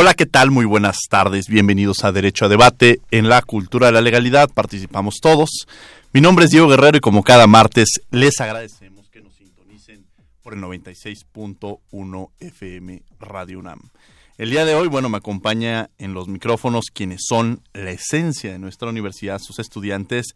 Hola, 0.00 0.14
¿qué 0.14 0.26
tal? 0.26 0.52
Muy 0.52 0.64
buenas 0.64 0.96
tardes. 1.10 1.48
Bienvenidos 1.48 2.04
a 2.04 2.12
Derecho 2.12 2.44
a 2.44 2.48
Debate. 2.48 3.00
En 3.10 3.28
la 3.28 3.42
cultura 3.42 3.88
de 3.88 3.94
la 3.94 4.00
legalidad 4.00 4.48
participamos 4.48 5.16
todos. 5.20 5.66
Mi 6.12 6.20
nombre 6.20 6.44
es 6.44 6.52
Diego 6.52 6.68
Guerrero 6.68 6.98
y 6.98 7.00
como 7.00 7.24
cada 7.24 7.48
martes 7.48 7.88
les 8.12 8.40
agradecemos 8.40 9.08
que 9.10 9.22
nos 9.22 9.34
sintonicen 9.34 10.06
por 10.40 10.54
el 10.54 10.60
96.1 10.60 12.30
FM 12.38 13.02
Radio 13.18 13.58
UNAM. 13.58 13.80
El 14.36 14.50
día 14.50 14.64
de 14.64 14.76
hoy, 14.76 14.86
bueno, 14.86 15.08
me 15.08 15.16
acompaña 15.16 15.90
en 15.98 16.14
los 16.14 16.28
micrófonos 16.28 16.92
quienes 16.94 17.22
son 17.28 17.60
la 17.72 17.90
esencia 17.90 18.52
de 18.52 18.60
nuestra 18.60 18.90
universidad, 18.90 19.40
sus 19.40 19.58
estudiantes, 19.58 20.26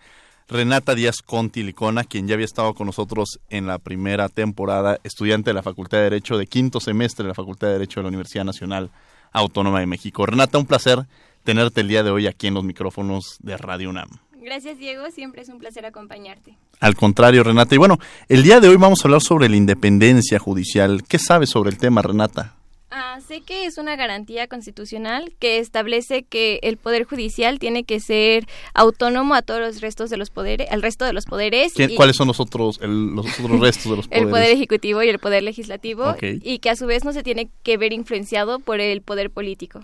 Renata 0.49 0.97
Díaz 0.97 1.23
Conti 1.25 1.63
Licona, 1.63 2.03
quien 2.03 2.27
ya 2.27 2.35
había 2.35 2.47
estado 2.47 2.75
con 2.75 2.89
nosotros 2.89 3.39
en 3.49 3.69
la 3.69 3.79
primera 3.79 4.29
temporada, 4.29 4.99
estudiante 5.05 5.51
de 5.51 5.55
la 5.55 5.63
Facultad 5.63 5.99
de 5.99 6.05
Derecho 6.05 6.37
de 6.37 6.49
quinto 6.49 6.81
semestre 6.81 7.23
de 7.23 7.29
la 7.29 7.35
Facultad 7.35 7.69
de 7.69 7.75
Derecho 7.75 8.01
de 8.01 8.03
la 8.03 8.09
Universidad 8.09 8.45
Nacional 8.45 8.91
Autónoma 9.33 9.81
de 9.81 9.87
México. 9.87 10.27
Renata, 10.27 10.59
un 10.59 10.67
placer 10.67 11.07
tenerte 11.45 11.81
el 11.81 11.89
día 11.89 12.03
de 12.03 12.11
hoy 12.11 12.27
aquí 12.27 12.47
en 12.47 12.55
los 12.55 12.65
micrófonos 12.65 13.37
de 13.41 13.57
Radio 13.57 13.91
UNAM. 13.91 14.09
Gracias 14.41 14.79
Diego, 14.79 15.11
siempre 15.11 15.43
es 15.43 15.49
un 15.49 15.59
placer 15.59 15.87
acompañarte. 15.87 16.57
Al 16.81 16.97
contrario, 16.97 17.45
Renata. 17.45 17.75
Y 17.75 17.79
bueno, 17.79 17.99
el 18.29 18.43
día 18.43 18.61
de 18.61 18.69
hoy 18.69 18.77
vamos 18.77 19.05
a 19.05 19.09
hablar 19.09 19.21
sobre 19.21 19.49
la 19.49 19.57
independencia 19.57 20.39
judicial. 20.41 21.05
¿Qué 21.07 21.19
sabes 21.19 21.51
sobre 21.51 21.71
el 21.71 21.79
tema, 21.79 22.03
Renata? 22.03 22.57
Ah, 22.95 23.19
sé 23.27 23.41
que 23.41 23.65
es 23.65 23.79
una 23.79 23.97
garantía 23.97 24.49
constitucional 24.49 25.33
que 25.39 25.59
establece 25.59 26.25
que 26.25 26.61
el 26.63 26.77
poder 26.77 27.05
judicial 27.05 27.59
tiene 27.59 27.85
que 27.85 28.01
ser 28.01 28.47
autónomo 28.75 29.35
a 29.35 29.41
todos 29.41 29.61
los 29.61 29.81
restos 29.81 30.11
de 30.11 30.19
los 30.19 30.29
poderes, 30.29 30.71
al 30.71 30.83
resto 30.83 31.07
de 31.07 31.15
los 31.15 31.25
poderes. 31.25 31.73
¿Quién- 31.73 31.95
¿Cuáles 31.95 32.17
son 32.17 32.29
los 32.29 32.39
otros, 32.39 32.79
el- 32.83 33.15
los 33.15 33.27
otros 33.41 33.59
restos 33.61 33.91
de 33.91 33.97
los 33.97 34.09
poderes? 34.09 34.09
el 34.27 34.31
poder 34.31 34.51
ejecutivo 34.51 35.03
y 35.03 35.09
el 35.09 35.19
poder 35.19 35.43
legislativo 35.43 36.15
y 36.43 36.59
que 36.59 36.69
a 36.69 36.77
su 36.77 36.85
vez 36.87 37.03
no 37.05 37.15
se 37.15 37.23
tiene 37.23 37.49
que 37.63 37.79
ver 37.79 37.95
influenciado 37.95 38.59
por 38.59 38.81
el 38.81 39.01
poder 39.01 39.31
político. 39.31 39.81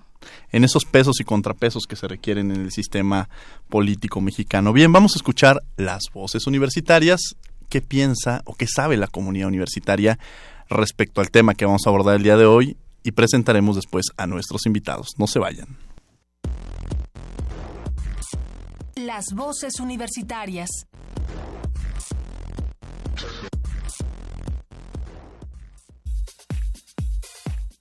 en 0.53 0.65
esos 0.65 0.85
pesos 0.85 1.21
y 1.21 1.25
contrapesos 1.25 1.85
que 1.87 1.95
se 1.97 2.09
requieren 2.09 2.51
en 2.51 2.61
el 2.61 2.73
sistema 2.73 3.29
político 3.71 4.21
mexicano. 4.21 4.73
Bien, 4.73 4.93
vamos 4.93 5.15
a 5.15 5.19
escuchar 5.19 5.63
las 5.77 6.03
voces 6.13 6.47
universitarias. 6.47 7.21
¿Qué 7.71 7.81
piensa 7.81 8.43
o 8.45 8.55
qué 8.55 8.67
sabe 8.67 8.97
la 8.97 9.07
comunidad 9.07 9.47
universitaria 9.49 10.19
respecto 10.69 11.21
al 11.21 11.31
tema 11.31 11.55
que 11.55 11.65
vamos 11.65 11.87
a 11.87 11.91
abordar 11.91 12.17
el 12.17 12.23
día 12.25 12.37
de 12.37 12.45
hoy? 12.47 12.77
Y 13.09 13.13
presentaremos 13.13 13.75
después 13.75 14.05
a 14.19 14.27
nuestros 14.27 14.67
invitados. 14.67 15.15
No 15.17 15.27
se 15.27 15.39
vayan. 15.39 15.79
Las 18.97 19.33
voces 19.35 19.81
universitarias. 19.81 20.69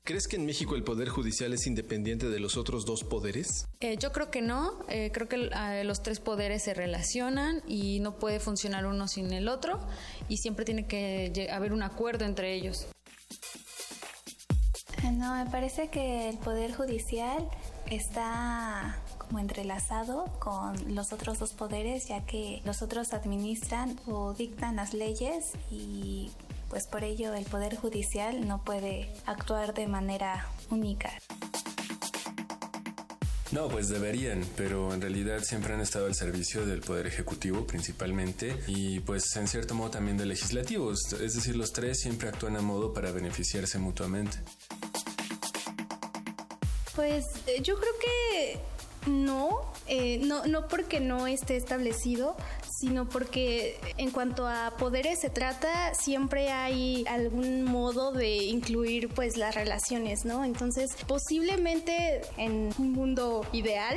¿Crees 0.05 0.29
que 0.29 0.37
en 0.37 0.45
México 0.45 0.77
el 0.77 0.85
Poder 0.85 1.09
Judicial 1.09 1.51
es 1.51 1.67
independiente 1.67 2.29
de 2.29 2.39
los 2.39 2.55
otros 2.55 2.85
dos 2.85 3.03
poderes? 3.03 3.67
Eh, 3.81 3.97
yo 3.99 4.13
creo 4.13 4.31
que 4.31 4.41
no, 4.41 4.79
eh, 4.87 5.11
creo 5.13 5.27
que 5.27 5.49
eh, 5.53 5.83
los 5.83 6.01
tres 6.03 6.21
poderes 6.21 6.63
se 6.63 6.73
relacionan 6.73 7.61
y 7.67 7.99
no 7.99 8.17
puede 8.17 8.39
funcionar 8.39 8.85
uno 8.85 9.09
sin 9.09 9.33
el 9.33 9.49
otro 9.49 9.85
y 10.29 10.37
siempre 10.37 10.63
tiene 10.63 10.87
que 10.87 11.49
haber 11.51 11.73
un 11.73 11.83
acuerdo 11.83 12.23
entre 12.23 12.53
ellos. 12.55 12.87
Eh, 15.03 15.11
No, 15.11 15.35
me 15.35 15.49
parece 15.49 15.89
que 15.89 16.29
el 16.29 16.37
Poder 16.37 16.73
Judicial 16.73 17.47
está 17.89 18.97
como 19.17 19.39
entrelazado 19.39 20.25
con 20.39 20.95
los 20.95 21.11
otros 21.13 21.39
dos 21.39 21.53
poderes, 21.53 22.07
ya 22.07 22.25
que 22.25 22.61
los 22.65 22.81
otros 22.81 23.13
administran 23.13 23.99
o 24.07 24.33
dictan 24.33 24.77
las 24.77 24.93
leyes 24.93 25.51
y 25.69 26.31
pues 26.69 26.87
por 26.87 27.03
ello 27.03 27.33
el 27.33 27.45
Poder 27.45 27.75
Judicial 27.77 28.47
no 28.47 28.63
puede 28.63 29.11
actuar 29.25 29.73
de 29.73 29.87
manera 29.87 30.47
única. 30.69 31.11
No, 33.53 33.69
pues 33.69 33.87
deberían, 33.87 34.43
pero 34.57 34.93
en 34.93 34.99
realidad 35.01 35.39
siempre 35.41 35.73
han 35.73 35.79
estado 35.79 36.07
al 36.07 36.15
servicio 36.15 36.65
del 36.65 36.81
Poder 36.81 37.07
Ejecutivo 37.07 37.65
principalmente 37.65 38.57
y 38.67 38.99
pues 38.99 39.33
en 39.37 39.47
cierto 39.47 39.73
modo 39.73 39.91
también 39.91 40.17
del 40.17 40.27
Legislativo, 40.29 40.91
es 40.91 41.33
decir, 41.33 41.55
los 41.55 41.71
tres 41.71 42.01
siempre 42.01 42.27
actúan 42.27 42.57
a 42.57 42.61
modo 42.61 42.93
para 42.93 43.11
beneficiarse 43.11 43.79
mutuamente. 43.79 44.39
Pues 46.97 47.25
eh, 47.45 47.61
yo 47.61 47.75
creo 47.77 47.93
que 48.01 48.59
no, 49.07 49.71
eh, 49.85 50.19
no, 50.23 50.47
no 50.47 50.67
porque 50.67 50.99
no 50.99 51.27
esté 51.27 51.55
establecido, 51.55 52.35
sino 52.79 53.07
porque 53.07 53.79
en 53.97 54.09
cuanto 54.09 54.47
a 54.47 54.73
poderes 54.77 55.19
se 55.19 55.29
trata, 55.29 55.93
siempre 55.93 56.49
hay 56.49 57.05
algún 57.07 57.65
modo 57.65 58.11
de 58.11 58.37
incluir 58.37 59.09
pues 59.09 59.37
las 59.37 59.53
relaciones, 59.53 60.25
¿no? 60.25 60.43
Entonces, 60.43 60.89
posiblemente 61.05 62.21
en 62.37 62.73
un 62.79 62.93
mundo 62.93 63.45
ideal 63.51 63.95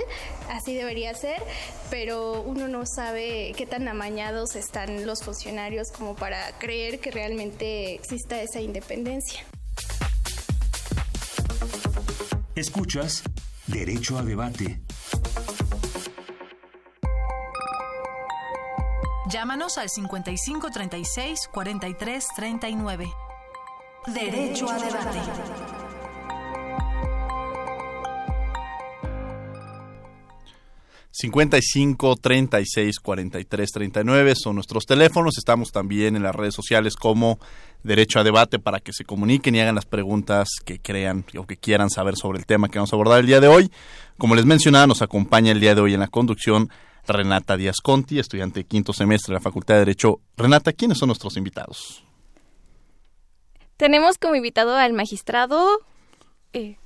así 0.50 0.74
debería 0.74 1.14
ser, 1.14 1.42
pero 1.88 2.42
uno 2.42 2.68
no 2.68 2.84
sabe 2.84 3.54
qué 3.56 3.64
tan 3.64 3.88
amañados 3.88 4.56
están 4.56 5.06
los 5.06 5.22
funcionarios 5.22 5.90
como 5.90 6.16
para 6.16 6.58
creer 6.58 7.00
que 7.00 7.10
realmente 7.10 7.94
exista 7.94 8.42
esa 8.42 8.60
independencia. 8.60 9.42
Escuchas 12.60 13.22
Derecho 13.68 14.18
a 14.18 14.22
Debate. 14.22 14.82
Llámanos 19.30 19.78
al 19.78 19.88
55 19.88 20.70
36 20.70 21.48
43 21.54 22.28
39. 22.36 23.10
Derecho 24.08 24.68
a 24.68 24.78
debate. 24.78 25.69
Cinco 31.60 32.16
36 32.16 33.00
43 33.00 33.70
39 33.70 34.34
son 34.36 34.54
nuestros 34.54 34.86
teléfonos. 34.86 35.38
Estamos 35.38 35.70
también 35.70 36.16
en 36.16 36.22
las 36.22 36.34
redes 36.34 36.54
sociales 36.54 36.96
como 36.96 37.38
Derecho 37.82 38.20
a 38.20 38.24
Debate 38.24 38.58
para 38.58 38.80
que 38.80 38.92
se 38.92 39.04
comuniquen 39.04 39.54
y 39.54 39.60
hagan 39.60 39.74
las 39.74 39.86
preguntas 39.86 40.48
que 40.64 40.78
crean 40.78 41.24
o 41.36 41.46
que 41.46 41.56
quieran 41.56 41.90
saber 41.90 42.16
sobre 42.16 42.38
el 42.38 42.46
tema 42.46 42.68
que 42.68 42.78
vamos 42.78 42.92
a 42.92 42.96
abordar 42.96 43.20
el 43.20 43.26
día 43.26 43.40
de 43.40 43.48
hoy. 43.48 43.70
Como 44.18 44.34
les 44.34 44.46
mencionaba, 44.46 44.86
nos 44.86 45.02
acompaña 45.02 45.52
el 45.52 45.60
día 45.60 45.74
de 45.74 45.80
hoy 45.80 45.94
en 45.94 46.00
la 46.00 46.08
conducción 46.08 46.70
Renata 47.06 47.56
Díaz 47.56 47.76
Conti, 47.82 48.18
estudiante 48.18 48.60
de 48.60 48.64
quinto 48.64 48.92
semestre 48.92 49.32
de 49.32 49.38
la 49.38 49.42
Facultad 49.42 49.74
de 49.74 49.80
Derecho. 49.80 50.20
Renata, 50.36 50.72
¿quiénes 50.72 50.98
son 50.98 51.08
nuestros 51.08 51.36
invitados? 51.36 52.04
Tenemos 53.76 54.18
como 54.18 54.34
invitado 54.34 54.76
al 54.76 54.92
magistrado, 54.92 55.66
eh, 56.52 56.76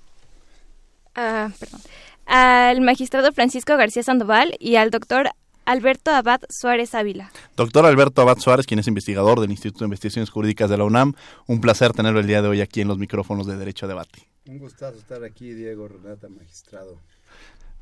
ah, 1.17 1.51
perdón, 1.59 1.81
al 2.27 2.81
magistrado 2.81 3.33
Francisco 3.33 3.77
García 3.77 4.03
Sandoval 4.03 4.55
y 4.59 4.77
al 4.77 4.91
doctor 4.91 5.31
Alberto 5.67 6.11
Abad 6.11 6.41
Suárez 6.51 6.95
Ávila. 6.95 7.31
Doctor 7.57 7.87
Alberto 7.87 8.23
Abad 8.23 8.39
Suárez, 8.39 8.67
quien 8.67 8.81
es 8.81 8.87
investigador 8.87 9.41
del 9.41 9.51
Instituto 9.51 9.81
de 9.81 9.87
Investigaciones 9.87 10.31
Jurídicas 10.31 10.69
de 10.69 10.77
la 10.77 10.85
UNAM. 10.85 11.15
Un 11.47 11.61
placer 11.61 11.93
tenerlo 11.93 12.21
el 12.21 12.27
día 12.27 12.43
de 12.43 12.49
hoy 12.49 12.61
aquí 12.61 12.81
en 12.81 12.89
los 12.89 12.99
micrófonos 12.99 13.47
de 13.47 13.57
Derecho 13.57 13.87
a 13.87 13.89
Debate. 13.89 14.29
Un 14.47 14.59
gustazo 14.59 14.99
estar 14.99 15.25
aquí, 15.25 15.55
Diego 15.55 15.89
Renata, 15.89 16.29
magistrado. 16.29 16.99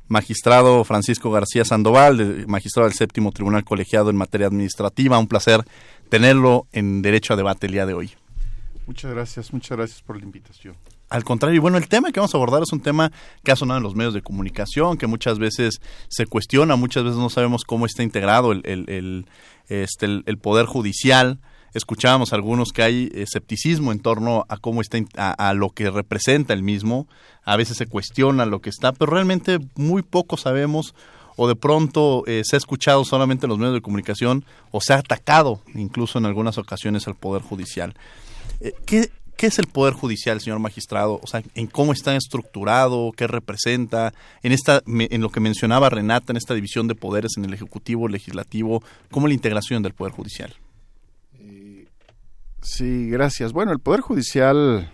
magistrado 0.07 0.83
Francisco 0.85 1.29
García 1.31 1.65
Sandoval, 1.65 2.45
magistrado 2.47 2.87
del 2.87 2.97
séptimo 2.97 3.31
Tribunal 3.31 3.65
Colegiado 3.65 4.09
en 4.09 4.15
materia 4.15 4.47
administrativa. 4.47 5.19
Un 5.19 5.27
placer 5.27 5.61
tenerlo 6.09 6.67
en 6.71 7.01
Derecho 7.01 7.33
a 7.33 7.37
Debate 7.37 7.67
el 7.67 7.73
día 7.73 7.85
de 7.85 7.93
hoy. 7.93 8.11
Muchas 8.85 9.11
gracias, 9.11 9.51
muchas 9.53 9.77
gracias 9.77 10.01
por 10.01 10.17
la 10.17 10.23
invitación. 10.23 10.75
Al 11.13 11.23
contrario, 11.23 11.61
bueno, 11.61 11.77
el 11.77 11.87
tema 11.87 12.11
que 12.11 12.19
vamos 12.19 12.33
a 12.33 12.37
abordar 12.37 12.63
es 12.63 12.73
un 12.73 12.79
tema 12.79 13.11
que 13.43 13.51
ha 13.51 13.55
sonado 13.55 13.77
en 13.77 13.83
los 13.83 13.93
medios 13.93 14.15
de 14.15 14.23
comunicación, 14.23 14.97
que 14.97 15.05
muchas 15.05 15.37
veces 15.37 15.79
se 16.07 16.25
cuestiona, 16.25 16.75
muchas 16.75 17.03
veces 17.03 17.19
no 17.19 17.29
sabemos 17.29 17.65
cómo 17.65 17.85
está 17.85 18.01
integrado 18.01 18.51
el, 18.51 18.63
el, 18.65 19.27
este, 19.67 20.07
el, 20.07 20.37
poder 20.39 20.65
judicial. 20.65 21.39
Escuchábamos 21.75 22.33
algunos 22.33 22.71
que 22.71 22.81
hay 22.81 23.11
escepticismo 23.13 23.91
en 23.91 23.99
torno 23.99 24.47
a 24.49 24.57
cómo 24.57 24.81
está, 24.81 24.97
a, 25.13 25.53
lo 25.53 25.69
que 25.69 25.91
representa 25.91 26.51
el 26.51 26.63
mismo. 26.63 27.07
A 27.43 27.57
veces 27.57 27.77
se 27.77 27.85
cuestiona 27.85 28.47
lo 28.47 28.59
que 28.59 28.71
está, 28.71 28.91
pero 28.91 29.11
realmente 29.11 29.59
muy 29.75 30.01
poco 30.01 30.35
sabemos 30.35 30.95
o 31.35 31.47
de 31.47 31.55
pronto 31.55 32.23
eh, 32.25 32.41
se 32.43 32.55
ha 32.55 32.57
escuchado 32.57 33.05
solamente 33.05 33.45
en 33.45 33.51
los 33.51 33.59
medios 33.59 33.75
de 33.75 33.81
comunicación 33.81 34.45
o 34.71 34.81
se 34.81 34.93
ha 34.93 34.97
atacado 34.97 35.61
incluso 35.75 36.17
en 36.17 36.25
algunas 36.25 36.57
ocasiones 36.57 37.07
al 37.07 37.13
Poder 37.13 37.43
Judicial. 37.43 37.93
Eh, 38.61 38.73
¿qué, 38.87 39.11
¿Qué 39.37 39.47
es 39.47 39.59
el 39.59 39.67
Poder 39.67 39.93
Judicial, 39.93 40.39
señor 40.39 40.59
magistrado? 40.59 41.19
O 41.21 41.27
sea, 41.27 41.43
¿en 41.55 41.67
cómo 41.67 41.91
está 41.91 42.15
estructurado? 42.15 43.11
¿Qué 43.11 43.27
representa? 43.27 44.13
En, 44.41 44.51
esta, 44.51 44.81
en 44.85 45.21
lo 45.21 45.29
que 45.29 45.39
mencionaba 45.39 45.89
Renata, 45.89 46.31
en 46.31 46.37
esta 46.37 46.53
división 46.53 46.87
de 46.87 46.95
poderes 46.95 47.31
en 47.37 47.45
el 47.45 47.53
Ejecutivo, 47.53 48.07
Legislativo, 48.07 48.83
¿cómo 49.11 49.27
la 49.27 49.33
integración 49.33 49.83
del 49.83 49.93
Poder 49.93 50.13
Judicial? 50.13 50.53
Eh, 51.39 51.87
sí, 52.61 53.09
gracias. 53.09 53.51
Bueno, 53.51 53.71
el 53.71 53.79
Poder 53.79 54.01
Judicial, 54.01 54.91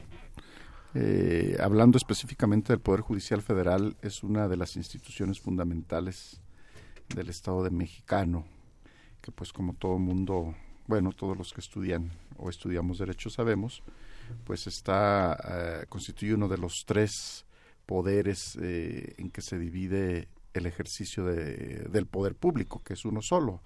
eh, 0.96 1.58
hablando 1.60 1.98
específicamente 1.98 2.74
del 2.74 2.80
Poder 2.80 3.02
Judicial 3.02 3.42
Federal, 3.42 3.98
es 4.02 4.24
una 4.24 4.48
de 4.48 4.58
las 4.58 4.76
instituciones 4.78 5.40
fundamentales 5.40 6.42
del 7.14 7.30
Estado 7.30 7.64
de 7.64 7.72
Mexicano, 7.72 8.46
que 9.22 9.32
pues 9.32 9.52
como 9.52 9.74
todo 9.74 10.00
mundo, 10.00 10.56
bueno, 10.88 11.12
todos 11.12 11.38
los 11.38 11.54
que 11.54 11.62
estudian 11.62 12.12
o 12.38 12.50
estudiamos 12.50 13.00
derecho 13.00 13.30
sabemos, 13.30 13.84
pues 14.44 14.68
está 14.68 15.38
eh, 15.48 15.86
constituye 15.88 16.34
uno 16.34 16.48
de 16.48 16.58
los 16.58 16.84
tres 16.86 17.46
poderes 17.86 18.58
eh, 18.62 19.16
en 19.18 19.30
que 19.32 19.42
se 19.42 19.58
divide 19.58 20.28
el 20.54 20.66
ejercicio 20.66 21.26
de, 21.26 21.88
del 21.92 22.06
poder 22.06 22.36
público, 22.36 22.82
que 22.84 22.94
es 22.94 23.06
uno 23.06 23.22
solo, 23.22 23.62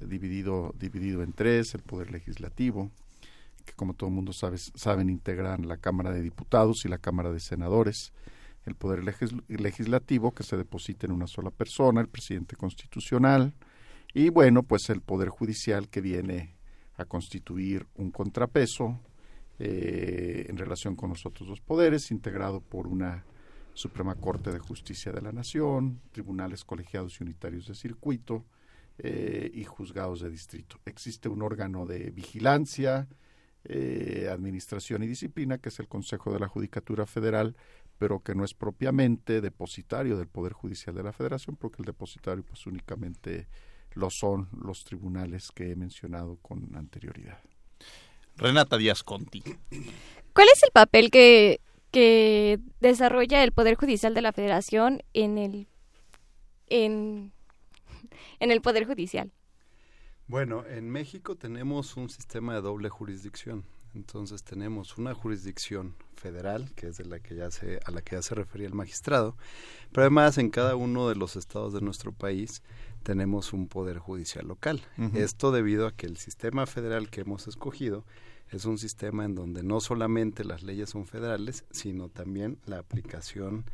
dividido, 0.00 0.74
dividido 0.78 1.22
en 1.22 1.32
tres, 1.32 1.74
el 1.74 1.82
poder 1.82 2.10
legislativo, 2.10 2.90
que 3.64 3.72
como 3.74 3.94
todo 3.94 4.08
el 4.08 4.16
mundo 4.16 4.32
sabe, 4.32 4.58
saben 4.58 5.10
integran 5.10 5.68
la 5.68 5.76
Cámara 5.76 6.10
de 6.10 6.22
Diputados 6.22 6.84
y 6.84 6.88
la 6.88 6.98
Cámara 6.98 7.32
de 7.32 7.40
Senadores, 7.40 8.12
el 8.66 8.74
poder 8.74 9.04
legislativo 9.48 10.32
que 10.32 10.42
se 10.42 10.56
deposita 10.56 11.06
en 11.06 11.12
una 11.12 11.26
sola 11.26 11.50
persona, 11.50 12.00
el 12.00 12.08
presidente 12.08 12.56
constitucional, 12.56 13.54
y 14.12 14.28
bueno, 14.28 14.62
pues 14.62 14.90
el 14.90 15.00
poder 15.00 15.28
judicial 15.28 15.88
que 15.88 16.00
viene 16.00 16.54
a 16.96 17.04
constituir 17.04 17.86
un 17.96 18.10
contrapeso 18.10 19.00
eh, 19.58 20.46
en 20.48 20.56
relación 20.56 20.96
con 20.96 21.10
los 21.10 21.26
otros 21.26 21.48
dos 21.48 21.60
poderes, 21.60 22.10
integrado 22.10 22.60
por 22.60 22.86
una 22.86 23.24
Suprema 23.74 24.14
Corte 24.14 24.52
de 24.52 24.58
Justicia 24.58 25.12
de 25.12 25.20
la 25.20 25.32
Nación, 25.32 26.00
tribunales 26.12 26.64
colegiados 26.64 27.20
y 27.20 27.24
unitarios 27.24 27.66
de 27.66 27.74
circuito 27.74 28.44
eh, 28.98 29.50
y 29.52 29.64
juzgados 29.64 30.20
de 30.20 30.30
distrito. 30.30 30.78
Existe 30.84 31.28
un 31.28 31.42
órgano 31.42 31.84
de 31.84 32.10
vigilancia, 32.10 33.08
eh, 33.64 34.28
administración 34.30 35.02
y 35.02 35.08
disciplina, 35.08 35.58
que 35.58 35.70
es 35.70 35.80
el 35.80 35.88
Consejo 35.88 36.32
de 36.32 36.38
la 36.38 36.48
Judicatura 36.48 37.04
Federal, 37.04 37.56
pero 37.98 38.20
que 38.20 38.34
no 38.34 38.44
es 38.44 38.54
propiamente 38.54 39.40
depositario 39.40 40.16
del 40.16 40.28
Poder 40.28 40.52
Judicial 40.52 40.94
de 40.94 41.02
la 41.02 41.12
Federación, 41.12 41.56
porque 41.56 41.82
el 41.82 41.86
depositario 41.86 42.44
pues 42.44 42.66
únicamente 42.66 43.48
lo 43.94 44.10
son 44.10 44.48
los 44.52 44.84
tribunales 44.84 45.50
que 45.52 45.72
he 45.72 45.76
mencionado 45.76 46.36
con 46.36 46.74
anterioridad. 46.76 47.38
Renata 48.36 48.76
Díaz 48.76 49.02
Conti. 49.02 49.42
¿Cuál 50.32 50.48
es 50.52 50.62
el 50.62 50.70
papel 50.72 51.10
que, 51.10 51.60
que 51.90 52.58
desarrolla 52.80 53.44
el 53.44 53.52
Poder 53.52 53.76
Judicial 53.76 54.14
de 54.14 54.22
la 54.22 54.32
Federación 54.32 55.02
en 55.12 55.38
el, 55.38 55.68
en, 56.66 57.32
en 58.40 58.50
el 58.50 58.60
Poder 58.60 58.86
Judicial? 58.86 59.32
Bueno, 60.26 60.64
en 60.66 60.90
México 60.90 61.36
tenemos 61.36 61.96
un 61.96 62.08
sistema 62.08 62.54
de 62.54 62.62
doble 62.62 62.88
jurisdicción. 62.88 63.64
Entonces 63.94 64.42
tenemos 64.42 64.98
una 64.98 65.14
jurisdicción 65.14 65.94
federal, 66.16 66.72
que 66.74 66.88
es 66.88 66.96
de 66.96 67.04
la 67.04 67.20
que 67.20 67.36
ya 67.36 67.50
se, 67.50 67.78
a 67.84 67.90
la 67.92 68.02
que 68.02 68.16
ya 68.16 68.22
se 68.22 68.34
refería 68.34 68.66
el 68.66 68.74
magistrado, 68.74 69.36
pero 69.92 70.02
además 70.02 70.36
en 70.38 70.50
cada 70.50 70.74
uno 70.74 71.08
de 71.08 71.14
los 71.14 71.36
estados 71.36 71.72
de 71.72 71.80
nuestro 71.80 72.10
país 72.10 72.62
tenemos 73.04 73.52
un 73.52 73.68
poder 73.68 73.98
judicial 73.98 74.48
local. 74.48 74.82
Esto 75.14 75.52
debido 75.52 75.86
a 75.86 75.92
que 75.92 76.06
el 76.06 76.16
sistema 76.16 76.66
federal 76.66 77.10
que 77.10 77.20
hemos 77.20 77.46
escogido 77.46 78.04
es 78.50 78.64
un 78.64 78.78
sistema 78.78 79.24
en 79.24 79.34
donde 79.34 79.62
no 79.62 79.80
solamente 79.80 80.44
las 80.44 80.62
leyes 80.62 80.90
son 80.90 81.06
federales, 81.06 81.64
sino 81.70 82.08
también 82.08 82.58
la 82.66 82.78
aplicación 82.78 83.64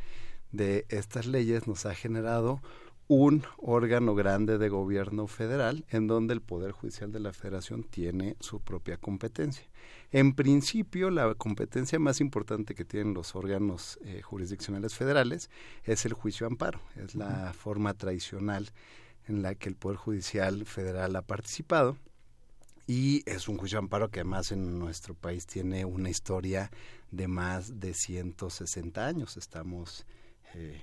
de 0.52 0.84
estas 0.88 1.26
leyes 1.26 1.66
nos 1.66 1.86
ha 1.86 1.94
generado 1.94 2.60
un 3.06 3.42
órgano 3.58 4.14
grande 4.14 4.56
de 4.56 4.68
gobierno 4.68 5.26
federal 5.26 5.84
en 5.90 6.06
donde 6.06 6.32
el 6.32 6.40
Poder 6.40 6.70
Judicial 6.70 7.10
de 7.10 7.18
la 7.18 7.32
Federación 7.32 7.82
tiene 7.82 8.36
su 8.38 8.60
propia 8.60 8.98
competencia. 8.98 9.66
En 10.12 10.32
principio, 10.34 11.10
la 11.10 11.34
competencia 11.34 11.98
más 11.98 12.20
importante 12.20 12.74
que 12.74 12.84
tienen 12.84 13.14
los 13.14 13.34
órganos 13.34 13.98
eh, 14.04 14.22
jurisdiccionales 14.22 14.94
federales 14.94 15.50
es 15.84 16.04
el 16.06 16.12
juicio 16.12 16.46
amparo, 16.46 16.80
es 16.96 17.16
la 17.16 17.52
forma 17.52 17.94
tradicional 17.94 18.70
en 19.26 19.42
la 19.42 19.54
que 19.54 19.68
el 19.68 19.76
Poder 19.76 19.96
Judicial 19.96 20.64
Federal 20.66 21.16
ha 21.16 21.22
participado. 21.22 21.96
Y 22.86 23.22
es 23.24 23.48
un 23.48 23.56
juicio 23.56 23.76
de 23.76 23.84
amparo 23.84 24.10
que 24.10 24.20
además 24.20 24.50
en 24.50 24.78
nuestro 24.78 25.14
país 25.14 25.46
tiene 25.46 25.84
una 25.84 26.10
historia 26.10 26.70
de 27.10 27.28
más 27.28 27.78
de 27.78 27.94
160 27.94 29.06
años. 29.06 29.36
Estamos 29.36 30.06
eh, 30.54 30.82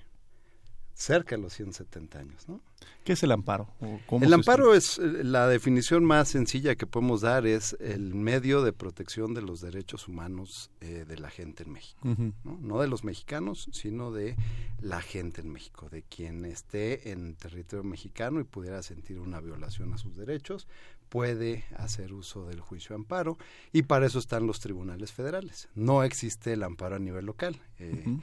cerca 0.97 1.35
de 1.35 1.41
los 1.43 1.53
170 1.53 2.19
años, 2.19 2.49
¿no? 2.49 2.59
¿Qué 3.03 3.13
es 3.13 3.23
el 3.23 3.31
amparo? 3.31 3.69
el 4.09 4.33
amparo 4.33 4.73
es 4.73 4.97
eh, 4.97 5.23
la 5.23 5.47
definición 5.47 6.03
más 6.03 6.27
sencilla 6.27 6.75
que 6.75 6.87
podemos 6.87 7.21
dar 7.21 7.45
es 7.45 7.77
el 7.79 8.15
medio 8.15 8.63
de 8.63 8.73
protección 8.73 9.33
de 9.33 9.41
los 9.41 9.61
derechos 9.61 10.07
humanos 10.07 10.71
eh, 10.81 11.05
de 11.07 11.17
la 11.17 11.29
gente 11.29 11.63
en 11.63 11.71
México, 11.71 11.99
¿no? 12.03 12.57
¿no? 12.61 12.81
de 12.81 12.87
los 12.87 13.03
mexicanos, 13.03 13.69
sino 13.71 14.11
de 14.11 14.35
la 14.81 15.01
gente 15.01 15.41
en 15.41 15.51
México, 15.51 15.87
de 15.89 16.01
quien 16.01 16.43
esté 16.45 17.11
en 17.11 17.35
territorio 17.35 17.83
mexicano 17.83 18.39
y 18.39 18.43
pudiera 18.43 18.81
sentir 18.81 19.19
una 19.19 19.39
violación 19.39 19.93
a 19.93 19.97
sus 19.97 20.17
derechos, 20.17 20.67
puede 21.09 21.63
hacer 21.77 22.13
uso 22.13 22.45
del 22.47 22.59
juicio 22.59 22.89
de 22.89 22.95
amparo 22.95 23.37
y 23.71 23.83
para 23.83 24.07
eso 24.07 24.19
están 24.19 24.47
los 24.47 24.59
tribunales 24.59 25.11
federales. 25.11 25.69
No 25.75 26.03
existe 26.03 26.53
el 26.53 26.63
amparo 26.63 26.95
a 26.95 26.99
nivel 26.99 27.25
local. 27.25 27.61
Eh, 27.79 28.17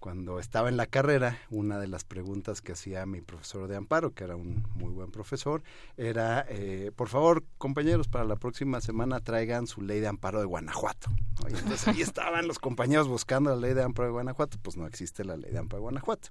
cuando 0.00 0.38
estaba 0.38 0.68
en 0.68 0.76
la 0.76 0.86
carrera, 0.86 1.38
una 1.50 1.78
de 1.78 1.88
las 1.88 2.04
preguntas 2.04 2.62
que 2.62 2.72
hacía 2.72 3.04
mi 3.06 3.20
profesor 3.20 3.68
de 3.68 3.76
amparo, 3.76 4.14
que 4.14 4.24
era 4.24 4.36
un 4.36 4.66
muy 4.74 4.90
buen 4.90 5.10
profesor, 5.10 5.62
era, 5.96 6.46
eh, 6.48 6.92
por 6.94 7.08
favor, 7.08 7.44
compañeros, 7.58 8.08
para 8.08 8.24
la 8.24 8.36
próxima 8.36 8.80
semana 8.80 9.20
traigan 9.20 9.66
su 9.66 9.82
ley 9.82 10.00
de 10.00 10.08
amparo 10.08 10.40
de 10.40 10.46
Guanajuato. 10.46 11.10
Y 11.48 11.54
entonces 11.54 11.88
ahí 11.88 12.02
estaban 12.02 12.46
los 12.46 12.58
compañeros 12.58 13.08
buscando 13.08 13.50
la 13.50 13.56
ley 13.56 13.74
de 13.74 13.82
amparo 13.82 14.08
de 14.08 14.12
Guanajuato, 14.12 14.58
pues 14.62 14.76
no 14.76 14.86
existe 14.86 15.24
la 15.24 15.36
ley 15.36 15.50
de 15.50 15.58
amparo 15.58 15.78
de 15.78 15.82
Guanajuato 15.82 16.28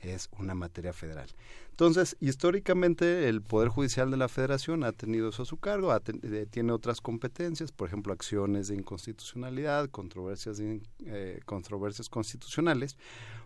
es 0.00 0.28
una 0.38 0.54
materia 0.54 0.92
federal. 0.92 1.28
Entonces, 1.70 2.16
históricamente 2.20 3.28
el 3.28 3.42
Poder 3.42 3.68
Judicial 3.68 4.10
de 4.10 4.16
la 4.16 4.28
Federación 4.28 4.82
ha 4.82 4.92
tenido 4.92 5.28
eso 5.28 5.42
a 5.42 5.44
su 5.44 5.58
cargo, 5.58 5.94
eh, 5.94 6.46
tiene 6.48 6.72
otras 6.72 7.02
competencias, 7.02 7.70
por 7.70 7.88
ejemplo, 7.88 8.14
acciones 8.14 8.68
de 8.68 8.76
inconstitucionalidad, 8.76 9.90
controversias, 9.90 10.58
eh, 10.58 11.40
controversias 11.44 12.08
constitucionales 12.08 12.96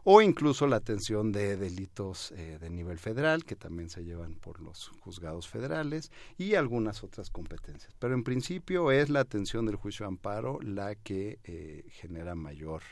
o 0.04 0.22
incluso 0.22 0.68
la 0.68 0.76
atención 0.76 1.32
de 1.32 1.56
delitos 1.56 2.30
eh, 2.30 2.58
de 2.60 2.70
nivel 2.70 2.98
federal 2.98 3.44
que 3.44 3.56
también 3.56 3.90
se 3.90 4.04
llevan 4.04 4.36
por 4.36 4.60
los 4.60 4.92
juzgados 5.00 5.48
federales 5.48 6.12
y 6.38 6.54
algunas 6.54 7.02
otras 7.02 7.30
competencias. 7.30 7.92
Pero 7.98 8.14
en 8.14 8.22
principio 8.22 8.92
es 8.92 9.10
la 9.10 9.20
atención 9.20 9.66
del 9.66 9.74
juicio 9.74 10.04
de 10.04 10.08
amparo 10.08 10.60
la 10.62 10.94
que 10.94 11.84
genera 11.90 12.36
mayor 12.36 12.82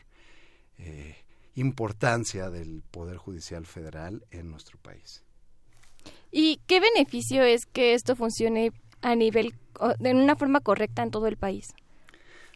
importancia 1.61 2.51
del 2.51 2.83
Poder 2.91 3.17
Judicial 3.17 3.67
Federal 3.67 4.25
en 4.31 4.51
nuestro 4.51 4.79
país. 4.79 5.25
¿Y 6.31 6.61
qué 6.67 6.81
beneficio 6.81 7.43
es 7.43 7.67
que 7.67 7.95
esto 7.95 8.15
funcione 8.15 8.73
a 9.03 9.15
nivel, 9.15 9.55
de 9.99 10.15
una 10.15 10.37
forma 10.37 10.61
correcta 10.61 11.03
en 11.03 11.11
todo 11.11 11.27
el 11.27 11.37
país? 11.37 11.75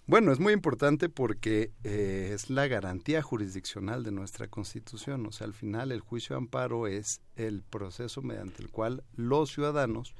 Bueno, 0.06 0.32
es 0.32 0.40
muy 0.40 0.52
importante 0.52 1.08
porque 1.08 1.70
eh, 1.84 2.32
es 2.34 2.50
la 2.50 2.66
garantía 2.66 3.22
jurisdiccional 3.22 4.02
de 4.02 4.10
nuestra 4.10 4.48
Constitución. 4.48 5.26
O 5.26 5.32
sea, 5.32 5.46
al 5.46 5.54
final 5.54 5.92
el 5.92 6.00
juicio 6.00 6.34
de 6.34 6.38
amparo 6.38 6.86
es 6.88 7.20
el 7.36 7.62
proceso 7.62 8.20
mediante 8.20 8.62
el 8.62 8.70
cual 8.70 9.04
los 9.14 9.52
ciudadanos 9.52 10.14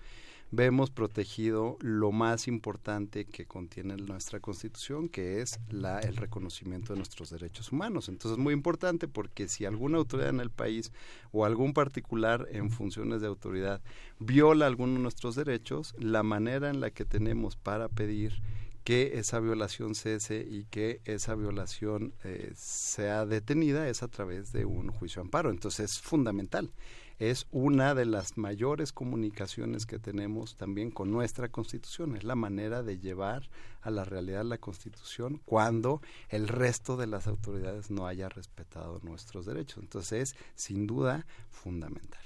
vemos 0.53 0.91
protegido 0.91 1.79
lo 1.81 2.13
más 2.13 2.47
importante 2.47 3.25
que 3.25 3.47
contiene 3.47 3.97
nuestra 3.97 4.39
Constitución, 4.39 5.09
que 5.09 5.41
es 5.41 5.59
la, 5.71 5.99
el 6.01 6.17
reconocimiento 6.17 6.93
de 6.93 6.99
nuestros 6.99 7.31
derechos 7.31 7.73
humanos. 7.73 8.11
Entonces 8.11 8.39
es 8.39 8.45
muy 8.45 8.53
importante 8.53 9.09
porque 9.09 9.49
si 9.49 9.65
alguna 9.65 9.97
autoridad 9.97 10.29
en 10.29 10.41
el 10.41 10.51
país 10.51 10.93
o 11.33 11.47
algún 11.47 11.73
particular 11.73 12.47
en 12.53 12.71
funciones 12.71 13.23
de 13.23 13.29
autoridad 13.29 13.81
viola 14.19 14.67
alguno 14.67 14.93
de 14.93 15.01
nuestros 15.01 15.37
derechos, 15.37 15.95
la 15.99 16.23
manera 16.23 16.69
en 16.69 16.81
la 16.81 16.91
que 16.91 17.07
tenemos 17.07 17.57
para 17.57 17.89
pedir 17.89 18.43
que 18.85 19.19
esa 19.19 19.41
violación 19.41 19.95
cese 19.95 20.47
y 20.47 20.65
que 20.65 21.01
esa 21.07 21.35
violación 21.35 22.13
eh, 22.25 22.53
sea 22.57 23.25
detenida 23.25 23.89
es 23.89 24.03
a 24.03 24.09
través 24.09 24.53
de 24.53 24.67
un 24.67 24.91
juicio 24.91 25.23
amparo. 25.23 25.51
Entonces 25.51 25.93
es 25.93 26.01
fundamental 26.01 26.71
es 27.19 27.47
una 27.51 27.95
de 27.95 28.05
las 28.05 28.37
mayores 28.37 28.93
comunicaciones 28.93 29.87
que 29.87 29.99
tenemos 29.99 30.57
también 30.57 30.91
con 30.91 31.11
nuestra 31.11 31.49
Constitución. 31.49 32.17
Es 32.17 32.25
la 32.25 32.35
manera 32.35 32.83
de 32.83 32.99
llevar 32.99 33.49
a 33.81 33.91
la 33.91 34.05
realidad 34.05 34.45
la 34.45 34.59
Constitución 34.59 35.41
cuando 35.45 36.01
el 36.29 36.49
resto 36.49 36.97
de 36.97 37.07
las 37.07 37.27
autoridades 37.27 37.91
no 37.91 38.07
haya 38.07 38.29
respetado 38.29 39.01
nuestros 39.03 39.47
derechos. 39.47 39.79
Entonces 39.83 40.31
es 40.31 40.37
sin 40.55 40.87
duda 40.87 41.27
fundamental. 41.51 42.23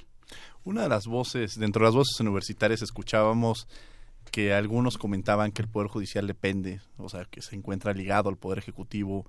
Una 0.64 0.82
de 0.82 0.88
las 0.88 1.06
voces, 1.06 1.58
dentro 1.58 1.80
de 1.80 1.88
las 1.88 1.94
voces 1.94 2.18
universitarias 2.20 2.82
escuchábamos 2.82 3.68
que 4.30 4.52
algunos 4.52 4.98
comentaban 4.98 5.52
que 5.52 5.62
el 5.62 5.68
Poder 5.68 5.88
Judicial 5.88 6.26
depende, 6.26 6.80
o 6.98 7.08
sea, 7.08 7.24
que 7.24 7.42
se 7.42 7.54
encuentra 7.54 7.92
ligado 7.92 8.28
al 8.28 8.36
Poder 8.36 8.58
Ejecutivo 8.58 9.24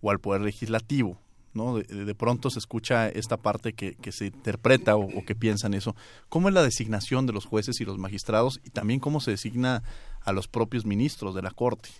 o 0.00 0.10
al 0.10 0.18
Poder 0.18 0.42
Legislativo. 0.42 1.18
¿No? 1.54 1.76
De, 1.76 2.14
pronto 2.14 2.50
se 2.50 2.58
escucha 2.58 3.08
esta 3.08 3.36
parte 3.36 3.72
que, 3.72 4.12
se 4.12 4.26
interpreta 4.26 4.96
o, 4.96 5.24
que 5.24 5.34
piensan 5.34 5.74
eso. 5.74 5.94
¿Cómo 6.28 6.48
es 6.48 6.54
la 6.54 6.62
designación 6.62 7.26
de 7.26 7.32
los 7.32 7.44
jueces 7.44 7.80
y 7.80 7.84
los 7.84 7.98
magistrados 7.98 8.60
y 8.64 8.70
también 8.70 9.00
cómo 9.00 9.20
se 9.20 9.32
designa 9.32 9.82
a 10.22 10.32
los 10.32 10.48
propios 10.48 10.84
ministros 10.86 11.34
de 11.34 11.42
la 11.42 11.50
Corte? 11.50 11.90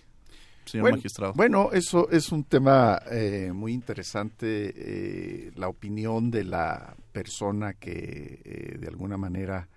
Señor 0.65 0.83
bueno, 0.83 0.97
magistrado. 0.97 1.33
Bueno, 1.33 1.69
eso 1.73 2.09
es 2.09 2.31
un 2.31 2.45
tema 2.45 3.01
eh, 3.11 3.51
muy 3.53 3.73
interesante, 3.73 4.73
eh, 4.75 5.51
la 5.55 5.67
opinión 5.67 6.31
de 6.31 6.45
la 6.45 6.95
persona 7.11 7.73
que 7.73 8.41
eh, 8.45 8.77
de 8.79 8.87
alguna 8.87 9.17
manera 9.17 9.67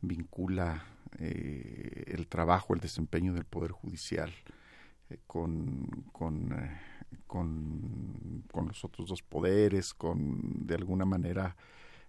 vincula 0.00 0.84
el 1.18 2.28
trabajo, 2.28 2.74
el 2.74 2.80
desempeño 2.80 3.32
del 3.32 3.44
Poder 3.44 3.72
Judicial 3.72 4.30
con, 5.26 5.88
con 6.12 6.54
con, 7.26 8.44
con 8.50 8.68
los 8.68 8.84
otros 8.84 9.08
dos 9.08 9.22
poderes, 9.22 9.94
con 9.94 10.66
de 10.66 10.74
alguna 10.74 11.04
manera, 11.04 11.56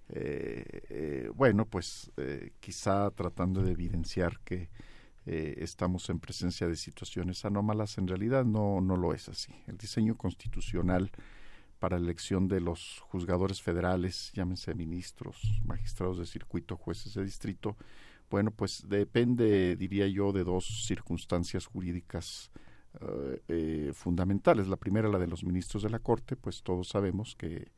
eh, 0.10 0.82
eh, 0.90 1.32
bueno, 1.36 1.66
pues 1.66 2.12
eh, 2.18 2.52
quizá 2.60 3.12
tratando 3.12 3.62
de 3.62 3.72
evidenciar 3.72 4.40
que 4.42 4.70
estamos 5.26 6.10
en 6.10 6.20
presencia 6.20 6.68
de 6.68 6.76
situaciones 6.76 7.46
anómalas, 7.46 8.00
en 8.00 8.08
realidad 8.08 8.46
no, 8.46 8.82
no 8.82 8.98
lo 8.98 9.14
es 9.14 9.30
así. 9.30 9.54
El 9.68 9.78
diseño 9.78 10.18
constitucional 10.18 11.12
para 11.78 12.00
la 12.00 12.06
elección 12.06 12.48
de 12.48 12.60
los 12.60 13.04
juzgadores 13.10 13.62
federales, 13.62 14.32
llámense 14.34 14.74
ministros, 14.74 15.62
magistrados 15.66 16.18
de 16.18 16.26
circuito, 16.26 16.78
jueces 16.78 17.14
de 17.14 17.24
distrito, 17.24 17.78
bueno, 18.30 18.50
pues 18.50 18.86
depende, 18.88 19.76
diría 19.76 20.08
yo, 20.08 20.32
de 20.32 20.44
dos 20.44 20.86
circunstancias 20.88 21.66
jurídicas 21.66 22.52
eh, 23.02 23.42
eh, 23.48 23.92
fundamentales. 23.94 24.68
La 24.68 24.76
primera, 24.76 25.08
la 25.08 25.20
de 25.20 25.28
los 25.28 25.44
ministros 25.44 25.84
de 25.84 25.90
la 25.92 26.00
Corte, 26.00 26.36
pues 26.36 26.64
todos 26.64 26.90
sabemos 26.90 27.36
que, 27.36 27.72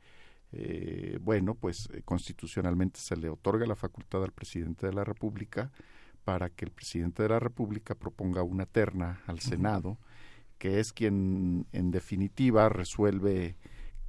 eh, 0.53 1.20
bueno, 1.22 1.56
pues 1.56 1.89
constitucionalmente 2.06 3.00
se 3.00 3.18
le 3.18 3.30
otorga 3.30 3.65
la 3.65 3.75
facultad 3.75 4.24
al 4.24 4.32
presidente 4.32 4.88
de 4.88 4.94
la 4.94 5.03
República 5.03 5.72
para 6.24 6.50
que 6.50 6.65
el 6.65 6.72
presidente 6.72 7.24
de 7.24 7.30
la 7.30 7.39
República 7.39 7.94
proponga 7.96 8.41
una 8.44 8.65
terna 8.65 9.22
al 9.27 9.41
Senado, 9.41 9.98
que 10.58 10.80
es 10.80 10.94
quien 10.94 11.68
en 11.74 11.91
definitiva 11.91 12.70
resuelve 12.70 13.58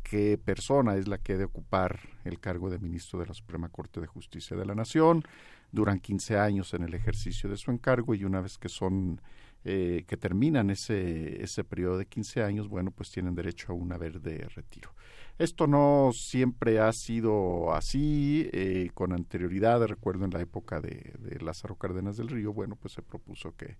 qué 0.02 0.38
persona 0.38 0.96
es 0.96 1.08
la 1.08 1.18
que 1.18 1.32
debe 1.32 1.46
ocupar 1.46 2.00
el 2.24 2.38
cargo 2.38 2.70
de 2.70 2.78
ministro 2.78 3.18
de 3.18 3.26
la 3.26 3.34
Suprema 3.34 3.68
Corte 3.68 4.00
de 4.00 4.06
Justicia 4.06 4.56
de 4.56 4.66
la 4.66 4.74
Nación. 4.74 5.24
Duran 5.72 5.98
15 5.98 6.38
años 6.38 6.74
en 6.74 6.82
el 6.82 6.94
ejercicio 6.94 7.48
de 7.48 7.56
su 7.56 7.70
encargo 7.70 8.14
y 8.14 8.24
una 8.24 8.40
vez 8.40 8.58
que 8.58 8.68
son 8.68 9.20
eh, 9.64 10.04
que 10.06 10.16
terminan 10.16 10.70
ese, 10.70 11.42
ese 11.42 11.64
periodo 11.64 11.98
de 11.98 12.06
15 12.06 12.42
años, 12.42 12.68
bueno, 12.68 12.90
pues 12.90 13.10
tienen 13.10 13.34
derecho 13.34 13.72
a 13.72 13.74
una 13.74 13.96
verde 13.96 14.38
de 14.38 14.48
retiro. 14.48 14.90
Esto 15.38 15.66
no 15.66 16.10
siempre 16.12 16.78
ha 16.78 16.92
sido 16.92 17.72
así, 17.72 18.48
eh, 18.52 18.90
con 18.94 19.12
anterioridad, 19.12 19.84
recuerdo 19.86 20.24
en 20.24 20.30
la 20.30 20.40
época 20.40 20.80
de, 20.80 21.12
Lázaro 21.40 21.76
Cárdenas 21.76 22.16
del 22.16 22.28
Río, 22.28 22.52
bueno, 22.52 22.76
pues 22.76 22.94
se 22.94 23.02
propuso 23.02 23.56
que 23.56 23.76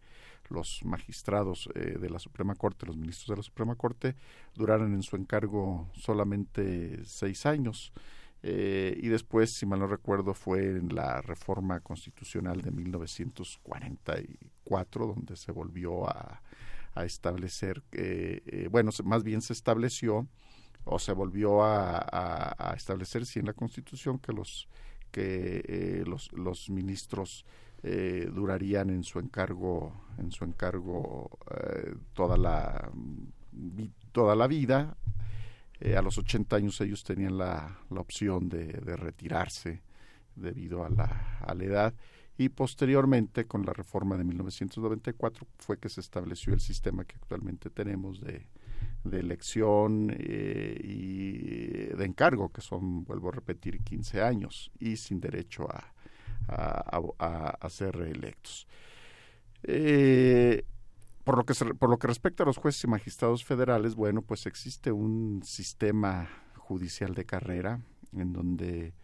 los 0.49 0.81
magistrados 0.85 1.69
eh, 1.75 1.99
de 2.01 2.11
la 2.11 2.19
Suprema 2.19 2.55
Corte, 2.55 2.87
los 2.87 2.97
ministros 2.97 3.29
de 3.29 3.37
la 3.37 3.43
Suprema 3.43 3.77
Corte, 3.77 4.17
duraran 4.55 4.95
en 4.95 5.03
su 5.03 5.17
encargo 5.17 5.89
solamente 5.95 7.05
seis 7.05 7.47
años. 7.47 7.93
Eh, 8.43 8.99
y 9.01 9.09
después, 9.09 9.53
si 9.53 9.65
mal 9.67 9.79
no 9.79 9.87
recuerdo, 9.87 10.35
fue 10.35 10.71
en 10.71 10.93
la 10.95 11.21
reforma 11.23 11.79
constitucional 11.81 12.61
de 12.61 12.73
1944 12.73 15.07
donde 15.07 15.37
se 15.37 15.53
volvió 15.53 16.09
a, 16.09 16.43
establecer, 16.95 17.83
eh, 17.93 18.69
bueno, 18.71 18.91
más 19.05 19.23
bien 19.23 19.41
se 19.41 19.55
estableció 19.55 20.29
o 20.85 20.99
se 20.99 21.13
volvió 21.13 21.65
a, 21.65 22.75
establecer, 22.77 23.25
sí, 23.25 23.39
en 23.39 23.47
la 23.47 23.55
Constitución 23.55 24.19
que 24.19 24.35
los 24.35 24.69
que 25.11 25.63
eh, 25.67 26.05
los, 26.07 26.31
los 26.33 26.69
ministros 26.69 27.47
durarían 27.83 28.91
en 28.91 29.03
su 29.03 29.19
encargo 29.19 30.05
en 30.19 30.31
su 30.31 30.45
encargo 30.45 31.31
toda 32.13 32.37
la 32.37 32.93
toda 34.13 34.37
la 34.37 34.47
vida 34.47 34.97
eh, 35.85 35.97
a 35.97 36.03
los 36.03 36.17
80 36.17 36.55
años 36.57 36.81
ellos 36.81 37.03
tenían 37.03 37.37
la, 37.37 37.79
la 37.91 38.01
opción 38.01 38.49
de, 38.49 38.67
de, 38.67 38.97
retirarse 38.97 39.83
debido 40.37 40.85
a 40.85 40.91
la, 40.91 41.39
a 41.41 41.55
la 41.55 41.65
edad 41.65 41.95
y 42.39 42.49
posteriormente 42.51 43.47
con 43.47 43.67
la 43.67 43.73
reforma 43.73 44.17
de 44.17 44.25
1994 44.25 45.47
fue 45.59 45.79
que 45.79 45.89
se 45.89 46.01
estableció 46.01 46.55
el 46.55 46.61
sistema 46.61 47.05
que 47.05 47.17
actualmente 47.17 47.69
tenemos 47.69 48.21
de, 48.21 48.47
de 49.05 49.21
elección 49.21 50.15
eh, 50.17 50.81
y 50.83 51.97
de 51.97 52.05
encargo, 52.05 52.51
que 52.51 52.61
son, 52.61 53.05
vuelvo 53.05 53.31
a 53.31 53.33
repetir, 53.33 53.81
15 53.83 54.23
años 54.23 54.71
y 54.79 54.97
sin 54.97 55.21
derecho 55.21 55.69
a, 55.69 55.93
a, 56.49 57.69
ser 57.71 57.97
reelectos. 57.97 58.67
Eh, 59.65 60.65
por 61.25 61.37
lo 61.37 61.45
que 61.45 61.55
por 61.75 61.91
lo 61.91 61.99
que 61.99 62.07
respecta 62.07 62.43
a 62.43 62.47
los 62.47 62.57
jueces 62.57 62.85
y 62.85 62.87
magistrados 62.89 63.45
federales, 63.45 63.95
bueno, 63.95 64.23
pues 64.23 64.47
existe 64.47 64.93
un 64.93 65.43
sistema 65.45 66.29
judicial 66.57 67.15
de 67.15 67.25
carrera 67.25 67.81
en 68.13 68.33
donde 68.33 68.95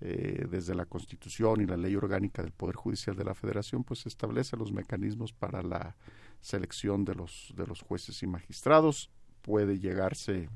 eh, 0.00 0.46
desde 0.50 0.74
la 0.74 0.86
Constitución 0.86 1.60
y 1.60 1.66
la 1.66 1.76
Ley 1.76 1.96
Orgánica 1.96 2.42
del 2.42 2.52
Poder 2.52 2.76
Judicial 2.76 3.16
de 3.16 3.24
la 3.24 3.34
Federación, 3.34 3.84
pues 3.84 4.00
se 4.00 4.08
establece 4.08 4.56
los 4.56 4.72
mecanismos 4.72 5.32
para 5.32 5.62
la 5.62 5.96
selección 6.40 7.04
de 7.04 7.14
los 7.14 7.52
de 7.56 7.66
los 7.66 7.82
jueces 7.82 8.22
y 8.22 8.26
magistrados. 8.26 9.10
Puede 9.42 9.78
llegarse 9.78 10.48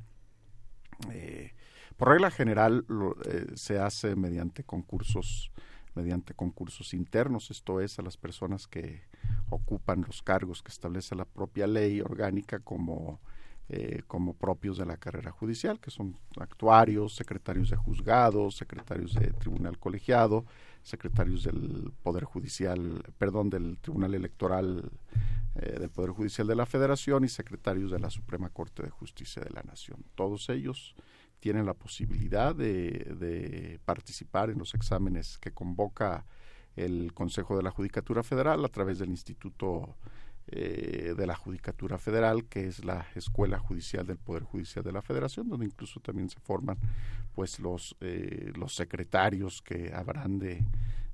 eh, 1.13 1.53
por 1.97 2.09
regla 2.09 2.31
general 2.31 2.87
eh, 3.27 3.47
se 3.55 3.79
hace 3.79 4.17
mediante 4.17 4.65
concursos 4.65 5.51
mediante 5.95 6.35
concursos 6.35 6.95
internos, 6.95 7.51
esto 7.51 7.81
es, 7.81 7.99
a 7.99 8.03
las 8.03 8.17
personas 8.17 8.67
que 8.67 9.03
ocupan 9.51 10.05
los 10.07 10.23
cargos 10.23 10.63
que 10.63 10.71
establece 10.71 11.15
la 11.15 11.25
propia 11.25 11.67
ley 11.67 12.01
orgánica 12.01 12.61
como, 12.61 13.21
eh, 13.69 14.03
como 14.07 14.35
propios 14.35 14.79
de 14.79 14.87
la 14.87 14.97
carrera 14.97 15.31
judicial, 15.31 15.81
que 15.81 15.91
son 15.91 16.17
actuarios, 16.39 17.15
secretarios 17.15 17.71
de 17.71 17.77
juzgados, 17.77 18.57
secretarios 18.57 19.15
de 19.15 19.33
tribunal 19.33 19.79
colegiado, 19.79 20.47
secretarios 20.83 21.45
del 21.45 21.93
Poder 22.03 22.25
Judicial, 22.25 23.03
perdón, 23.19 23.51
del 23.51 23.79
Tribunal 23.79 24.15
Electoral 24.15 24.91
eh, 25.57 25.79
del 25.79 25.91
Poder 25.91 26.11
Judicial 26.11 26.47
de 26.47 26.55
la 26.55 26.65
Federación 26.65 27.25
y 27.25 27.29
secretarios 27.29 27.91
de 27.91 27.99
la 27.99 28.09
Suprema 28.09 28.49
Corte 28.51 28.83
de 28.85 28.91
Justicia 28.91 29.43
de 29.43 29.51
la 29.51 29.63
Nación. 29.63 30.05
Todos 30.15 30.49
ellos 30.49 30.95
tienen 31.41 31.67
la 31.67 31.75
posibilidad 31.75 32.55
de, 32.55 33.81
participar 33.85 34.51
en 34.51 34.59
los 34.59 34.75
exámenes 34.75 35.39
que 35.39 35.53
convoca 35.53 36.25
el 36.77 37.13
Consejo 37.15 37.57
de 37.57 37.63
la 37.63 37.71
Judicatura 37.71 38.23
Federal 38.23 38.65
a 38.65 38.69
través 38.69 38.99
del 38.99 39.11
Instituto 39.11 39.97
eh, 40.53 41.15
de 41.17 41.27
la 41.27 41.37
Judicatura 41.37 41.97
Federal, 41.99 42.45
que 42.47 42.67
es 42.67 42.85
la 42.85 43.07
Escuela 43.15 43.59
Judicial 43.59 44.07
del 44.07 44.19
Poder 44.19 44.43
Judicial 44.43 44.85
de 44.85 44.93
la 44.93 45.03
Federación, 45.03 45.49
donde 45.49 45.67
incluso 45.67 46.01
también 46.01 46.29
se 46.29 46.41
forman 46.41 46.77
pues 47.35 47.61
los, 47.61 47.97
eh, 48.01 48.53
los 48.57 48.75
secretarios 48.75 49.63
que 49.63 49.93
habrán 49.95 50.39
de, 50.39 50.65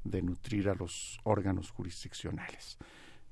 de 0.04 0.22
nutrir 0.22 0.68
a 0.68 0.74
los 0.74 1.18
órganos 1.24 1.70
jurisdiccionales. 1.70 2.78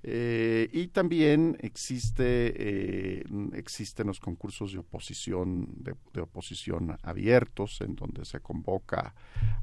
Eh, 0.06 0.68
y 0.70 0.88
también 0.88 1.56
existe, 1.60 2.52
eh, 2.56 3.24
existen 3.54 4.06
los 4.08 4.20
concursos 4.20 4.74
de 4.74 4.80
oposición, 4.80 5.66
de, 5.78 6.20
oposición 6.20 6.98
abiertos, 7.02 7.80
en 7.80 7.96
donde 7.96 8.26
se 8.26 8.40
convoca 8.40 9.14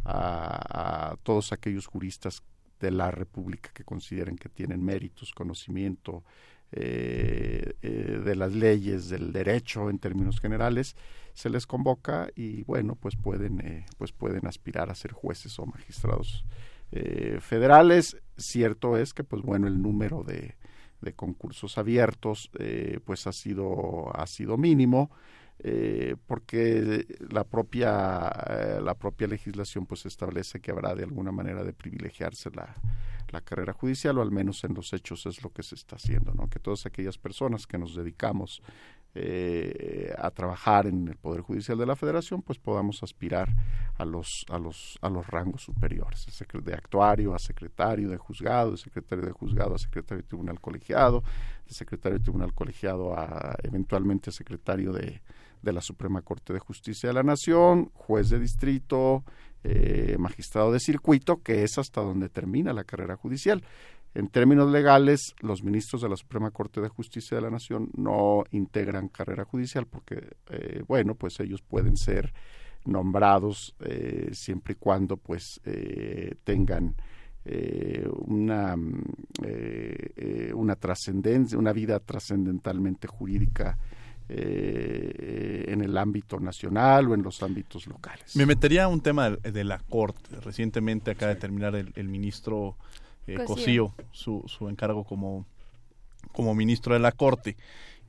a, 0.03 1.15
todos 1.21 1.51
aquellos 1.53 1.85
juristas 1.85 2.41
de 2.79 2.89
la 2.89 3.11
República 3.11 3.69
que 3.71 3.83
consideren 3.83 4.35
que 4.35 4.49
tienen 4.49 4.83
méritos, 4.83 5.31
conocimiento 5.31 6.23
eh, 6.71 7.75
eh, 7.83 8.21
de 8.25 8.35
las 8.35 8.51
leyes, 8.51 9.09
del 9.09 9.31
derecho 9.31 9.91
en 9.91 9.99
términos 9.99 10.39
generales, 10.39 10.95
se 11.35 11.51
les 11.51 11.67
convoca 11.67 12.29
y 12.35 12.63
bueno, 12.63 12.95
pues 12.95 13.15
pueden, 13.15 13.85
pues 13.99 14.11
pueden 14.11 14.47
aspirar 14.47 14.89
a 14.89 14.95
ser 14.95 15.11
jueces 15.11 15.59
o 15.59 15.67
magistrados 15.67 16.43
federales. 17.39 18.17
Cierto 18.37 18.97
es 18.97 19.13
que, 19.13 19.23
pues 19.23 19.41
bueno, 19.41 19.67
el 19.67 19.81
número 19.81 20.23
de, 20.23 20.55
concursos 21.15 21.77
abiertos, 21.77 22.51
pues 23.05 23.27
ha 23.27 23.31
sido, 23.31 24.15
ha 24.15 24.27
sido 24.27 24.57
mínimo. 24.57 25.11
Eh, 25.63 26.15
porque 26.25 27.05
la 27.29 27.43
propia 27.43 28.29
eh, 28.49 28.81
la 28.81 28.95
propia 28.95 29.27
legislación 29.27 29.85
pues 29.85 30.07
establece 30.07 30.59
que 30.59 30.71
habrá 30.71 30.95
de 30.95 31.03
alguna 31.03 31.31
manera 31.31 31.63
de 31.63 31.71
privilegiarse 31.71 32.49
la, 32.49 32.73
la 33.29 33.41
carrera 33.41 33.71
judicial 33.71 34.17
o 34.17 34.23
al 34.23 34.31
menos 34.31 34.63
en 34.63 34.73
los 34.73 34.91
hechos 34.91 35.27
es 35.27 35.43
lo 35.43 35.51
que 35.51 35.61
se 35.61 35.75
está 35.75 35.97
haciendo 35.97 36.33
no 36.33 36.49
que 36.49 36.57
todas 36.57 36.87
aquellas 36.87 37.19
personas 37.19 37.67
que 37.67 37.77
nos 37.77 37.93
dedicamos 37.93 38.63
eh, 39.13 40.13
a 40.17 40.31
trabajar 40.31 40.87
en 40.87 41.07
el 41.07 41.17
poder 41.17 41.41
judicial 41.41 41.77
de 41.77 41.85
la 41.85 41.95
Federación 41.95 42.41
pues 42.41 42.59
podamos 42.59 43.03
aspirar 43.03 43.49
a 43.97 44.05
los 44.05 44.45
a 44.49 44.57
los 44.57 44.97
a 45.01 45.09
los 45.09 45.27
rangos 45.27 45.63
superiores 45.63 46.25
de 46.63 46.73
actuario 46.73 47.35
a 47.35 47.39
secretario 47.39 48.09
de 48.09 48.17
juzgado 48.17 48.71
de 48.71 48.77
secretario 48.77 49.25
de 49.25 49.31
juzgado 49.31 49.75
a 49.75 49.77
secretario 49.77 50.21
de 50.21 50.27
tribunal 50.27 50.59
colegiado 50.61 51.23
de 51.67 51.73
secretario 51.73 52.19
de 52.19 52.23
tribunal 52.23 52.53
colegiado 52.53 53.13
a 53.17 53.55
eventualmente 53.63 54.31
secretario 54.31 54.93
de 54.93 55.21
de 55.61 55.73
la 55.73 55.81
Suprema 55.81 56.21
Corte 56.21 56.53
de 56.53 56.59
Justicia 56.59 57.09
de 57.09 57.13
la 57.13 57.23
Nación, 57.23 57.91
juez 57.93 58.29
de 58.29 58.39
distrito, 58.39 59.23
eh, 59.63 60.15
magistrado 60.17 60.71
de 60.71 60.79
circuito, 60.79 61.41
que 61.43 61.63
es 61.63 61.77
hasta 61.77 62.01
donde 62.01 62.29
termina 62.29 62.73
la 62.73 62.83
carrera 62.83 63.15
judicial. 63.15 63.63
En 64.13 64.27
términos 64.27 64.71
legales, 64.71 65.35
los 65.39 65.63
ministros 65.63 66.01
de 66.01 66.09
la 66.09 66.17
Suprema 66.17 66.51
Corte 66.51 66.81
de 66.81 66.89
Justicia 66.89 67.35
de 67.35 67.41
la 67.41 67.49
Nación 67.49 67.89
no 67.95 68.43
integran 68.51 69.07
carrera 69.07 69.45
judicial 69.45 69.85
porque, 69.87 70.35
eh, 70.49 70.83
bueno, 70.87 71.15
pues 71.15 71.39
ellos 71.39 71.61
pueden 71.61 71.95
ser 71.95 72.33
nombrados 72.83 73.75
eh, 73.79 74.31
siempre 74.33 74.73
y 74.73 74.75
cuando 74.75 75.17
pues 75.17 75.61
tengan 76.43 76.95
una, 78.27 78.75
una 80.53 80.75
trascendencia, 80.75 81.57
una 81.57 81.73
vida 81.73 81.99
trascendentalmente 81.99 83.07
jurídica 83.07 83.77
eh, 84.33 85.65
en 85.67 85.81
el 85.81 85.97
ámbito 85.97 86.39
nacional 86.39 87.09
o 87.09 87.13
en 87.13 87.21
los 87.21 87.43
ámbitos 87.43 87.85
locales. 87.85 88.33
Me 88.37 88.45
metería 88.45 88.85
a 88.85 88.87
un 88.87 89.01
tema 89.01 89.31
de, 89.31 89.63
la 89.65 89.79
Corte. 89.79 90.39
Recientemente 90.39 91.11
acaba 91.11 91.33
de 91.33 91.39
terminar 91.39 91.75
el, 91.75 92.07
ministro 92.07 92.77
eh, 93.35 93.45
Cosío, 93.45 93.93
su, 94.11 94.43
su 94.47 94.69
encargo 94.69 95.03
como, 95.03 95.45
como 96.31 96.55
ministro 96.55 96.93
de 96.93 96.99
la 96.99 97.11
Corte. 97.11 97.57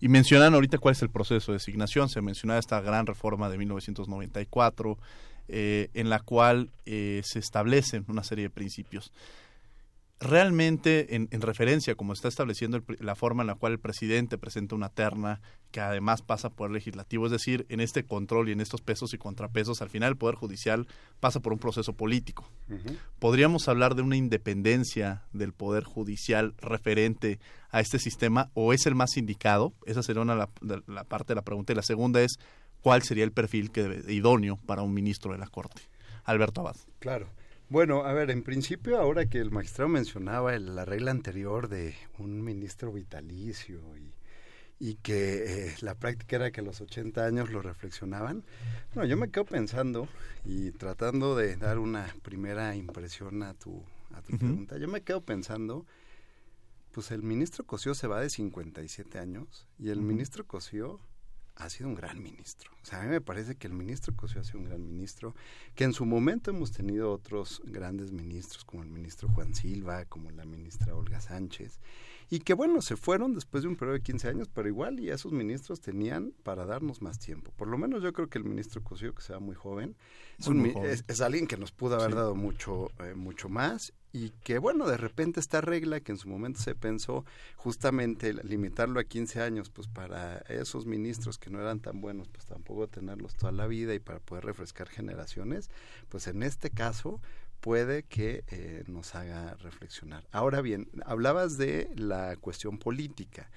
Y 0.00 0.08
mencionan 0.08 0.54
ahorita 0.54 0.78
cuál 0.78 0.92
es 0.92 1.02
el 1.02 1.10
proceso 1.10 1.52
de 1.52 1.58
designación. 1.58 2.08
Se 2.08 2.20
mencionaba 2.22 2.58
esta 2.58 2.80
gran 2.80 3.06
reforma 3.06 3.48
de 3.48 3.58
1994, 3.58 4.98
eh, 5.48 5.90
en 5.94 6.10
la 6.10 6.18
cual 6.18 6.70
eh, 6.86 7.20
se 7.24 7.38
establecen 7.38 8.04
una 8.08 8.24
serie 8.24 8.44
de 8.44 8.50
principios 8.50 9.12
realmente 10.22 11.16
en, 11.16 11.28
referencia, 11.40 11.94
como 11.96 12.12
está 12.12 12.28
estableciendo 12.28 12.82
la 13.00 13.14
forma 13.14 13.42
en 13.42 13.48
la 13.48 13.56
cual 13.56 13.72
el 13.72 13.80
presidente 13.80 14.38
presenta 14.38 14.74
una 14.74 14.88
terna 14.88 15.40
que 15.72 15.80
además 15.80 16.22
pasa 16.22 16.50
por 16.50 16.68
el 16.68 16.74
legislativo, 16.74 17.26
es 17.26 17.32
decir, 17.32 17.66
en 17.68 17.80
este 17.80 18.04
control 18.04 18.48
y 18.48 18.52
en 18.52 18.60
estos 18.60 18.80
pesos 18.82 19.12
y 19.14 19.18
contrapesos, 19.18 19.82
al 19.82 19.90
final 19.90 20.10
el 20.10 20.16
Poder 20.16 20.36
Judicial 20.36 20.86
pasa 21.18 21.40
por 21.40 21.52
un 21.52 21.58
proceso 21.58 21.94
político. 21.94 22.48
¿Podríamos 23.18 23.68
hablar 23.68 23.94
de 23.94 24.02
una 24.02 24.16
independencia 24.16 25.24
del 25.32 25.52
Poder 25.52 25.84
Judicial 25.84 26.54
referente 26.58 27.40
a 27.70 27.80
este 27.80 27.98
sistema 27.98 28.50
o 28.54 28.72
es 28.72 28.86
el 28.86 28.94
más 28.94 29.16
indicado? 29.16 29.72
Esa 29.86 30.02
sería 30.02 30.22
una 30.22 30.36
la, 30.36 30.48
la 30.86 31.04
parte 31.04 31.32
de 31.32 31.36
la 31.36 31.42
pregunta. 31.42 31.72
Y 31.72 31.76
la 31.76 31.82
segunda 31.82 32.22
es, 32.22 32.38
¿cuál 32.80 33.02
sería 33.02 33.24
el 33.24 33.32
perfil 33.32 33.70
que 33.70 34.02
idóneo 34.08 34.58
para 34.66 34.82
un 34.82 34.94
ministro 34.94 35.32
de 35.32 35.38
la 35.38 35.48
Corte? 35.48 35.82
Alberto 36.24 36.60
Abad. 36.60 36.76
Claro. 37.00 37.26
Bueno, 37.72 38.04
a 38.04 38.12
ver, 38.12 38.30
en 38.30 38.42
principio, 38.42 38.98
ahora 38.98 39.24
que 39.24 39.38
el 39.38 39.50
magistrado 39.50 39.88
mencionaba 39.88 40.58
la 40.58 40.84
regla 40.84 41.10
anterior 41.10 41.68
de 41.70 41.94
un 42.18 42.44
ministro 42.44 42.92
vitalicio 42.92 43.80
y, 43.96 44.12
y 44.78 44.96
que 44.96 45.68
eh, 45.68 45.74
la 45.80 45.94
práctica 45.94 46.36
era 46.36 46.50
que 46.50 46.60
a 46.60 46.64
los 46.64 46.82
80 46.82 47.24
años 47.24 47.50
lo 47.50 47.62
reflexionaban, 47.62 48.44
bueno, 48.92 49.08
yo 49.08 49.16
me 49.16 49.30
quedo 49.30 49.46
pensando 49.46 50.06
y 50.44 50.72
tratando 50.72 51.34
de 51.34 51.56
dar 51.56 51.78
una 51.78 52.14
primera 52.22 52.76
impresión 52.76 53.42
a 53.42 53.54
tu, 53.54 53.82
a 54.12 54.20
tu 54.20 54.36
pregunta, 54.36 54.76
yo 54.76 54.86
me 54.86 55.00
quedo 55.00 55.22
pensando, 55.22 55.86
pues 56.92 57.10
el 57.10 57.22
ministro 57.22 57.64
Cosío 57.64 57.94
se 57.94 58.06
va 58.06 58.20
de 58.20 58.28
57 58.28 59.18
años 59.18 59.66
y 59.78 59.88
el 59.88 60.02
ministro 60.02 60.46
Cosío 60.46 61.00
ha 61.56 61.68
sido 61.70 61.88
un 61.88 61.94
gran 61.94 62.22
ministro. 62.22 62.70
O 62.82 62.84
sea, 62.84 63.00
a 63.00 63.02
mí 63.02 63.08
me 63.08 63.20
parece 63.20 63.56
que 63.56 63.66
el 63.66 63.72
ministro 63.72 64.14
Cosío 64.16 64.40
ha 64.40 64.44
sido 64.44 64.60
un 64.60 64.66
gran 64.66 64.84
ministro, 64.84 65.34
que 65.74 65.84
en 65.84 65.92
su 65.92 66.04
momento 66.04 66.50
hemos 66.50 66.72
tenido 66.72 67.12
otros 67.12 67.62
grandes 67.64 68.12
ministros, 68.12 68.64
como 68.64 68.82
el 68.82 68.90
ministro 68.90 69.28
Juan 69.28 69.54
Silva, 69.54 70.04
como 70.06 70.30
la 70.30 70.44
ministra 70.44 70.94
Olga 70.94 71.20
Sánchez, 71.20 71.78
y 72.32 72.40
que 72.40 72.54
bueno, 72.54 72.80
se 72.80 72.96
fueron 72.96 73.34
después 73.34 73.62
de 73.62 73.68
un 73.68 73.76
periodo 73.76 73.98
de 73.98 74.02
15 74.02 74.26
años, 74.26 74.48
pero 74.48 74.66
igual 74.66 74.98
y 74.98 75.10
esos 75.10 75.32
ministros 75.32 75.82
tenían 75.82 76.32
para 76.42 76.64
darnos 76.64 77.02
más 77.02 77.18
tiempo. 77.18 77.52
Por 77.58 77.68
lo 77.68 77.76
menos 77.76 78.02
yo 78.02 78.14
creo 78.14 78.30
que 78.30 78.38
el 78.38 78.44
ministro 78.44 78.82
Cosío, 78.82 79.14
que 79.14 79.20
sea 79.20 79.38
muy 79.38 79.54
joven, 79.54 79.96
es, 80.38 81.04
es, 81.08 81.20
alguien 81.20 81.46
que 81.46 81.58
nos 81.58 81.72
pudo 81.72 81.96
haber 81.96 82.14
dado 82.14 82.34
mucho, 82.34 82.90
eh, 83.00 83.12
mucho 83.14 83.50
más 83.50 83.92
y 84.14 84.30
que 84.44 84.58
bueno, 84.58 84.86
de 84.86 84.96
repente 84.96 85.40
esta 85.40 85.60
regla 85.60 86.00
que 86.00 86.12
en 86.12 86.18
su 86.18 86.28
momento 86.28 86.60
se 86.60 86.74
pensó 86.74 87.26
justamente 87.56 88.32
limitarlo 88.32 88.98
a 88.98 89.04
15 89.04 89.42
años, 89.42 89.68
pues 89.68 89.88
para 89.88 90.38
esos 90.48 90.86
ministros 90.86 91.36
que 91.36 91.50
no 91.50 91.60
eran 91.60 91.80
tan 91.80 92.00
buenos, 92.00 92.28
pues 92.28 92.46
tampoco 92.46 92.88
tenerlos 92.88 93.34
toda 93.34 93.52
la 93.52 93.66
vida 93.66 93.94
y 93.94 93.98
para 93.98 94.20
poder 94.20 94.46
refrescar 94.46 94.88
generaciones, 94.88 95.70
pues 96.08 96.26
en 96.26 96.42
este 96.42 96.70
caso 96.70 97.20
puede 97.62 98.02
que 98.02 98.44
eh, 98.48 98.82
nos 98.88 99.14
haga 99.14 99.54
reflexionar. 99.54 100.26
Ahora 100.32 100.60
bien, 100.60 100.88
hablabas 101.06 101.56
de 101.56 101.88
la 101.94 102.36
cuestión 102.36 102.76
política. 102.76 103.48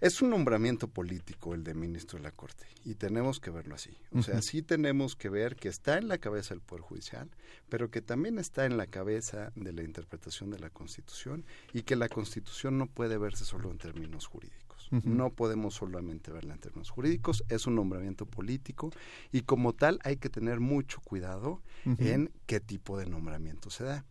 Es 0.00 0.20
un 0.20 0.30
nombramiento 0.30 0.88
político 0.88 1.54
el 1.54 1.62
de 1.62 1.74
ministro 1.74 2.18
de 2.18 2.24
la 2.24 2.32
Corte 2.32 2.66
y 2.84 2.96
tenemos 2.96 3.38
que 3.38 3.50
verlo 3.50 3.76
así. 3.76 3.96
O 4.12 4.22
sea, 4.22 4.42
sí 4.42 4.62
tenemos 4.62 5.14
que 5.14 5.28
ver 5.28 5.54
que 5.54 5.68
está 5.68 5.98
en 5.98 6.08
la 6.08 6.18
cabeza 6.18 6.54
del 6.54 6.62
Poder 6.62 6.82
Judicial, 6.82 7.30
pero 7.68 7.90
que 7.90 8.02
también 8.02 8.38
está 8.38 8.66
en 8.66 8.76
la 8.76 8.86
cabeza 8.86 9.52
de 9.54 9.72
la 9.72 9.82
interpretación 9.82 10.50
de 10.50 10.58
la 10.58 10.70
Constitución 10.70 11.44
y 11.72 11.82
que 11.82 11.96
la 11.96 12.08
Constitución 12.08 12.76
no 12.76 12.86
puede 12.86 13.18
verse 13.18 13.44
solo 13.44 13.70
en 13.70 13.78
términos 13.78 14.26
jurídicos. 14.26 14.67
No 14.90 15.30
podemos 15.30 15.74
solamente 15.74 16.30
verla 16.30 16.54
en 16.54 16.60
términos 16.60 16.90
jurídicos, 16.90 17.44
es 17.48 17.66
un 17.66 17.74
nombramiento 17.74 18.26
político 18.26 18.90
y 19.32 19.42
como 19.42 19.72
tal 19.72 19.98
hay 20.04 20.16
que 20.16 20.30
tener 20.30 20.60
mucho 20.60 21.00
cuidado 21.00 21.62
en 21.84 22.30
qué 22.46 22.60
tipo 22.60 22.98
de 22.98 23.06
nombramiento 23.06 23.70
se 23.70 23.84
da. 23.84 24.04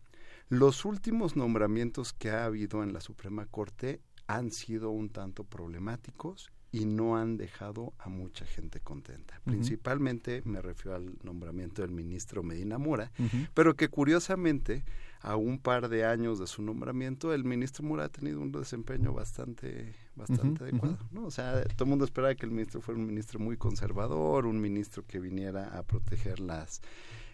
Los 0.48 0.84
últimos 0.84 1.36
nombramientos 1.36 2.12
que 2.12 2.30
ha 2.30 2.44
habido 2.44 2.82
en 2.82 2.92
la 2.92 3.00
Suprema 3.00 3.46
Corte 3.46 4.00
han 4.26 4.50
sido 4.50 4.90
un 4.90 5.10
tanto 5.10 5.44
problemáticos 5.44 6.50
y 6.70 6.84
no 6.84 7.16
han 7.16 7.36
dejado 7.36 7.94
a 7.98 8.08
mucha 8.08 8.44
gente 8.44 8.80
contenta. 8.80 9.40
Principalmente 9.44 10.42
me 10.44 10.60
refiero 10.60 10.96
al 10.96 11.18
nombramiento 11.22 11.82
del 11.82 11.90
ministro 11.90 12.42
Medina 12.42 12.78
Mora, 12.78 13.10
pero 13.54 13.74
que 13.74 13.88
curiosamente 13.88 14.84
a 15.20 15.36
un 15.36 15.58
par 15.58 15.88
de 15.88 16.04
años 16.04 16.38
de 16.38 16.46
su 16.46 16.62
nombramiento 16.62 17.32
el 17.34 17.44
ministro 17.44 17.84
Mora 17.84 18.04
ha 18.04 18.08
tenido 18.08 18.40
un 18.40 18.52
desempeño 18.52 19.12
bastante 19.12 19.94
bastante 20.14 20.64
adecuado, 20.64 20.98
¿no? 21.10 21.26
O 21.26 21.30
sea, 21.30 21.62
todo 21.62 21.84
el 21.84 21.90
mundo 21.90 22.04
esperaba 22.04 22.34
que 22.34 22.46
el 22.46 22.52
ministro 22.52 22.80
fuera 22.80 23.00
un 23.00 23.06
ministro 23.06 23.38
muy 23.38 23.56
conservador, 23.56 24.46
un 24.46 24.60
ministro 24.60 25.04
que 25.06 25.20
viniera 25.20 25.78
a 25.78 25.82
proteger 25.84 26.40
las 26.40 26.82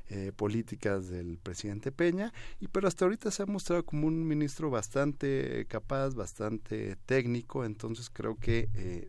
eh, 0.09 0.33
políticas 0.37 1.09
del 1.09 1.38
presidente 1.38 1.93
Peña, 1.93 2.33
y 2.61 2.69
pero 2.69 2.88
hasta 2.88 3.05
ahorita 3.05 3.31
se 3.31 3.43
ha 3.43 3.47
mostrado 3.47 3.85
como 3.85 4.07
un 4.07 4.27
ministro 4.27 4.71
bastante 4.71 5.67
capaz, 5.69 6.14
bastante 6.14 6.97
técnico, 7.07 7.64
entonces 7.64 8.11
creo 8.11 8.37
que 8.37 8.69
eh, 8.75 9.09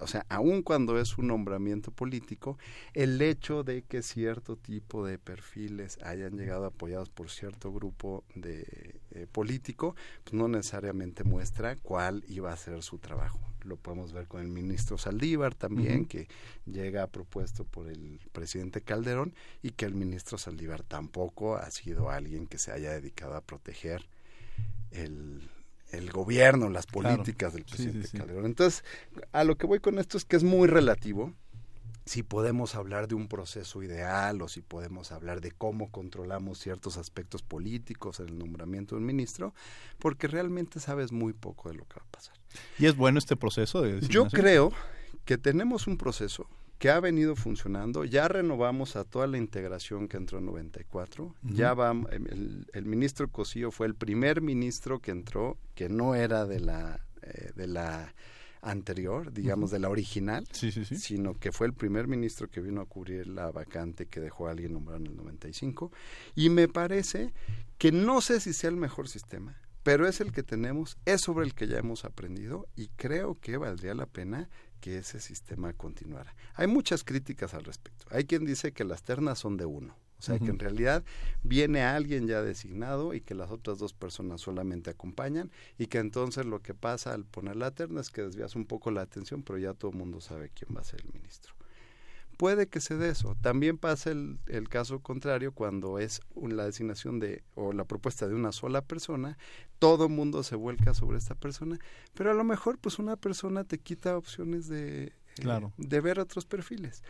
o 0.00 0.06
sea, 0.06 0.26
aun 0.28 0.62
cuando 0.62 0.98
es 0.98 1.18
un 1.18 1.28
nombramiento 1.28 1.90
político, 1.90 2.58
el 2.94 3.20
hecho 3.22 3.62
de 3.62 3.82
que 3.82 4.02
cierto 4.02 4.56
tipo 4.56 5.06
de 5.06 5.18
perfiles 5.18 5.98
hayan 6.02 6.36
llegado 6.36 6.66
apoyados 6.66 7.08
por 7.08 7.30
cierto 7.30 7.72
grupo 7.72 8.24
de 8.34 9.00
eh, 9.10 9.26
político, 9.30 9.94
pues 10.24 10.34
no 10.34 10.48
necesariamente 10.48 11.24
muestra 11.24 11.76
cuál 11.76 12.24
iba 12.28 12.52
a 12.52 12.56
ser 12.56 12.82
su 12.82 12.98
trabajo 12.98 13.49
lo 13.70 13.76
podemos 13.76 14.12
ver 14.12 14.26
con 14.26 14.42
el 14.42 14.48
ministro 14.48 14.98
Saldívar 14.98 15.54
también, 15.54 16.04
que 16.04 16.28
llega 16.66 17.06
propuesto 17.06 17.64
por 17.64 17.88
el 17.88 18.20
presidente 18.32 18.82
Calderón 18.82 19.32
y 19.62 19.70
que 19.70 19.86
el 19.86 19.94
ministro 19.94 20.36
Saldívar 20.36 20.82
tampoco 20.82 21.56
ha 21.56 21.70
sido 21.70 22.10
alguien 22.10 22.46
que 22.46 22.58
se 22.58 22.72
haya 22.72 22.90
dedicado 22.90 23.36
a 23.36 23.40
proteger 23.40 24.06
el, 24.90 25.48
el 25.92 26.10
gobierno, 26.10 26.68
las 26.68 26.86
políticas 26.86 27.54
del 27.54 27.64
presidente 27.64 28.08
Calderón. 28.18 28.44
Entonces, 28.44 28.84
a 29.32 29.44
lo 29.44 29.56
que 29.56 29.66
voy 29.66 29.80
con 29.80 29.98
esto 29.98 30.18
es 30.18 30.24
que 30.24 30.36
es 30.36 30.44
muy 30.44 30.68
relativo 30.68 31.32
si 32.06 32.24
podemos 32.24 32.74
hablar 32.74 33.06
de 33.06 33.14
un 33.14 33.28
proceso 33.28 33.84
ideal 33.84 34.42
o 34.42 34.48
si 34.48 34.62
podemos 34.62 35.12
hablar 35.12 35.40
de 35.40 35.52
cómo 35.52 35.92
controlamos 35.92 36.58
ciertos 36.58 36.96
aspectos 36.96 37.42
políticos 37.42 38.18
en 38.18 38.30
el 38.30 38.38
nombramiento 38.38 38.96
de 38.96 39.00
un 39.00 39.06
ministro, 39.06 39.54
porque 40.00 40.26
realmente 40.26 40.80
sabes 40.80 41.12
muy 41.12 41.34
poco 41.34 41.68
de 41.68 41.76
lo 41.76 41.84
que 41.84 42.00
va 42.00 42.06
a 42.06 42.10
pasar. 42.10 42.39
¿Y 42.78 42.86
es 42.86 42.96
bueno 42.96 43.18
este 43.18 43.36
proceso 43.36 43.82
de 43.82 44.00
Yo 44.08 44.26
creo 44.26 44.72
que 45.24 45.38
tenemos 45.38 45.86
un 45.86 45.96
proceso 45.96 46.46
que 46.78 46.90
ha 46.90 46.98
venido 46.98 47.36
funcionando. 47.36 48.04
Ya 48.04 48.26
renovamos 48.26 48.96
a 48.96 49.04
toda 49.04 49.26
la 49.26 49.36
integración 49.36 50.08
que 50.08 50.16
entró 50.16 50.38
en 50.38 50.46
94. 50.46 51.34
Ya 51.42 51.74
va, 51.74 51.92
el, 52.10 52.66
el, 52.72 52.84
ministro 52.86 53.28
Cosío 53.28 53.70
fue 53.70 53.86
el 53.86 53.94
primer 53.94 54.40
ministro 54.40 54.98
que 54.98 55.10
entró 55.10 55.58
que 55.74 55.90
no 55.90 56.14
era 56.14 56.46
de 56.46 56.60
la, 56.60 57.00
eh, 57.22 57.52
de 57.54 57.66
la 57.66 58.14
anterior, 58.62 59.32
digamos, 59.32 59.70
de 59.70 59.78
la 59.78 59.88
original, 59.88 60.46
sino 60.52 61.34
que 61.34 61.52
fue 61.52 61.66
el 61.66 61.72
primer 61.72 62.08
ministro 62.08 62.48
que 62.48 62.60
vino 62.60 62.80
a 62.80 62.86
cubrir 62.86 63.26
la 63.26 63.50
vacante 63.50 64.06
que 64.06 64.20
dejó 64.20 64.48
a 64.48 64.50
alguien 64.50 64.72
nombrado 64.72 65.00
en 65.00 65.06
el 65.06 65.16
95. 65.16 65.90
Y 66.34 66.50
me 66.50 66.68
parece 66.68 67.32
que 67.78 67.92
no 67.92 68.20
sé 68.20 68.40
si 68.40 68.52
sea 68.52 68.70
el 68.70 68.76
mejor 68.76 69.08
sistema, 69.08 69.56
pero 69.82 70.06
es 70.06 70.20
el 70.20 70.32
que 70.32 70.42
tenemos, 70.42 70.98
es 71.04 71.22
sobre 71.22 71.46
el 71.46 71.54
que 71.54 71.66
ya 71.66 71.78
hemos 71.78 72.04
aprendido 72.04 72.66
y 72.76 72.88
creo 72.88 73.38
que 73.40 73.56
valdría 73.56 73.94
la 73.94 74.06
pena 74.06 74.48
que 74.80 74.98
ese 74.98 75.20
sistema 75.20 75.72
continuara. 75.72 76.34
Hay 76.54 76.66
muchas 76.66 77.04
críticas 77.04 77.54
al 77.54 77.64
respecto. 77.64 78.06
Hay 78.10 78.24
quien 78.24 78.44
dice 78.44 78.72
que 78.72 78.84
las 78.84 79.02
ternas 79.02 79.38
son 79.38 79.56
de 79.56 79.66
uno, 79.66 79.94
o 80.18 80.22
sea, 80.22 80.38
que 80.38 80.50
en 80.50 80.58
realidad 80.58 81.02
viene 81.42 81.82
alguien 81.82 82.26
ya 82.26 82.42
designado 82.42 83.14
y 83.14 83.22
que 83.22 83.34
las 83.34 83.50
otras 83.50 83.78
dos 83.78 83.94
personas 83.94 84.42
solamente 84.42 84.90
acompañan 84.90 85.50
y 85.78 85.86
que 85.86 85.98
entonces 85.98 86.44
lo 86.44 86.60
que 86.60 86.74
pasa 86.74 87.14
al 87.14 87.24
poner 87.24 87.56
la 87.56 87.70
terna 87.70 88.02
es 88.02 88.10
que 88.10 88.22
desvías 88.22 88.54
un 88.54 88.66
poco 88.66 88.90
la 88.90 89.00
atención, 89.00 89.42
pero 89.42 89.58
ya 89.58 89.72
todo 89.72 89.92
el 89.92 89.96
mundo 89.96 90.20
sabe 90.20 90.50
quién 90.54 90.76
va 90.76 90.80
a 90.80 90.84
ser 90.84 91.00
el 91.00 91.12
ministro. 91.12 91.54
Puede 92.40 92.68
que 92.68 92.80
se 92.80 92.96
dé 92.96 93.10
eso. 93.10 93.36
También 93.42 93.76
pasa 93.76 94.10
el, 94.10 94.38
el 94.46 94.70
caso 94.70 95.00
contrario 95.00 95.52
cuando 95.52 95.98
es 95.98 96.22
la 96.34 96.64
designación 96.64 97.20
de 97.20 97.44
o 97.54 97.74
la 97.74 97.84
propuesta 97.84 98.26
de 98.28 98.34
una 98.34 98.50
sola 98.50 98.80
persona, 98.80 99.36
todo 99.78 100.06
el 100.06 100.12
mundo 100.12 100.42
se 100.42 100.56
vuelca 100.56 100.94
sobre 100.94 101.18
esta 101.18 101.34
persona, 101.34 101.78
pero 102.14 102.30
a 102.30 102.34
lo 102.34 102.42
mejor 102.42 102.78
pues 102.78 102.98
una 102.98 103.16
persona 103.16 103.64
te 103.64 103.76
quita 103.76 104.16
opciones 104.16 104.68
de, 104.68 105.12
claro. 105.34 105.74
de 105.76 106.00
ver 106.00 106.18
otros 106.18 106.46
perfiles. 106.46 107.02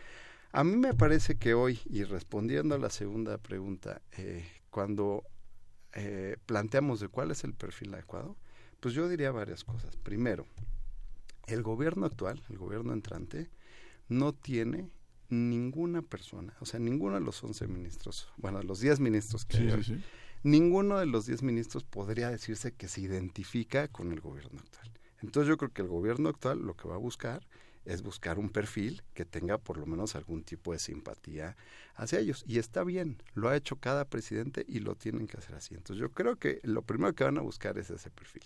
A 0.51 0.65
mí 0.65 0.75
me 0.75 0.93
parece 0.93 1.35
que 1.35 1.53
hoy, 1.53 1.79
y 1.85 2.03
respondiendo 2.03 2.75
a 2.75 2.77
la 2.77 2.89
segunda 2.89 3.37
pregunta, 3.37 4.01
eh, 4.17 4.45
cuando 4.69 5.23
eh, 5.93 6.35
planteamos 6.45 6.99
de 6.99 7.07
cuál 7.07 7.31
es 7.31 7.45
el 7.45 7.53
perfil 7.53 7.93
adecuado, 7.93 8.35
pues 8.81 8.93
yo 8.93 9.07
diría 9.07 9.31
varias 9.31 9.63
cosas. 9.63 9.95
Primero, 9.95 10.45
el 11.47 11.63
gobierno 11.63 12.05
actual, 12.05 12.43
el 12.49 12.57
gobierno 12.57 12.91
entrante, 12.91 13.49
no 14.09 14.33
tiene 14.33 14.89
ninguna 15.31 16.01
persona, 16.01 16.55
o 16.59 16.65
sea, 16.65 16.79
ninguno 16.79 17.15
de 17.15 17.21
los 17.21 17.43
11 17.43 17.67
ministros, 17.67 18.31
bueno, 18.37 18.61
los 18.61 18.79
10 18.79 18.99
ministros 18.99 19.45
que 19.45 19.57
hay, 19.57 19.83
sí, 19.83 19.95
sí. 19.95 20.03
ninguno 20.43 20.99
de 20.99 21.05
los 21.05 21.25
10 21.25 21.43
ministros 21.43 21.83
podría 21.83 22.29
decirse 22.29 22.73
que 22.73 22.87
se 22.87 23.01
identifica 23.01 23.87
con 23.87 24.11
el 24.11 24.19
gobierno 24.19 24.59
actual. 24.59 24.91
Entonces 25.21 25.47
yo 25.47 25.57
creo 25.57 25.71
que 25.71 25.81
el 25.81 25.87
gobierno 25.87 26.29
actual 26.29 26.59
lo 26.59 26.75
que 26.75 26.87
va 26.87 26.95
a 26.95 26.99
buscar 26.99 27.47
es 27.85 28.01
buscar 28.03 28.37
un 28.37 28.49
perfil 28.49 29.01
que 29.13 29.25
tenga 29.25 29.57
por 29.57 29.77
lo 29.77 29.85
menos 29.85 30.15
algún 30.15 30.43
tipo 30.43 30.71
de 30.71 30.79
simpatía 30.79 31.55
hacia 31.95 32.19
ellos. 32.19 32.43
Y 32.47 32.59
está 32.59 32.83
bien, 32.83 33.21
lo 33.33 33.49
ha 33.49 33.55
hecho 33.55 33.77
cada 33.77 34.05
presidente 34.05 34.65
y 34.67 34.79
lo 34.79 34.95
tienen 34.95 35.27
que 35.27 35.37
hacer 35.37 35.55
así. 35.55 35.73
Entonces 35.73 35.99
yo 35.99 36.11
creo 36.11 36.35
que 36.35 36.59
lo 36.63 36.83
primero 36.83 37.13
que 37.13 37.23
van 37.23 37.37
a 37.37 37.41
buscar 37.41 37.77
es 37.77 37.89
ese 37.89 38.09
perfil. 38.11 38.43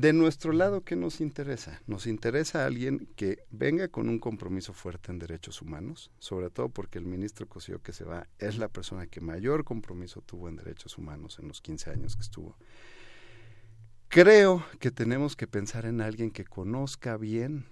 De 0.00 0.12
nuestro 0.12 0.52
lado, 0.52 0.84
¿qué 0.84 0.94
nos 0.94 1.20
interesa? 1.20 1.82
Nos 1.88 2.06
interesa 2.06 2.64
alguien 2.64 3.08
que 3.16 3.42
venga 3.50 3.88
con 3.88 4.08
un 4.08 4.20
compromiso 4.20 4.72
fuerte 4.72 5.10
en 5.10 5.18
derechos 5.18 5.60
humanos, 5.60 6.12
sobre 6.20 6.50
todo 6.50 6.68
porque 6.68 7.00
el 7.00 7.04
ministro 7.04 7.48
Cosío 7.48 7.82
que 7.82 7.92
se 7.92 8.04
va 8.04 8.28
es 8.38 8.58
la 8.58 8.68
persona 8.68 9.08
que 9.08 9.20
mayor 9.20 9.64
compromiso 9.64 10.22
tuvo 10.22 10.48
en 10.48 10.54
derechos 10.54 10.98
humanos 10.98 11.40
en 11.40 11.48
los 11.48 11.60
15 11.60 11.90
años 11.90 12.14
que 12.14 12.22
estuvo. 12.22 12.56
Creo 14.06 14.64
que 14.78 14.92
tenemos 14.92 15.34
que 15.34 15.48
pensar 15.48 15.84
en 15.84 16.00
alguien 16.00 16.30
que 16.30 16.44
conozca 16.44 17.16
bien 17.16 17.66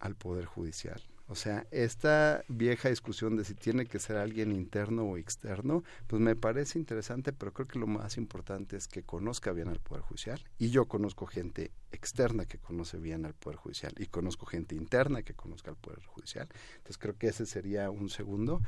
al 0.00 0.16
Poder 0.16 0.46
Judicial. 0.46 1.00
O 1.28 1.34
sea, 1.34 1.66
esta 1.72 2.44
vieja 2.46 2.88
discusión 2.88 3.36
de 3.36 3.44
si 3.44 3.54
tiene 3.54 3.86
que 3.86 3.98
ser 3.98 4.16
alguien 4.16 4.52
interno 4.52 5.02
o 5.02 5.16
externo, 5.16 5.82
pues 6.06 6.22
me 6.22 6.36
parece 6.36 6.78
interesante, 6.78 7.32
pero 7.32 7.52
creo 7.52 7.66
que 7.66 7.80
lo 7.80 7.88
más 7.88 8.16
importante 8.16 8.76
es 8.76 8.86
que 8.86 9.02
conozca 9.02 9.50
bien 9.50 9.68
al 9.68 9.80
Poder 9.80 10.02
Judicial. 10.02 10.44
Y 10.58 10.70
yo 10.70 10.86
conozco 10.86 11.26
gente 11.26 11.72
externa 11.90 12.46
que 12.46 12.58
conoce 12.58 12.98
bien 12.98 13.26
al 13.26 13.34
Poder 13.34 13.56
Judicial 13.56 13.92
y 13.98 14.06
conozco 14.06 14.46
gente 14.46 14.76
interna 14.76 15.22
que 15.22 15.34
conozca 15.34 15.70
al 15.70 15.76
Poder 15.76 16.04
Judicial. 16.04 16.48
Entonces 16.76 16.98
creo 16.98 17.16
que 17.18 17.28
ese 17.28 17.44
sería 17.44 17.90
un 17.90 18.08
segundo. 18.08 18.62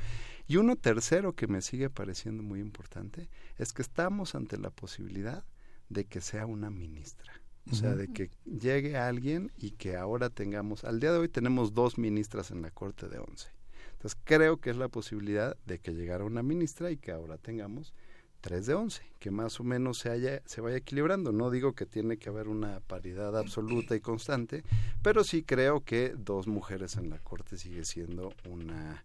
Y 0.45 0.57
uno 0.57 0.75
tercero 0.75 1.35
que 1.35 1.47
me 1.47 1.61
sigue 1.61 1.89
pareciendo 1.89 2.43
muy 2.43 2.59
importante 2.59 3.29
es 3.57 3.71
que 3.71 3.81
estamos 3.81 4.35
ante 4.35 4.57
la 4.57 4.69
posibilidad 4.69 5.45
de 5.87 6.05
que 6.05 6.19
sea 6.19 6.45
una 6.45 6.69
ministra. 6.69 7.38
O 7.71 7.75
sea, 7.75 7.95
de 7.95 8.07
que 8.07 8.31
llegue 8.45 8.97
alguien 8.97 9.51
y 9.57 9.71
que 9.71 9.95
ahora 9.95 10.29
tengamos, 10.29 10.83
al 10.83 10.99
día 10.99 11.11
de 11.11 11.19
hoy 11.19 11.29
tenemos 11.29 11.73
dos 11.73 11.97
ministras 11.97 12.51
en 12.51 12.61
la 12.61 12.71
Corte 12.71 13.07
de 13.07 13.19
Once. 13.19 13.49
Entonces 13.93 14.19
creo 14.23 14.57
que 14.57 14.69
es 14.69 14.77
la 14.77 14.87
posibilidad 14.87 15.57
de 15.65 15.79
que 15.79 15.93
llegara 15.93 16.23
una 16.23 16.41
ministra 16.41 16.89
y 16.89 16.97
que 16.97 17.11
ahora 17.11 17.37
tengamos 17.37 17.93
tres 18.41 18.65
de 18.65 18.73
once, 18.73 19.01
que 19.19 19.31
más 19.31 19.59
o 19.59 19.63
menos 19.63 19.99
se, 19.99 20.09
haya, 20.09 20.41
se 20.45 20.61
vaya 20.61 20.77
equilibrando. 20.77 21.31
No 21.31 21.49
digo 21.49 21.73
que 21.73 21.85
tiene 21.85 22.17
que 22.17 22.29
haber 22.29 22.47
una 22.47 22.79
paridad 22.79 23.37
absoluta 23.37 23.95
y 23.95 23.99
constante, 23.99 24.63
pero 25.01 25.23
sí 25.23 25.43
creo 25.43 25.81
que 25.81 26.13
dos 26.17 26.47
mujeres 26.47 26.95
en 26.95 27.09
la 27.09 27.19
Corte 27.19 27.57
sigue 27.57 27.83
siendo 27.85 28.33
una, 28.47 29.03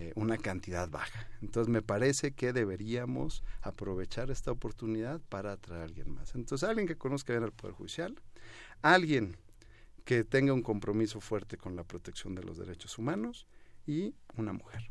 eh, 0.00 0.12
una 0.14 0.38
cantidad 0.38 0.88
baja. 0.88 1.28
Entonces 1.42 1.68
me 1.68 1.82
parece 1.82 2.32
que 2.32 2.52
deberíamos 2.52 3.42
aprovechar 3.62 4.30
esta 4.30 4.52
oportunidad 4.52 5.20
para 5.28 5.52
atraer 5.52 5.82
a 5.82 5.84
alguien 5.86 6.14
más. 6.14 6.36
Entonces 6.36 6.68
alguien 6.68 6.86
que 6.86 6.96
conozca 6.96 7.32
bien 7.32 7.42
el 7.42 7.50
Poder 7.50 7.74
Judicial, 7.74 8.14
alguien 8.80 9.36
que 10.04 10.22
tenga 10.22 10.52
un 10.52 10.62
compromiso 10.62 11.20
fuerte 11.20 11.56
con 11.56 11.74
la 11.74 11.82
protección 11.82 12.36
de 12.36 12.44
los 12.44 12.58
derechos 12.58 12.96
humanos 12.96 13.48
y 13.86 14.14
una 14.36 14.52
mujer. 14.52 14.88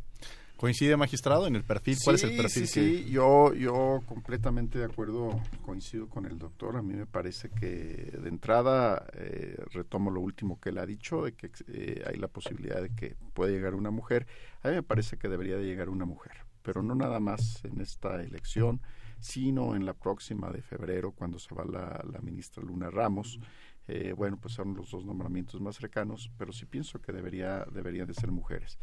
¿Coincide, 0.57 0.97
magistrado, 0.97 1.45
en 1.45 1.55
el 1.55 1.63
perfil? 1.63 1.99
¿Cuál 2.03 2.17
sí, 2.17 2.25
es 2.25 2.31
el 2.31 2.37
perfil? 2.37 2.67
Sí, 2.67 2.73
que... 2.73 2.97
sí, 3.03 3.11
yo, 3.11 3.53
yo 3.53 4.01
completamente 4.07 4.79
de 4.79 4.85
acuerdo, 4.85 5.39
coincido 5.61 6.09
con 6.09 6.25
el 6.25 6.39
doctor. 6.39 6.77
A 6.77 6.81
mí 6.81 6.95
me 6.95 7.05
parece 7.05 7.51
que 7.51 7.67
de 7.67 8.27
entrada, 8.27 9.05
eh, 9.13 9.55
retomo 9.71 10.09
lo 10.09 10.19
último 10.19 10.59
que 10.59 10.69
él 10.69 10.79
ha 10.79 10.85
dicho, 10.87 11.21
de 11.21 11.33
que 11.33 11.51
eh, 11.67 12.03
hay 12.07 12.17
la 12.17 12.27
posibilidad 12.27 12.81
de 12.81 12.89
que 12.89 13.15
pueda 13.35 13.51
llegar 13.51 13.75
una 13.75 13.91
mujer. 13.91 14.25
A 14.63 14.69
mí 14.69 14.73
me 14.73 14.83
parece 14.83 15.17
que 15.17 15.29
debería 15.29 15.57
de 15.57 15.65
llegar 15.65 15.89
una 15.89 16.05
mujer, 16.05 16.33
pero 16.63 16.81
no 16.81 16.95
nada 16.95 17.19
más 17.19 17.63
en 17.63 17.79
esta 17.79 18.23
elección, 18.23 18.81
sino 19.19 19.75
en 19.75 19.85
la 19.85 19.93
próxima 19.93 20.49
de 20.49 20.63
febrero, 20.63 21.11
cuando 21.11 21.37
se 21.37 21.53
va 21.53 21.65
la, 21.65 22.03
la 22.11 22.19
ministra 22.21 22.63
Luna 22.63 22.89
Ramos. 22.89 23.39
Eh, 23.87 24.11
bueno, 24.17 24.37
pues 24.41 24.55
son 24.55 24.73
los 24.73 24.89
dos 24.89 25.05
nombramientos 25.05 25.61
más 25.61 25.75
cercanos, 25.75 26.31
pero 26.35 26.51
sí 26.51 26.65
pienso 26.65 26.99
que 26.99 27.11
debería, 27.13 27.63
deberían 27.71 28.07
de 28.07 28.15
ser 28.15 28.31
mujeres 28.31 28.79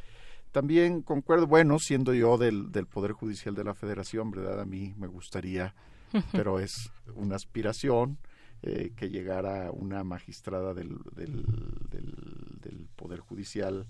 también 0.54 1.02
concuerdo, 1.02 1.48
bueno, 1.48 1.80
siendo 1.80 2.14
yo 2.14 2.38
del, 2.38 2.70
del 2.70 2.86
Poder 2.86 3.10
Judicial 3.10 3.56
de 3.56 3.64
la 3.64 3.74
Federación, 3.74 4.30
¿verdad? 4.30 4.60
A 4.60 4.64
mí 4.64 4.94
me 4.96 5.08
gustaría, 5.08 5.74
pero 6.30 6.60
es 6.60 6.92
una 7.16 7.34
aspiración 7.34 8.18
eh, 8.62 8.92
que 8.94 9.10
llegara 9.10 9.72
una 9.72 10.04
magistrada 10.04 10.72
del, 10.72 10.96
del, 11.16 11.44
del, 11.90 12.14
del, 12.62 12.86
Poder 12.94 13.18
Judicial 13.18 13.84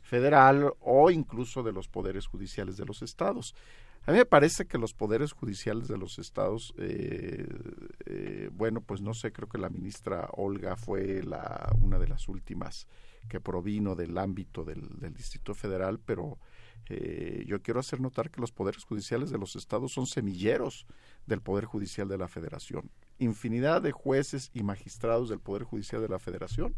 Federal 0.00 0.72
o 0.80 1.12
incluso 1.12 1.62
de 1.62 1.70
los 1.70 1.86
poderes 1.86 2.26
judiciales 2.26 2.76
de 2.76 2.84
los 2.84 3.00
estados. 3.02 3.54
A 4.04 4.10
mí 4.10 4.18
me 4.18 4.26
parece 4.26 4.66
que 4.66 4.76
los 4.76 4.94
poderes 4.94 5.30
judiciales 5.30 5.86
de 5.86 5.98
los 5.98 6.18
estados, 6.18 6.74
eh, 6.78 7.46
eh, 8.06 8.50
bueno, 8.52 8.80
pues 8.80 9.00
no 9.00 9.14
sé, 9.14 9.30
creo 9.30 9.48
que 9.48 9.58
la 9.58 9.70
ministra 9.70 10.28
Olga 10.32 10.74
fue 10.74 11.22
la, 11.22 11.72
una 11.80 12.00
de 12.00 12.08
las 12.08 12.26
últimas 12.26 12.88
que 13.28 13.40
provino 13.40 13.94
del 13.94 14.16
ámbito 14.18 14.64
del, 14.64 14.88
Distrito 15.14 15.54
Federal, 15.54 16.00
pero 16.04 16.38
eh, 16.88 17.44
yo 17.46 17.62
quiero 17.62 17.80
hacer 17.80 18.00
notar 18.00 18.30
que 18.30 18.40
los 18.40 18.52
poderes 18.52 18.84
judiciales 18.84 19.30
de 19.30 19.38
los 19.38 19.56
estados 19.56 19.92
son 19.92 20.06
semilleros 20.06 20.86
del 21.26 21.42
Poder 21.42 21.66
Judicial 21.66 22.08
de 22.08 22.18
la 22.18 22.28
Federación. 22.28 22.90
Infinidad 23.18 23.82
de 23.82 23.92
jueces 23.92 24.50
y 24.54 24.62
magistrados 24.62 25.28
del 25.28 25.40
Poder 25.40 25.64
Judicial 25.64 26.00
de 26.00 26.08
la 26.08 26.18
Federación 26.18 26.74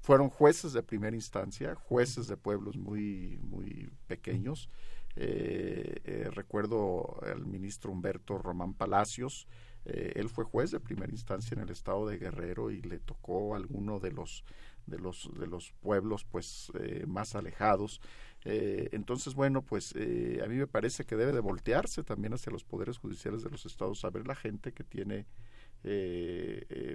fueron 0.00 0.30
jueces 0.30 0.72
de 0.72 0.82
primera 0.82 1.16
instancia, 1.16 1.74
jueces 1.74 2.28
de 2.28 2.36
pueblos 2.36 2.76
muy, 2.76 3.38
muy 3.42 3.90
pequeños. 4.06 4.70
Eh, 5.16 6.00
eh, 6.04 6.30
recuerdo 6.32 7.18
al 7.22 7.44
ministro 7.44 7.90
Humberto 7.90 8.38
Román 8.38 8.74
Palacios, 8.74 9.48
él 9.84 10.28
fue 10.28 10.44
juez 10.44 10.70
de 10.70 10.80
primera 10.80 11.10
instancia 11.10 11.54
en 11.54 11.62
el 11.62 11.70
estado 11.70 12.06
de 12.06 12.18
Guerrero 12.18 12.70
y 12.70 12.82
le 12.82 12.98
tocó 12.98 13.54
alguno 13.54 14.00
de 14.00 14.12
los 14.12 14.44
de 14.88 14.98
los 14.98 15.30
de 15.38 15.46
los 15.46 15.72
pueblos 15.80 16.24
pues 16.24 16.72
eh, 16.80 17.04
más 17.06 17.34
alejados 17.34 18.00
eh, 18.44 18.88
entonces 18.92 19.34
bueno 19.34 19.62
pues 19.62 19.94
eh, 19.96 20.40
a 20.44 20.48
mí 20.48 20.56
me 20.56 20.66
parece 20.66 21.04
que 21.04 21.16
debe 21.16 21.32
de 21.32 21.40
voltearse 21.40 22.02
también 22.02 22.34
hacia 22.34 22.52
los 22.52 22.64
poderes 22.64 22.98
judiciales 22.98 23.42
de 23.42 23.50
los 23.50 23.66
estados 23.66 24.04
a 24.04 24.10
ver 24.10 24.26
la 24.26 24.34
gente 24.34 24.72
que 24.72 24.84
tiene 24.84 25.26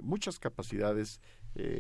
muchas 0.02 0.40
capacidades 0.40 1.22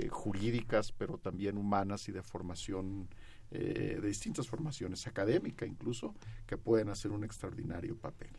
jurídicas 0.09 0.93
pero 0.93 1.17
también 1.17 1.57
humanas 1.57 2.07
y 2.07 2.13
de 2.13 2.23
formación 2.23 3.09
eh, 3.55 3.99
de 4.01 4.07
distintas 4.07 4.47
formaciones, 4.47 5.05
académica 5.05 5.67
incluso, 5.67 6.15
que 6.47 6.57
pueden 6.57 6.89
hacer 6.89 7.11
un 7.11 7.23
extraordinario 7.23 7.95
papel. 7.95 8.31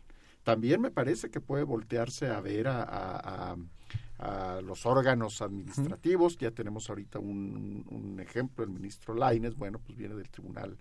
También 0.43 0.81
me 0.81 0.91
parece 0.91 1.29
que 1.29 1.39
puede 1.39 1.63
voltearse 1.63 2.27
a 2.27 2.41
ver 2.41 2.67
a, 2.67 3.55
los 4.63 4.85
órganos 4.85 5.41
administrativos. 5.41 6.37
Ya 6.37 6.51
tenemos 6.51 6.89
ahorita 6.89 7.19
un, 7.19 8.17
ejemplo, 8.19 8.63
el 8.63 8.71
ministro 8.71 9.13
Laines, 9.13 9.55
bueno, 9.55 9.79
pues 9.79 9.97
viene 9.97 10.15
del 10.15 10.29
Tribunal 10.29 10.77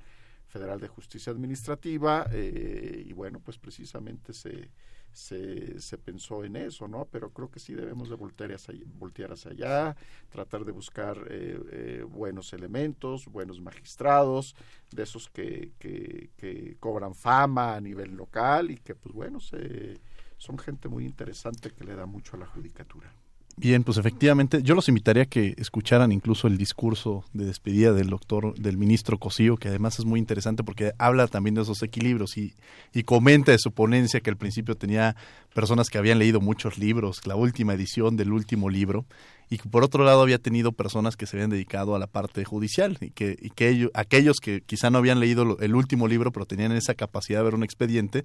Federal 0.49 0.81
de 0.81 0.89
Justicia 0.89 1.33
Administrativa 1.33 2.29
eh, 2.31 3.05
y 3.07 3.13
bueno, 3.13 3.41
pues 3.41 3.59
precisamente 3.59 4.33
se, 4.33 4.71
se, 5.13 5.81
se, 5.81 5.99
pensó 5.99 6.45
en 6.45 6.55
eso, 6.55 6.87
¿no? 6.87 7.07
Pero 7.11 7.31
creo 7.31 7.51
que 7.51 7.59
sí 7.59 7.75
debemos 7.75 8.09
de 8.09 8.15
voltear 8.15 8.53
hacia, 8.53 8.75
voltear 8.97 9.33
hacia 9.33 9.51
allá, 9.51 9.97
tratar 10.29 10.65
de 10.65 10.71
buscar 10.71 11.27
eh, 11.29 11.59
eh, 11.73 12.05
buenos 12.09 12.53
elementos, 12.53 13.27
buenos 13.27 13.61
magistrados, 13.61 14.55
de 14.93 15.03
esos 15.03 15.29
que, 15.29 15.73
que, 15.81 16.31
que, 16.37 16.77
cobran 16.79 17.17
fama 17.17 17.75
a 17.75 17.81
nivel 17.81 18.15
local 18.15 18.71
y 18.71 18.77
que, 18.77 18.95
pues 18.95 19.13
bueno, 19.13 19.41
se, 19.41 20.01
son 20.37 20.59
gente 20.59 20.89
muy 20.89 21.05
interesante 21.05 21.71
que 21.71 21.85
le 21.85 21.97
da 21.97 22.07
mucho 22.07 22.37
a 22.37 22.41
la 22.41 22.47
judicatura. 22.47 23.13
Bien, 23.57 23.85
pues 23.85 23.99
efectivamente, 23.99 24.65
yo 24.65 24.75
los 24.75 24.89
invitaría 24.89 25.23
a 25.23 25.27
que 25.27 25.55
escucharan 25.59 26.11
incluso 26.11 26.49
el 26.49 26.59
discurso 26.59 27.25
de 27.33 27.45
despedida 27.45 27.93
del 27.93 28.09
doctor, 28.09 28.55
del 28.59 28.77
ministro 28.77 29.19
Cosío, 29.19 29.57
que 29.57 29.69
además 29.69 29.97
es 30.01 30.05
muy 30.05 30.19
interesante 30.19 30.65
porque 30.65 30.93
habla 30.99 31.29
también 31.29 31.55
de 31.55 31.63
esos 31.63 31.81
equilibrios 31.85 32.37
y, 32.37 32.55
y 32.93 33.05
comenta 33.05 33.53
de 33.53 33.59
su 33.61 33.71
ponencia 33.71 34.21
que 34.21 34.31
al 34.31 34.37
principio 34.37 34.75
tenía 34.75 35.15
personas 35.55 35.89
que 35.89 35.99
habían 35.99 36.19
leído 36.19 36.41
muchos 36.41 36.79
libros, 36.79 37.25
la 37.29 37.37
última 37.37 37.75
edición 37.75 38.17
del 38.17 38.33
último 38.33 38.71
libro, 38.71 39.07
y 39.49 39.59
por 39.59 39.85
otro 39.85 40.05
lado 40.05 40.23
había 40.23 40.39
tenido 40.39 40.73
personas 40.73 41.17
que 41.17 41.27
se 41.27 41.37
habían 41.37 41.51
dedicado 41.51 41.95
a 41.95 42.01
la 42.01 42.09
parte 42.09 42.45
judicial 42.45 42.99
y 43.01 43.11
que, 43.11 43.37
y 43.41 43.51
que 43.51 43.69
ellos, 43.69 43.91
aquellos 43.95 44.39
que 44.41 44.63
quizá 44.63 44.91
no 44.91 44.99
habían 44.99 45.21
leído 45.21 45.59
el 45.61 45.77
último 45.77 46.09
libro, 46.09 46.33
pero 46.33 46.45
tenían 46.45 46.73
esa 46.73 46.95
capacidad 46.95 47.39
de 47.39 47.45
ver 47.45 47.55
un 47.55 47.63
expediente, 47.63 48.25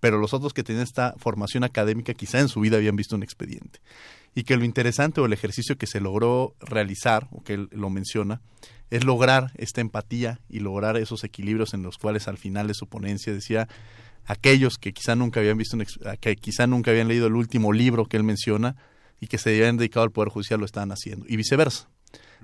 pero 0.00 0.18
los 0.18 0.34
otros 0.34 0.52
que 0.52 0.62
tenían 0.62 0.84
esta 0.84 1.14
formación 1.18 1.64
académica 1.64 2.14
quizá 2.14 2.40
en 2.40 2.48
su 2.48 2.60
vida 2.60 2.76
habían 2.76 2.96
visto 2.96 3.16
un 3.16 3.22
expediente 3.22 3.80
y 4.34 4.44
que 4.44 4.56
lo 4.56 4.64
interesante 4.64 5.20
o 5.20 5.26
el 5.26 5.32
ejercicio 5.32 5.78
que 5.78 5.86
se 5.86 6.00
logró 6.00 6.54
realizar, 6.60 7.28
o 7.30 7.42
que 7.42 7.54
él 7.54 7.68
lo 7.70 7.88
menciona, 7.90 8.40
es 8.90 9.04
lograr 9.04 9.52
esta 9.56 9.80
empatía 9.80 10.40
y 10.48 10.60
lograr 10.60 10.96
esos 10.96 11.24
equilibrios 11.24 11.74
en 11.74 11.82
los 11.82 11.98
cuales 11.98 12.28
al 12.28 12.36
final 12.36 12.66
de 12.66 12.74
su 12.74 12.86
ponencia 12.86 13.32
decía 13.32 13.68
aquellos 14.26 14.78
que 14.78 14.92
quizá 14.92 15.14
nunca 15.14 15.40
habían 15.40 15.58
visto, 15.58 15.76
que 16.20 16.36
quizá 16.36 16.66
nunca 16.66 16.90
habían 16.90 17.08
leído 17.08 17.26
el 17.26 17.34
último 17.34 17.72
libro 17.72 18.06
que 18.06 18.16
él 18.16 18.24
menciona 18.24 18.76
y 19.20 19.28
que 19.28 19.38
se 19.38 19.50
habían 19.50 19.76
dedicado 19.76 20.04
al 20.04 20.10
Poder 20.10 20.30
Judicial 20.30 20.60
lo 20.60 20.66
estaban 20.66 20.90
haciendo, 20.90 21.26
y 21.28 21.36
viceversa. 21.36 21.88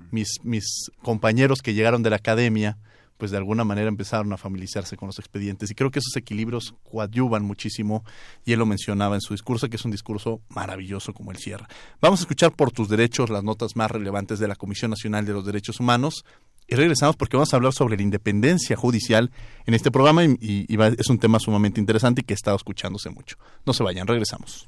Mis, 0.09 0.39
mis 0.43 0.91
compañeros 1.03 1.61
que 1.61 1.73
llegaron 1.73 2.01
de 2.01 2.09
la 2.09 2.15
academia, 2.15 2.77
pues 3.21 3.29
de 3.29 3.37
alguna 3.37 3.63
manera 3.63 3.87
empezaron 3.87 4.33
a 4.33 4.37
familiarizarse 4.37 4.97
con 4.97 5.05
los 5.05 5.19
expedientes. 5.19 5.69
Y 5.69 5.75
creo 5.75 5.91
que 5.91 5.99
esos 5.99 6.15
equilibrios 6.15 6.73
coadyuvan 6.89 7.45
muchísimo, 7.45 8.03
y 8.45 8.53
él 8.53 8.57
lo 8.57 8.65
mencionaba 8.65 9.13
en 9.13 9.21
su 9.21 9.35
discurso, 9.35 9.69
que 9.69 9.75
es 9.75 9.85
un 9.85 9.91
discurso 9.91 10.41
maravilloso 10.49 11.13
como 11.13 11.29
el 11.29 11.37
cierra. 11.37 11.67
Vamos 12.01 12.21
a 12.21 12.23
escuchar 12.23 12.51
por 12.51 12.71
tus 12.71 12.89
derechos 12.89 13.29
las 13.29 13.43
notas 13.43 13.75
más 13.75 13.91
relevantes 13.91 14.39
de 14.39 14.47
la 14.47 14.55
Comisión 14.55 14.89
Nacional 14.89 15.23
de 15.23 15.33
los 15.33 15.45
Derechos 15.45 15.79
Humanos. 15.79 16.25
Y 16.67 16.73
regresamos 16.73 17.15
porque 17.15 17.37
vamos 17.37 17.53
a 17.53 17.57
hablar 17.57 17.73
sobre 17.73 17.95
la 17.95 18.01
independencia 18.01 18.75
judicial 18.75 19.29
en 19.67 19.75
este 19.75 19.91
programa 19.91 20.23
y, 20.23 20.65
es 20.97 21.07
un 21.07 21.19
tema 21.19 21.37
sumamente 21.37 21.79
interesante 21.79 22.21
y 22.21 22.23
que 22.23 22.33
estado 22.33 22.57
escuchándose 22.57 23.11
mucho. 23.11 23.37
No 23.67 23.73
se 23.73 23.83
vayan, 23.83 24.07
regresamos. 24.07 24.67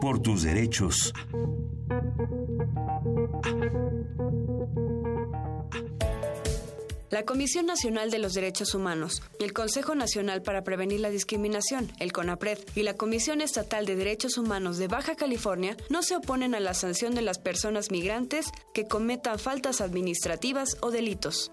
Por 0.00 0.22
tus 0.22 0.44
derechos. 0.44 1.12
La 7.18 7.24
Comisión 7.24 7.66
Nacional 7.66 8.12
de 8.12 8.20
los 8.20 8.34
Derechos 8.34 8.76
Humanos, 8.76 9.22
el 9.40 9.52
Consejo 9.52 9.96
Nacional 9.96 10.40
para 10.40 10.62
Prevenir 10.62 11.00
la 11.00 11.10
Discriminación, 11.10 11.90
el 11.98 12.12
CONAPRED, 12.12 12.60
y 12.76 12.84
la 12.84 12.94
Comisión 12.94 13.40
Estatal 13.40 13.86
de 13.86 13.96
Derechos 13.96 14.38
Humanos 14.38 14.78
de 14.78 14.86
Baja 14.86 15.16
California 15.16 15.76
no 15.90 16.04
se 16.04 16.14
oponen 16.14 16.54
a 16.54 16.60
la 16.60 16.74
sanción 16.74 17.16
de 17.16 17.22
las 17.22 17.40
personas 17.40 17.90
migrantes 17.90 18.52
que 18.72 18.86
cometan 18.86 19.40
faltas 19.40 19.80
administrativas 19.80 20.76
o 20.80 20.92
delitos. 20.92 21.50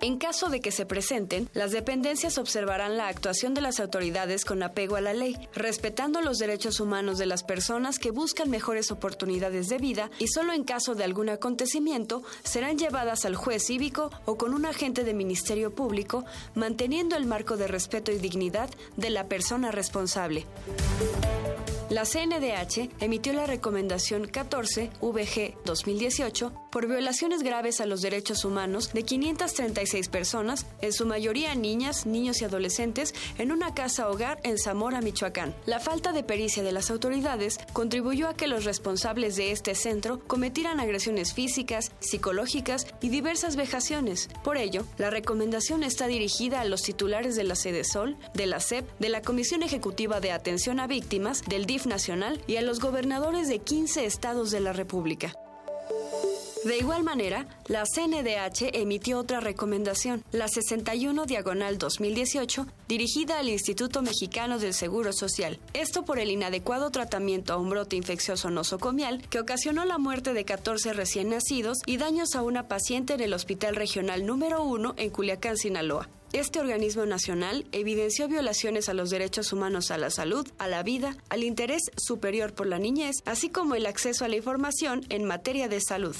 En 0.00 0.18
caso 0.18 0.48
de 0.48 0.60
que 0.60 0.70
se 0.70 0.86
presenten, 0.86 1.48
las 1.54 1.72
dependencias 1.72 2.38
observarán 2.38 2.96
la 2.96 3.08
actuación 3.08 3.52
de 3.54 3.60
las 3.60 3.80
autoridades 3.80 4.44
con 4.44 4.62
apego 4.62 4.94
a 4.94 5.00
la 5.00 5.12
ley, 5.12 5.36
respetando 5.54 6.20
los 6.20 6.38
derechos 6.38 6.78
humanos 6.78 7.18
de 7.18 7.26
las 7.26 7.42
personas 7.42 7.98
que 7.98 8.12
buscan 8.12 8.48
mejores 8.48 8.92
oportunidades 8.92 9.68
de 9.68 9.78
vida 9.78 10.10
y 10.20 10.28
solo 10.28 10.52
en 10.52 10.62
caso 10.62 10.94
de 10.94 11.02
algún 11.02 11.30
acontecimiento 11.30 12.22
serán 12.44 12.78
llevadas 12.78 13.24
al 13.24 13.34
juez 13.34 13.64
cívico 13.66 14.10
o 14.24 14.36
con 14.36 14.54
un 14.54 14.66
agente 14.66 15.02
de 15.02 15.14
Ministerio 15.14 15.74
Público, 15.74 16.24
manteniendo 16.54 17.16
el 17.16 17.26
marco 17.26 17.56
de 17.56 17.66
respeto 17.66 18.12
y 18.12 18.18
dignidad 18.18 18.70
de 18.96 19.10
la 19.10 19.26
persona 19.26 19.72
responsable. 19.72 20.46
La 21.90 22.04
CNDH 22.04 22.90
emitió 23.00 23.32
la 23.32 23.46
recomendación 23.46 24.26
14 24.26 24.90
VG 25.00 25.56
2018 25.64 26.52
por 26.70 26.86
violaciones 26.86 27.42
graves 27.42 27.80
a 27.80 27.86
los 27.86 28.02
derechos 28.02 28.44
humanos 28.44 28.92
de 28.92 29.02
536 29.02 30.08
personas, 30.08 30.66
en 30.80 30.92
su 30.92 31.06
mayoría 31.06 31.54
niñas, 31.54 32.06
niños 32.06 32.40
y 32.40 32.44
adolescentes, 32.44 33.14
en 33.38 33.52
una 33.52 33.74
casa 33.74 34.08
hogar 34.08 34.40
en 34.42 34.58
Zamora, 34.58 35.00
Michoacán. 35.00 35.54
La 35.66 35.80
falta 35.80 36.12
de 36.12 36.22
pericia 36.22 36.62
de 36.62 36.72
las 36.72 36.90
autoridades 36.90 37.58
contribuyó 37.72 38.28
a 38.28 38.34
que 38.34 38.46
los 38.46 38.64
responsables 38.64 39.36
de 39.36 39.52
este 39.52 39.74
centro 39.74 40.20
cometieran 40.26 40.80
agresiones 40.80 41.34
físicas, 41.34 41.92
psicológicas 42.00 42.86
y 43.00 43.08
diversas 43.08 43.56
vejaciones. 43.56 44.28
Por 44.44 44.56
ello, 44.56 44.84
la 44.98 45.10
recomendación 45.10 45.82
está 45.82 46.06
dirigida 46.06 46.60
a 46.60 46.64
los 46.64 46.82
titulares 46.82 47.36
de 47.36 47.44
la 47.44 47.54
Sede 47.54 47.84
Sol, 47.84 48.16
de 48.34 48.46
la 48.46 48.60
SEP, 48.60 48.86
de 48.98 49.08
la 49.08 49.22
Comisión 49.22 49.62
Ejecutiva 49.62 50.20
de 50.20 50.32
Atención 50.32 50.80
a 50.80 50.86
Víctimas, 50.86 51.42
del 51.46 51.66
DIF 51.66 51.86
nacional 51.86 52.42
y 52.46 52.56
a 52.56 52.62
los 52.62 52.80
gobernadores 52.80 53.48
de 53.48 53.58
15 53.58 54.04
estados 54.04 54.50
de 54.50 54.60
la 54.60 54.72
República. 54.72 55.32
De 56.68 56.76
igual 56.76 57.02
manera, 57.02 57.46
la 57.66 57.84
CNDH 57.86 58.76
emitió 58.76 59.18
otra 59.18 59.40
recomendación, 59.40 60.22
la 60.32 60.48
61 60.48 61.24
Diagonal 61.24 61.78
2018, 61.78 62.66
dirigida 62.86 63.38
al 63.38 63.48
Instituto 63.48 64.02
Mexicano 64.02 64.58
del 64.58 64.74
Seguro 64.74 65.14
Social. 65.14 65.58
Esto 65.72 66.04
por 66.04 66.18
el 66.18 66.30
inadecuado 66.30 66.90
tratamiento 66.90 67.54
a 67.54 67.56
un 67.56 67.70
brote 67.70 67.96
infeccioso 67.96 68.50
nosocomial 68.50 69.26
que 69.30 69.40
ocasionó 69.40 69.86
la 69.86 69.96
muerte 69.96 70.34
de 70.34 70.44
14 70.44 70.92
recién 70.92 71.30
nacidos 71.30 71.78
y 71.86 71.96
daños 71.96 72.34
a 72.34 72.42
una 72.42 72.68
paciente 72.68 73.14
en 73.14 73.22
el 73.22 73.32
Hospital 73.32 73.74
Regional 73.74 74.26
número 74.26 74.62
1 74.62 74.92
en 74.98 75.08
Culiacán, 75.08 75.56
Sinaloa. 75.56 76.06
Este 76.34 76.60
organismo 76.60 77.06
nacional 77.06 77.64
evidenció 77.72 78.28
violaciones 78.28 78.90
a 78.90 78.94
los 78.94 79.08
derechos 79.08 79.50
humanos 79.54 79.90
a 79.90 79.96
la 79.96 80.10
salud, 80.10 80.46
a 80.58 80.68
la 80.68 80.82
vida, 80.82 81.16
al 81.30 81.42
interés 81.42 81.80
superior 81.96 82.52
por 82.52 82.66
la 82.66 82.78
niñez, 82.78 83.22
así 83.24 83.48
como 83.48 83.74
el 83.74 83.86
acceso 83.86 84.26
a 84.26 84.28
la 84.28 84.36
información 84.36 85.06
en 85.08 85.24
materia 85.24 85.68
de 85.68 85.80
salud. 85.80 86.14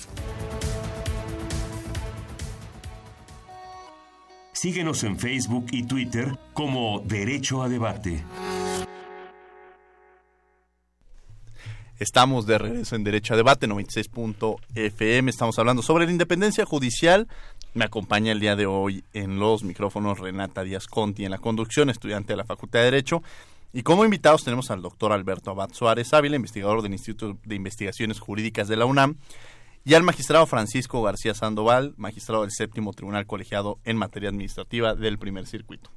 Síguenos 4.53 5.05
en 5.05 5.19
Facebook 5.19 5.67
y 5.73 5.83
Twitter 5.83 6.39
como 6.55 7.01
Derecho 7.01 7.63
a 7.63 7.69
Debate. 7.69 8.25
Estamos 11.99 12.47
de 12.47 12.59
regreso 12.59 12.95
en 12.95 13.03
Derecho 13.03 13.35
a 13.35 13.37
Debate 13.37 13.67
96.fm. 13.67 15.31
Estamos 15.31 15.59
hablando 15.59 15.83
sobre 15.83 16.07
la 16.07 16.13
independencia 16.13 16.65
judicial 16.65 17.27
me 17.79 17.85
acompaña 17.85 18.33
el 18.33 18.41
día 18.41 18.57
de 18.57 18.67
hoy 18.67 19.05
en 19.13 19.39
los 19.39 19.63
micrófonos 19.63 20.19
Renata 20.19 20.65
Díaz 20.65 20.89
Conti 20.89 21.25
en 21.25 21.31
la 21.31 21.39
conducción, 21.39 21.89
estudiante 21.89 22.33
de 22.33 22.37
la 22.37 22.45
Facultad 22.45 22.81
de 22.81 22.87
Derecho. 22.87 23.23
Y 23.73 23.85
como 23.85 24.05
invitados 24.05 24.43
tenemos 24.43 24.73
al 24.73 24.83
doctor 24.83 25.13
Alberto 25.13 25.53
Abad 25.53 25.71
Suárez 25.73 26.13
Ávila, 26.13 26.35
investigador 26.35 26.83
del 26.83 26.93
Instituto 26.93 27.39
de 27.45 27.55
Investigaciones 27.55 28.19
Jurídicas 28.19 28.67
de 28.67 28.77
la 28.77 28.85
UNAM, 28.85 29.17
y 29.85 29.95
al 29.95 30.03
magistrado 30.03 30.45
Francisco 30.47 31.01
García 31.03 31.35
Sandoval, 31.35 31.95
magistrado 31.97 32.43
del 32.43 32.51
séptimo 32.51 32.93
tribunal 32.93 33.27
colegiado 33.27 33.79
en 33.85 33.97
materia 33.97 34.29
administrativa 34.29 34.97
del 34.97 35.19
primer 35.19 35.47
circuito. 35.47 35.91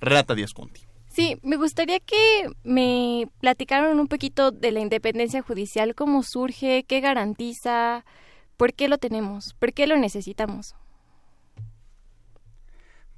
Renata 0.00 0.34
Díaz 0.34 0.52
Conti. 0.52 0.80
Sí, 1.08 1.38
me 1.42 1.56
gustaría 1.56 2.00
que 2.00 2.50
me 2.64 3.28
platicaran 3.38 4.00
un 4.00 4.08
poquito 4.08 4.50
de 4.50 4.72
la 4.72 4.80
independencia 4.80 5.42
judicial, 5.42 5.94
cómo 5.94 6.24
surge, 6.24 6.84
qué 6.88 7.00
garantiza, 7.00 8.04
por 8.56 8.74
qué 8.74 8.88
lo 8.88 8.98
tenemos, 8.98 9.54
por 9.60 9.72
qué 9.72 9.86
lo 9.86 9.96
necesitamos. 9.96 10.74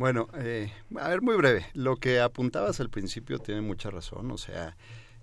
Bueno, 0.02 0.26
eh, 0.34 0.72
a 0.96 1.10
ver, 1.10 1.22
muy 1.22 1.36
breve. 1.36 1.64
Lo 1.74 1.94
que 1.94 2.18
apuntabas 2.18 2.80
al 2.80 2.90
principio 2.90 3.38
tiene 3.38 3.60
mucha 3.60 3.88
razón. 3.88 4.32
O 4.32 4.36
sea, 4.36 4.76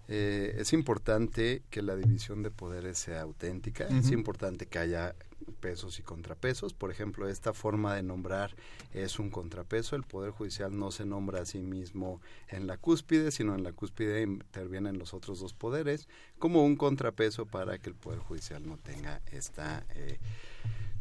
eh, 0.07 0.55
es 0.57 0.71
importante 0.71 1.63
que 1.69 1.81
la 1.81 1.97
división 1.97 2.43
de 2.43 2.49
poderes 2.49 2.97
sea 2.97 3.23
auténtica. 3.23 3.89
Es 3.89 4.09
importante 4.11 4.67
que 4.67 4.79
haya 4.79 5.15
pesos 5.59 5.99
y 5.99 6.01
contrapesos. 6.01 6.73
Por 6.73 6.91
ejemplo, 6.91 7.27
esta 7.27 7.51
forma 7.51 7.93
de 7.93 8.03
nombrar 8.03 8.55
es 8.93 9.19
un 9.19 9.31
contrapeso. 9.31 9.97
El 9.97 10.03
Poder 10.03 10.31
Judicial 10.31 10.79
no 10.79 10.91
se 10.91 11.05
nombra 11.05 11.41
a 11.41 11.45
sí 11.45 11.59
mismo 11.59 12.21
en 12.47 12.65
la 12.65 12.77
cúspide, 12.77 13.31
sino 13.31 13.55
en 13.55 13.63
la 13.63 13.73
cúspide 13.73 14.21
intervienen 14.21 14.97
los 14.97 15.13
otros 15.13 15.41
dos 15.41 15.53
poderes 15.53 16.07
como 16.37 16.63
un 16.63 16.77
contrapeso 16.77 17.45
para 17.45 17.79
que 17.79 17.89
el 17.89 17.95
Poder 17.95 18.19
Judicial 18.19 18.65
no 18.65 18.77
tenga 18.77 19.19
esta... 19.29 19.85
Eh, 19.89 20.19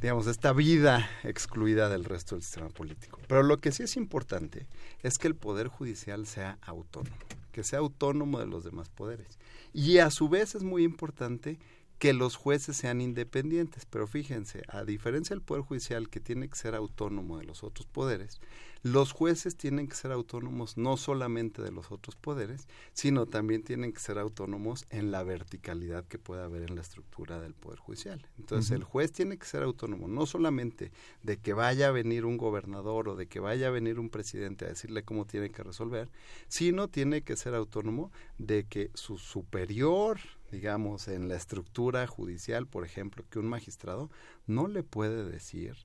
digamos, 0.00 0.26
esta 0.26 0.52
vida 0.52 1.08
excluida 1.24 1.88
del 1.88 2.04
resto 2.04 2.34
del 2.34 2.42
sistema 2.42 2.68
político. 2.68 3.20
Pero 3.26 3.42
lo 3.42 3.58
que 3.58 3.72
sí 3.72 3.82
es 3.82 3.96
importante 3.96 4.66
es 5.02 5.18
que 5.18 5.26
el 5.26 5.34
Poder 5.34 5.68
Judicial 5.68 6.26
sea 6.26 6.58
autónomo, 6.62 7.16
que 7.52 7.64
sea 7.64 7.80
autónomo 7.80 8.38
de 8.38 8.46
los 8.46 8.64
demás 8.64 8.88
poderes. 8.90 9.38
Y 9.72 9.98
a 9.98 10.10
su 10.10 10.28
vez 10.28 10.54
es 10.54 10.62
muy 10.62 10.84
importante 10.84 11.58
que 11.98 12.12
los 12.12 12.36
jueces 12.36 12.76
sean 12.76 13.00
independientes. 13.00 13.86
Pero 13.86 14.06
fíjense, 14.06 14.62
a 14.68 14.84
diferencia 14.84 15.34
del 15.34 15.42
Poder 15.42 15.64
Judicial, 15.64 16.08
que 16.08 16.20
tiene 16.20 16.48
que 16.48 16.56
ser 16.56 16.74
autónomo 16.74 17.38
de 17.38 17.44
los 17.44 17.64
otros 17.64 17.86
poderes, 17.86 18.40
los 18.82 19.10
jueces 19.10 19.56
tienen 19.56 19.88
que 19.88 19.96
ser 19.96 20.12
autónomos 20.12 20.76
no 20.76 20.96
solamente 20.96 21.62
de 21.62 21.72
los 21.72 21.90
otros 21.90 22.14
poderes, 22.14 22.68
sino 22.92 23.26
también 23.26 23.64
tienen 23.64 23.92
que 23.92 23.98
ser 23.98 24.18
autónomos 24.18 24.86
en 24.90 25.10
la 25.10 25.24
verticalidad 25.24 26.04
que 26.04 26.18
pueda 26.18 26.44
haber 26.44 26.62
en 26.62 26.76
la 26.76 26.82
estructura 26.82 27.40
del 27.40 27.54
Poder 27.54 27.80
Judicial. 27.80 28.24
Entonces, 28.38 28.70
el 28.70 28.84
juez 28.84 29.10
tiene 29.10 29.36
que 29.36 29.46
ser 29.46 29.64
autónomo 29.64 30.06
no 30.06 30.26
solamente 30.26 30.92
de 31.24 31.38
que 31.38 31.54
vaya 31.54 31.88
a 31.88 31.92
venir 31.92 32.24
un 32.24 32.36
gobernador 32.36 33.08
o 33.08 33.16
de 33.16 33.26
que 33.26 33.40
vaya 33.40 33.66
a 33.66 33.70
venir 33.70 33.98
un 33.98 34.10
presidente 34.10 34.64
a 34.64 34.68
decirle 34.68 35.02
cómo 35.02 35.26
tiene 35.26 35.50
que 35.50 35.64
resolver, 35.64 36.08
sino 36.46 36.86
tiene 36.86 37.22
que 37.22 37.36
ser 37.36 37.54
autónomo 37.54 38.12
de 38.38 38.64
que 38.64 38.92
su 38.94 39.18
superior 39.18 40.20
digamos, 40.50 41.08
en 41.08 41.28
la 41.28 41.36
estructura 41.36 42.06
judicial, 42.06 42.66
por 42.66 42.84
ejemplo, 42.84 43.24
que 43.30 43.38
un 43.38 43.46
magistrado 43.46 44.10
no 44.46 44.68
le 44.68 44.82
puede 44.82 45.24
decir 45.24 45.76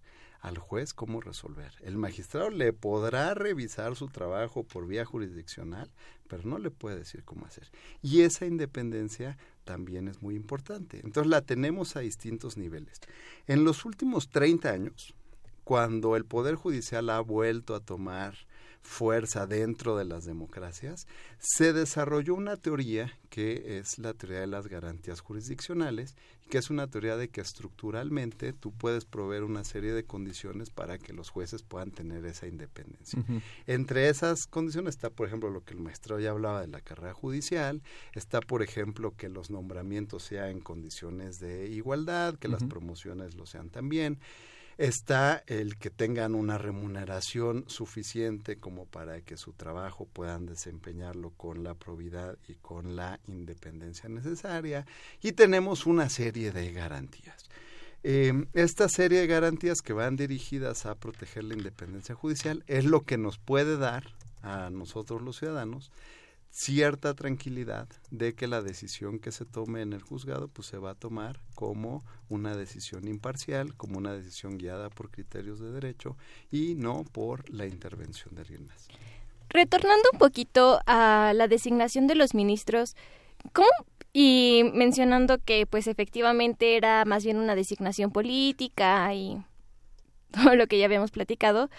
al 0.43 0.57
juez 0.57 0.93
cómo 0.93 1.21
resolver. 1.21 1.71
El 1.81 1.97
magistrado 1.97 2.49
le 2.49 2.73
podrá 2.73 3.33
revisar 3.33 3.95
su 3.95 4.09
trabajo 4.09 4.63
por 4.63 4.87
vía 4.87 5.05
jurisdiccional, 5.05 5.89
pero 6.27 6.43
no 6.43 6.57
le 6.59 6.69
puede 6.69 6.97
decir 6.97 7.23
cómo 7.23 7.45
hacer. 7.45 7.71
Y 8.01 8.21
esa 8.21 8.45
independencia 8.45 9.37
también 9.63 10.09
es 10.09 10.21
muy 10.21 10.35
importante. 10.35 10.99
Entonces 11.03 11.29
la 11.29 11.41
tenemos 11.41 11.95
a 11.95 12.01
distintos 12.01 12.57
niveles. 12.57 12.99
En 13.47 13.63
los 13.63 13.85
últimos 13.85 14.29
30 14.29 14.69
años, 14.69 15.13
cuando 15.63 16.17
el 16.17 16.25
Poder 16.25 16.55
Judicial 16.55 17.09
ha 17.09 17.21
vuelto 17.21 17.73
a 17.73 17.79
tomar 17.79 18.35
fuerza 18.83 19.47
dentro 19.47 19.97
de 19.97 20.05
las 20.05 20.25
democracias, 20.25 21.07
se 21.39 21.73
desarrolló 21.73 22.35
una 22.35 22.57
teoría 22.57 23.17
que 23.29 23.79
es 23.79 23.97
la 23.97 24.13
teoría 24.13 24.41
de 24.41 24.47
las 24.47 24.67
garantías 24.67 25.21
jurisdiccionales, 25.21 26.15
que 26.49 26.59
es 26.59 26.69
una 26.69 26.87
teoría 26.87 27.17
de 27.17 27.29
que 27.29 27.41
estructuralmente 27.41 28.53
tú 28.53 28.71
puedes 28.71 29.05
proveer 29.05 29.43
una 29.43 29.63
serie 29.63 29.93
de 29.93 30.03
condiciones 30.03 30.69
para 30.69 30.99
que 30.99 31.13
los 31.13 31.29
jueces 31.29 31.63
puedan 31.63 31.89
tener 31.89 32.25
esa 32.25 32.45
independencia. 32.45 33.23
Entre 33.65 34.09
esas 34.09 34.45
condiciones 34.45 34.95
está, 34.95 35.09
por 35.09 35.27
ejemplo, 35.27 35.49
lo 35.49 35.63
que 35.63 35.73
el 35.73 35.79
maestro 35.79 36.19
ya 36.19 36.31
hablaba 36.31 36.61
de 36.61 36.67
la 36.67 36.81
carrera 36.81 37.13
judicial, 37.13 37.81
está, 38.13 38.39
por 38.41 38.61
ejemplo, 38.61 39.15
que 39.15 39.29
los 39.29 39.49
nombramientos 39.49 40.23
sean 40.23 40.49
en 40.49 40.59
condiciones 40.59 41.39
de 41.39 41.69
igualdad, 41.69 42.35
que 42.35 42.49
las 42.49 42.63
promociones 42.65 43.33
lo 43.35 43.45
sean 43.45 43.69
también 43.69 44.19
está 44.77 45.43
el 45.47 45.77
que 45.77 45.89
tengan 45.89 46.35
una 46.35 46.57
remuneración 46.57 47.65
suficiente 47.67 48.57
como 48.57 48.85
para 48.85 49.21
que 49.21 49.37
su 49.37 49.53
trabajo 49.53 50.07
puedan 50.11 50.45
desempeñarlo 50.45 51.31
con 51.31 51.63
la 51.63 51.73
probidad 51.75 52.37
y 52.47 52.55
con 52.55 52.95
la 52.95 53.19
independencia 53.27 54.09
necesaria 54.09 54.85
y 55.21 55.33
tenemos 55.33 55.85
una 55.85 56.09
serie 56.09 56.51
de 56.51 56.71
garantías. 56.71 57.49
Eh, 58.05 58.45
esta 58.53 58.89
serie 58.89 59.21
de 59.21 59.27
garantías 59.27 59.81
que 59.81 59.93
van 59.93 60.17
dirigidas 60.17 60.85
a 60.85 60.95
proteger 60.95 61.45
la 61.45 61.53
independencia 61.53 62.15
judicial 62.15 62.63
es 62.67 62.83
lo 62.83 63.01
que 63.01 63.17
nos 63.17 63.37
puede 63.37 63.77
dar 63.77 64.03
a 64.41 64.69
nosotros 64.69 65.21
los 65.21 65.39
ciudadanos 65.39 65.91
cierta 66.53 67.15
tranquilidad 67.15 67.89
de 68.11 68.35
que 68.35 68.47
la 68.47 68.61
decisión 68.61 69.17
que 69.17 69.31
se 69.31 69.43
tome 69.43 69.81
en 69.81 69.91
el 69.91 70.03
juzgado 70.03 70.47
pues 70.47 70.67
se 70.67 70.77
va 70.77 70.91
a 70.91 70.95
tomar 70.95 71.41
como 71.55 72.03
una 72.29 72.55
decisión 72.55 73.07
imparcial, 73.07 73.75
como 73.75 73.97
una 73.97 74.13
decisión 74.13 74.59
guiada 74.59 74.91
por 74.91 75.09
criterios 75.09 75.59
de 75.59 75.71
derecho 75.71 76.15
y 76.51 76.75
no 76.75 77.05
por 77.11 77.49
la 77.49 77.65
intervención 77.65 78.35
de 78.35 78.41
alguien 78.41 78.67
más. 78.67 78.87
Retornando 79.49 80.07
un 80.13 80.19
poquito 80.19 80.79
a 80.85 81.33
la 81.35 81.47
designación 81.47 82.05
de 82.05 82.15
los 82.15 82.35
ministros, 82.35 82.95
¿cómo 83.51 83.67
y 84.13 84.69
mencionando 84.75 85.39
que 85.39 85.65
pues 85.65 85.87
efectivamente 85.87 86.77
era 86.77 87.03
más 87.03 87.23
bien 87.23 87.37
una 87.37 87.55
designación 87.55 88.11
política 88.11 89.11
y 89.15 89.43
todo 90.31 90.55
lo 90.55 90.67
que 90.67 90.77
ya 90.77 90.85
habíamos 90.85 91.09
platicado, 91.09 91.71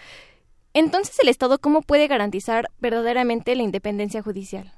entonces, 0.75 1.17
¿el 1.19 1.29
Estado 1.29 1.57
cómo 1.57 1.81
puede 1.81 2.07
garantizar 2.07 2.69
verdaderamente 2.79 3.55
la 3.55 3.63
independencia 3.63 4.21
judicial? 4.21 4.73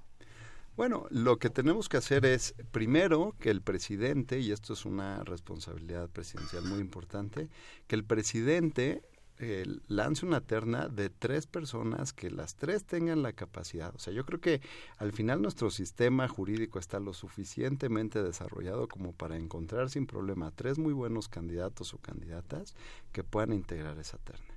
Bueno, 0.76 1.08
lo 1.10 1.40
que 1.40 1.50
tenemos 1.50 1.90
que 1.90 1.98
hacer 1.98 2.24
es, 2.24 2.54
primero, 2.70 3.36
que 3.40 3.50
el 3.50 3.64
presidente, 3.64 4.40
y 4.40 4.52
esto 4.52 4.74
es 4.74 4.86
una 4.86 5.24
responsabilidad 5.24 6.08
presidencial 6.08 6.66
muy 6.66 6.80
importante, 6.80 7.50
que 7.88 7.96
el 7.96 8.04
presidente 8.04 9.02
eh, 9.40 9.66
lance 9.88 10.24
una 10.24 10.42
terna 10.42 10.88
de 10.88 11.10
tres 11.10 11.48
personas 11.48 12.14
que 12.14 12.30
las 12.30 12.56
tres 12.56 12.86
tengan 12.86 13.24
la 13.24 13.34
capacidad. 13.34 13.94
O 13.96 14.00
sea, 14.00 14.14
yo 14.14 14.24
creo 14.24 14.40
que 14.40 14.62
al 14.98 15.14
final 15.14 15.42
nuestro 15.42 15.72
sistema 15.72 16.28
jurídico 16.28 16.78
está 16.78 17.00
lo 17.00 17.14
suficientemente 17.14 18.22
desarrollado 18.22 18.88
como 18.88 19.14
para 19.14 19.36
encontrar 19.36 19.90
sin 19.90 20.06
problema 20.06 20.52
tres 20.52 20.78
muy 20.78 20.94
buenos 20.94 21.28
candidatos 21.28 21.96
o 21.96 21.98
candidatas 21.98 22.76
que 23.12 23.24
puedan 23.24 23.52
integrar 23.52 23.98
esa 23.98 24.20
terna. 24.20 24.57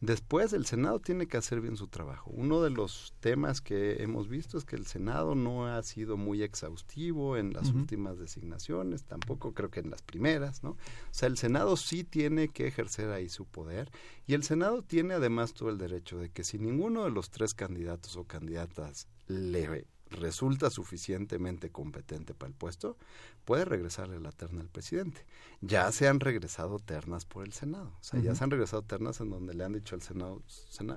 Después 0.00 0.52
el 0.52 0.66
Senado 0.66 1.00
tiene 1.00 1.26
que 1.26 1.38
hacer 1.38 1.60
bien 1.62 1.76
su 1.76 1.88
trabajo. 1.88 2.30
Uno 2.34 2.60
de 2.62 2.70
los 2.70 3.14
temas 3.20 3.62
que 3.62 4.02
hemos 4.02 4.28
visto 4.28 4.58
es 4.58 4.64
que 4.64 4.76
el 4.76 4.86
Senado 4.86 5.34
no 5.34 5.66
ha 5.66 5.82
sido 5.82 6.18
muy 6.18 6.42
exhaustivo 6.42 7.36
en 7.38 7.54
las 7.54 7.70
últimas 7.70 8.18
designaciones, 8.18 9.04
tampoco 9.04 9.54
creo 9.54 9.70
que 9.70 9.80
en 9.80 9.90
las 9.90 10.02
primeras, 10.02 10.62
¿no? 10.62 10.70
O 10.70 10.76
sea, 11.12 11.28
el 11.28 11.38
Senado 11.38 11.76
sí 11.76 12.04
tiene 12.04 12.48
que 12.48 12.66
ejercer 12.66 13.10
ahí 13.10 13.30
su 13.30 13.46
poder 13.46 13.90
y 14.26 14.34
el 14.34 14.42
Senado 14.42 14.82
tiene 14.82 15.14
además 15.14 15.54
todo 15.54 15.70
el 15.70 15.78
derecho 15.78 16.18
de 16.18 16.28
que 16.28 16.44
si 16.44 16.58
ninguno 16.58 17.04
de 17.04 17.10
los 17.10 17.30
tres 17.30 17.54
candidatos 17.54 18.16
o 18.16 18.24
candidatas 18.24 19.08
le 19.28 19.86
resulta 20.10 20.70
suficientemente 20.70 21.70
competente 21.70 22.34
para 22.34 22.48
el 22.48 22.54
puesto, 22.54 22.96
puede 23.44 23.64
regresarle 23.64 24.20
la 24.20 24.32
terna 24.32 24.60
al 24.60 24.68
presidente. 24.68 25.24
Ya 25.60 25.90
se 25.92 26.08
han 26.08 26.20
regresado 26.20 26.78
ternas 26.78 27.24
por 27.24 27.44
el 27.44 27.52
Senado. 27.52 27.92
O 28.00 28.04
sea, 28.04 28.20
ya 28.20 28.34
se 28.34 28.44
han 28.44 28.50
regresado 28.50 28.82
ternas 28.82 29.20
en 29.20 29.30
donde 29.30 29.54
le 29.54 29.64
han 29.64 29.72
dicho 29.72 29.94
al 29.94 30.02
Senado, 30.02 30.42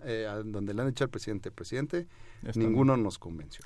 eh, 0.04 0.28
donde 0.46 0.74
le 0.74 0.82
han 0.82 0.88
dicho 0.90 1.04
al 1.04 1.10
presidente, 1.10 1.52
presidente, 1.52 2.08
ninguno 2.56 2.98
nos 2.98 3.18
convenció. 3.18 3.64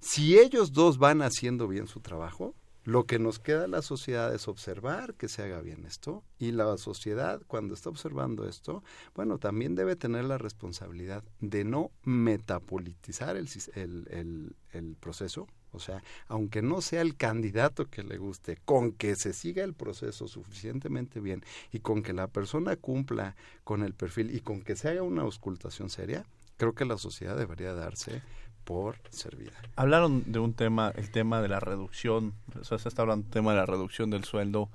Si 0.00 0.38
ellos 0.38 0.72
dos 0.72 0.98
van 0.98 1.22
haciendo 1.22 1.68
bien 1.68 1.86
su 1.86 2.00
trabajo, 2.00 2.54
lo 2.84 3.04
que 3.04 3.18
nos 3.18 3.38
queda 3.38 3.64
a 3.64 3.68
la 3.68 3.82
sociedad 3.82 4.34
es 4.34 4.48
observar 4.48 5.14
que 5.14 5.28
se 5.28 5.42
haga 5.42 5.60
bien 5.60 5.84
esto 5.84 6.24
y 6.38 6.52
la 6.52 6.76
sociedad 6.78 7.42
cuando 7.46 7.74
está 7.74 7.90
observando 7.90 8.48
esto, 8.48 8.82
bueno, 9.14 9.38
también 9.38 9.74
debe 9.74 9.96
tener 9.96 10.24
la 10.24 10.38
responsabilidad 10.38 11.22
de 11.40 11.64
no 11.64 11.90
metapolitizar 12.04 13.36
el, 13.36 13.48
el, 13.74 14.56
el, 14.72 14.96
proceso, 14.96 15.46
o 15.72 15.78
sea, 15.78 16.02
aunque 16.26 16.62
no 16.62 16.80
sea 16.80 17.02
el 17.02 17.16
candidato 17.16 17.86
que 17.90 18.02
le 18.02 18.16
guste, 18.16 18.58
con 18.64 18.92
que 18.92 19.14
se 19.14 19.32
siga 19.32 19.62
el 19.62 19.74
proceso 19.74 20.26
suficientemente 20.26 21.20
bien 21.20 21.44
y 21.72 21.80
con 21.80 22.02
que 22.02 22.12
la 22.12 22.28
persona 22.28 22.76
cumpla 22.76 23.36
con 23.62 23.82
el 23.82 23.94
perfil 23.94 24.34
y 24.34 24.40
con 24.40 24.62
que 24.62 24.76
se 24.76 24.88
haga 24.88 25.02
una 25.02 25.22
auscultación 25.22 25.90
seria, 25.90 26.24
creo 26.56 26.74
que 26.74 26.84
la 26.84 26.98
sociedad 26.98 27.36
debería 27.36 27.74
darse 27.74 28.22
por 28.70 29.00
servida. 29.10 29.50
Hablaron 29.74 30.30
de 30.30 30.38
un 30.38 30.54
tema, 30.54 30.92
el 30.94 31.10
tema 31.10 31.42
de 31.42 31.48
la 31.48 31.58
reducción, 31.58 32.34
o 32.56 32.62
sea, 32.62 32.78
se 32.78 32.88
está 32.88 33.02
hablando 33.02 33.24
del 33.24 33.32
tema 33.32 33.50
de 33.50 33.56
la 33.56 33.66
reducción 33.66 34.10
del 34.10 34.22
sueldo 34.22 34.70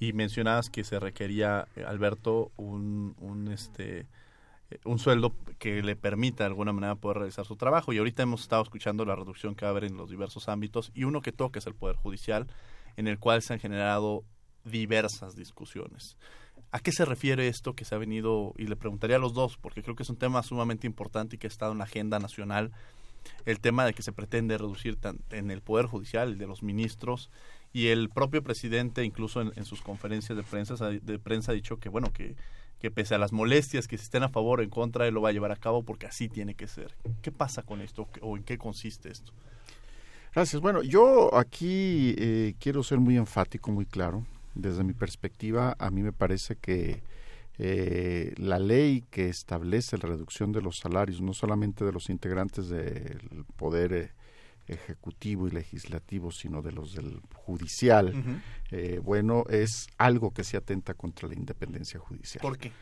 y 0.00 0.12
mencionabas 0.14 0.68
que 0.68 0.82
se 0.82 0.98
requería, 0.98 1.68
eh, 1.76 1.84
Alberto, 1.86 2.50
un, 2.56 3.14
un 3.20 3.46
este 3.52 4.08
eh, 4.70 4.80
un 4.84 4.98
sueldo 4.98 5.32
que 5.60 5.80
le 5.80 5.94
permita 5.94 6.42
de 6.42 6.48
alguna 6.48 6.72
manera 6.72 6.96
poder 6.96 7.18
realizar 7.18 7.44
su 7.44 7.54
trabajo. 7.54 7.92
Y 7.92 7.98
ahorita 7.98 8.24
hemos 8.24 8.40
estado 8.40 8.64
escuchando 8.64 9.04
la 9.04 9.14
reducción 9.14 9.54
que 9.54 9.64
va 9.64 9.68
a 9.68 9.70
haber 9.70 9.84
en 9.84 9.96
los 9.96 10.10
diversos 10.10 10.48
ámbitos 10.48 10.90
y 10.92 11.04
uno 11.04 11.22
que 11.22 11.30
toca 11.30 11.60
es 11.60 11.68
el 11.68 11.74
Poder 11.76 11.94
Judicial, 11.94 12.48
en 12.96 13.06
el 13.06 13.20
cual 13.20 13.42
se 13.42 13.52
han 13.52 13.60
generado 13.60 14.24
diversas 14.64 15.36
discusiones. 15.36 16.16
¿A 16.72 16.80
qué 16.80 16.90
se 16.90 17.04
refiere 17.04 17.46
esto 17.46 17.74
que 17.74 17.84
se 17.84 17.94
ha 17.94 17.98
venido? 17.98 18.54
Y 18.58 18.66
le 18.66 18.74
preguntaría 18.74 19.16
a 19.16 19.20
los 19.20 19.34
dos, 19.34 19.56
porque 19.56 19.84
creo 19.84 19.94
que 19.94 20.02
es 20.02 20.10
un 20.10 20.16
tema 20.16 20.42
sumamente 20.42 20.88
importante 20.88 21.36
y 21.36 21.38
que 21.38 21.46
ha 21.46 21.48
estado 21.48 21.70
en 21.70 21.78
la 21.78 21.84
agenda 21.84 22.18
nacional 22.18 22.72
el 23.44 23.60
tema 23.60 23.84
de 23.84 23.94
que 23.94 24.02
se 24.02 24.12
pretende 24.12 24.58
reducir 24.58 24.98
en 25.30 25.50
el 25.50 25.60
Poder 25.62 25.86
Judicial, 25.86 26.30
el 26.32 26.38
de 26.38 26.46
los 26.46 26.62
ministros, 26.62 27.30
y 27.72 27.88
el 27.88 28.08
propio 28.08 28.42
presidente, 28.42 29.04
incluso 29.04 29.40
en, 29.42 29.64
sus 29.64 29.82
conferencias 29.82 30.36
de 30.36 30.42
prensa, 30.42 30.90
de 30.90 31.18
prensa, 31.18 31.52
ha 31.52 31.54
dicho 31.54 31.78
que, 31.78 31.88
bueno, 31.88 32.12
que, 32.12 32.34
que 32.80 32.90
pese 32.90 33.14
a 33.14 33.18
las 33.18 33.32
molestias 33.32 33.88
que 33.88 33.96
estén 33.96 34.22
a 34.22 34.28
favor 34.28 34.60
o 34.60 34.62
en 34.62 34.70
contra, 34.70 35.06
él 35.06 35.14
lo 35.14 35.22
va 35.22 35.30
a 35.30 35.32
llevar 35.32 35.52
a 35.52 35.56
cabo 35.56 35.82
porque 35.82 36.06
así 36.06 36.28
tiene 36.28 36.54
que 36.54 36.66
ser. 36.68 36.94
¿Qué 37.22 37.32
pasa 37.32 37.62
con 37.62 37.80
esto 37.80 38.08
o 38.20 38.36
en 38.36 38.44
qué 38.44 38.58
consiste 38.58 39.10
esto? 39.10 39.32
Gracias. 40.34 40.60
Bueno, 40.60 40.82
yo 40.82 41.34
aquí 41.34 42.14
eh, 42.18 42.54
quiero 42.58 42.82
ser 42.82 42.98
muy 42.98 43.16
enfático, 43.16 43.70
muy 43.70 43.86
claro. 43.86 44.26
Desde 44.54 44.84
mi 44.84 44.92
perspectiva, 44.92 45.76
a 45.78 45.90
mí 45.90 46.02
me 46.02 46.12
parece 46.12 46.56
que 46.56 47.02
eh, 47.58 48.34
la 48.36 48.58
ley 48.58 49.04
que 49.10 49.28
establece 49.28 49.96
la 49.98 50.08
reducción 50.08 50.52
de 50.52 50.60
los 50.60 50.78
salarios, 50.78 51.20
no 51.20 51.32
solamente 51.32 51.84
de 51.84 51.92
los 51.92 52.10
integrantes 52.10 52.68
del 52.68 53.46
poder 53.56 53.92
eh, 53.92 54.10
ejecutivo 54.66 55.48
y 55.48 55.52
legislativo, 55.52 56.30
sino 56.30 56.60
de 56.60 56.72
los 56.72 56.92
del 56.92 57.20
judicial, 57.34 58.12
eh, 58.70 59.00
bueno, 59.02 59.44
es 59.48 59.86
algo 59.96 60.32
que 60.32 60.44
se 60.44 60.56
atenta 60.56 60.94
contra 60.94 61.28
la 61.28 61.34
independencia 61.34 62.00
judicial. 62.00 62.42
¿Por 62.42 62.58
qué? 62.58 62.72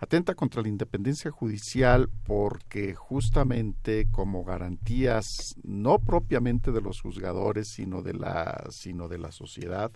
Atenta 0.00 0.34
contra 0.34 0.62
la 0.62 0.68
independencia 0.68 1.30
judicial 1.30 2.08
porque 2.24 2.94
justamente 2.94 4.06
como 4.10 4.44
garantías 4.44 5.56
no 5.64 5.98
propiamente 5.98 6.70
de 6.70 6.80
los 6.80 7.00
juzgadores, 7.00 7.68
sino 7.68 8.02
de 8.02 8.14
la, 8.14 8.64
sino 8.70 9.08
de 9.08 9.18
la 9.18 9.32
sociedad, 9.32 9.90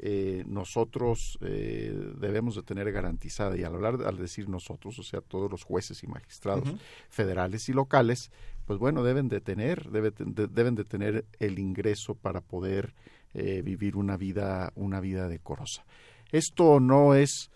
eh, 0.00 0.44
nosotros 0.46 1.38
eh, 1.40 1.92
debemos 2.20 2.54
de 2.54 2.62
tener 2.62 2.92
garantizada, 2.92 3.56
y 3.56 3.64
al 3.64 3.74
hablar, 3.74 3.98
al 4.06 4.16
decir 4.16 4.48
nosotros, 4.48 4.96
o 4.98 5.02
sea, 5.02 5.20
todos 5.20 5.50
los 5.50 5.64
jueces 5.64 6.04
y 6.04 6.06
magistrados 6.06 6.72
federales 7.08 7.68
y 7.68 7.72
locales, 7.72 8.30
pues 8.64 8.78
bueno, 8.78 9.02
deben 9.02 9.28
de 9.28 9.40
tener, 9.40 9.90
deben 9.90 10.74
de 10.76 10.84
tener 10.84 11.24
el 11.40 11.58
ingreso 11.58 12.14
para 12.14 12.40
poder 12.40 12.94
eh, 13.34 13.62
vivir 13.62 13.96
una 13.96 14.16
vida, 14.16 14.72
una 14.76 15.00
vida 15.00 15.26
decorosa. 15.26 15.84
Esto 16.30 16.78
no 16.78 17.14
es 17.14 17.50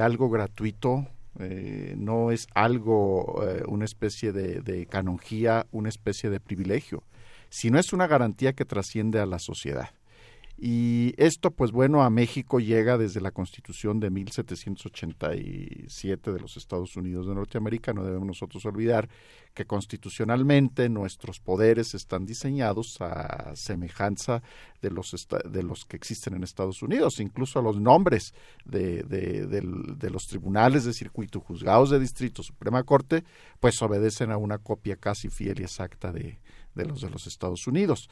algo 0.00 0.28
gratuito, 0.28 1.06
no 1.96 2.32
es 2.32 2.48
algo, 2.52 3.40
una 3.68 3.84
especie 3.84 4.32
de, 4.32 4.60
de 4.60 4.86
canonjía, 4.86 5.66
una 5.70 5.88
especie 5.88 6.30
de 6.30 6.40
privilegio, 6.40 7.04
sino 7.48 7.78
es 7.78 7.92
una 7.92 8.08
garantía 8.08 8.52
que 8.52 8.64
trasciende 8.64 9.20
a 9.20 9.26
la 9.26 9.38
sociedad. 9.38 9.90
Y 10.60 11.14
esto, 11.18 11.52
pues 11.52 11.70
bueno, 11.70 12.02
a 12.02 12.10
México 12.10 12.58
llega 12.58 12.98
desde 12.98 13.20
la 13.20 13.30
Constitución 13.30 14.00
de 14.00 14.10
1787 14.10 16.32
de 16.32 16.40
los 16.40 16.56
Estados 16.56 16.96
Unidos 16.96 17.28
de 17.28 17.36
Norteamérica. 17.36 17.92
No 17.92 18.02
debemos 18.02 18.26
nosotros 18.26 18.64
olvidar 18.64 19.08
que 19.54 19.66
constitucionalmente 19.66 20.88
nuestros 20.88 21.38
poderes 21.38 21.94
están 21.94 22.26
diseñados 22.26 23.00
a 23.00 23.54
semejanza 23.54 24.42
de 24.82 24.90
los, 24.90 25.28
de 25.48 25.62
los 25.62 25.84
que 25.84 25.96
existen 25.96 26.34
en 26.34 26.42
Estados 26.42 26.82
Unidos. 26.82 27.20
Incluso 27.20 27.62
los 27.62 27.80
nombres 27.80 28.34
de, 28.64 29.04
de, 29.04 29.46
de 29.46 30.10
los 30.10 30.26
tribunales 30.26 30.84
de 30.84 30.92
circuito, 30.92 31.38
juzgados 31.38 31.90
de 31.90 32.00
distrito, 32.00 32.42
Suprema 32.42 32.82
Corte, 32.82 33.22
pues 33.60 33.80
obedecen 33.80 34.32
a 34.32 34.36
una 34.36 34.58
copia 34.58 34.96
casi 34.96 35.28
fiel 35.28 35.60
y 35.60 35.62
exacta 35.62 36.10
de, 36.10 36.40
de 36.78 36.86
los 36.86 37.00
de 37.00 37.10
los 37.10 37.26
Estados 37.26 37.66
Unidos. 37.66 38.08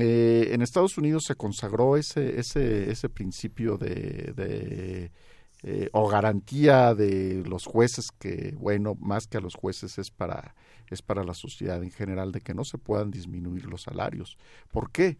Eh, 0.00 0.50
en 0.50 0.60
Estados 0.60 0.98
Unidos 0.98 1.22
se 1.26 1.36
consagró 1.36 1.96
ese, 1.96 2.38
ese, 2.38 2.90
ese 2.90 3.08
principio 3.08 3.78
de, 3.78 5.10
eh, 5.62 5.88
o 5.92 6.08
garantía 6.08 6.94
de 6.94 7.44
los 7.46 7.64
jueces 7.64 8.08
que, 8.18 8.54
bueno, 8.58 8.96
más 9.00 9.28
que 9.28 9.38
a 9.38 9.40
los 9.40 9.54
jueces 9.54 9.98
es 9.98 10.10
para, 10.10 10.54
es 10.90 11.00
para 11.00 11.22
la 11.22 11.34
sociedad 11.34 11.82
en 11.82 11.92
general, 11.92 12.32
de 12.32 12.40
que 12.40 12.54
no 12.54 12.64
se 12.64 12.78
puedan 12.78 13.10
disminuir 13.10 13.66
los 13.66 13.82
salarios. 13.82 14.36
¿Por 14.72 14.90
qué? 14.90 15.16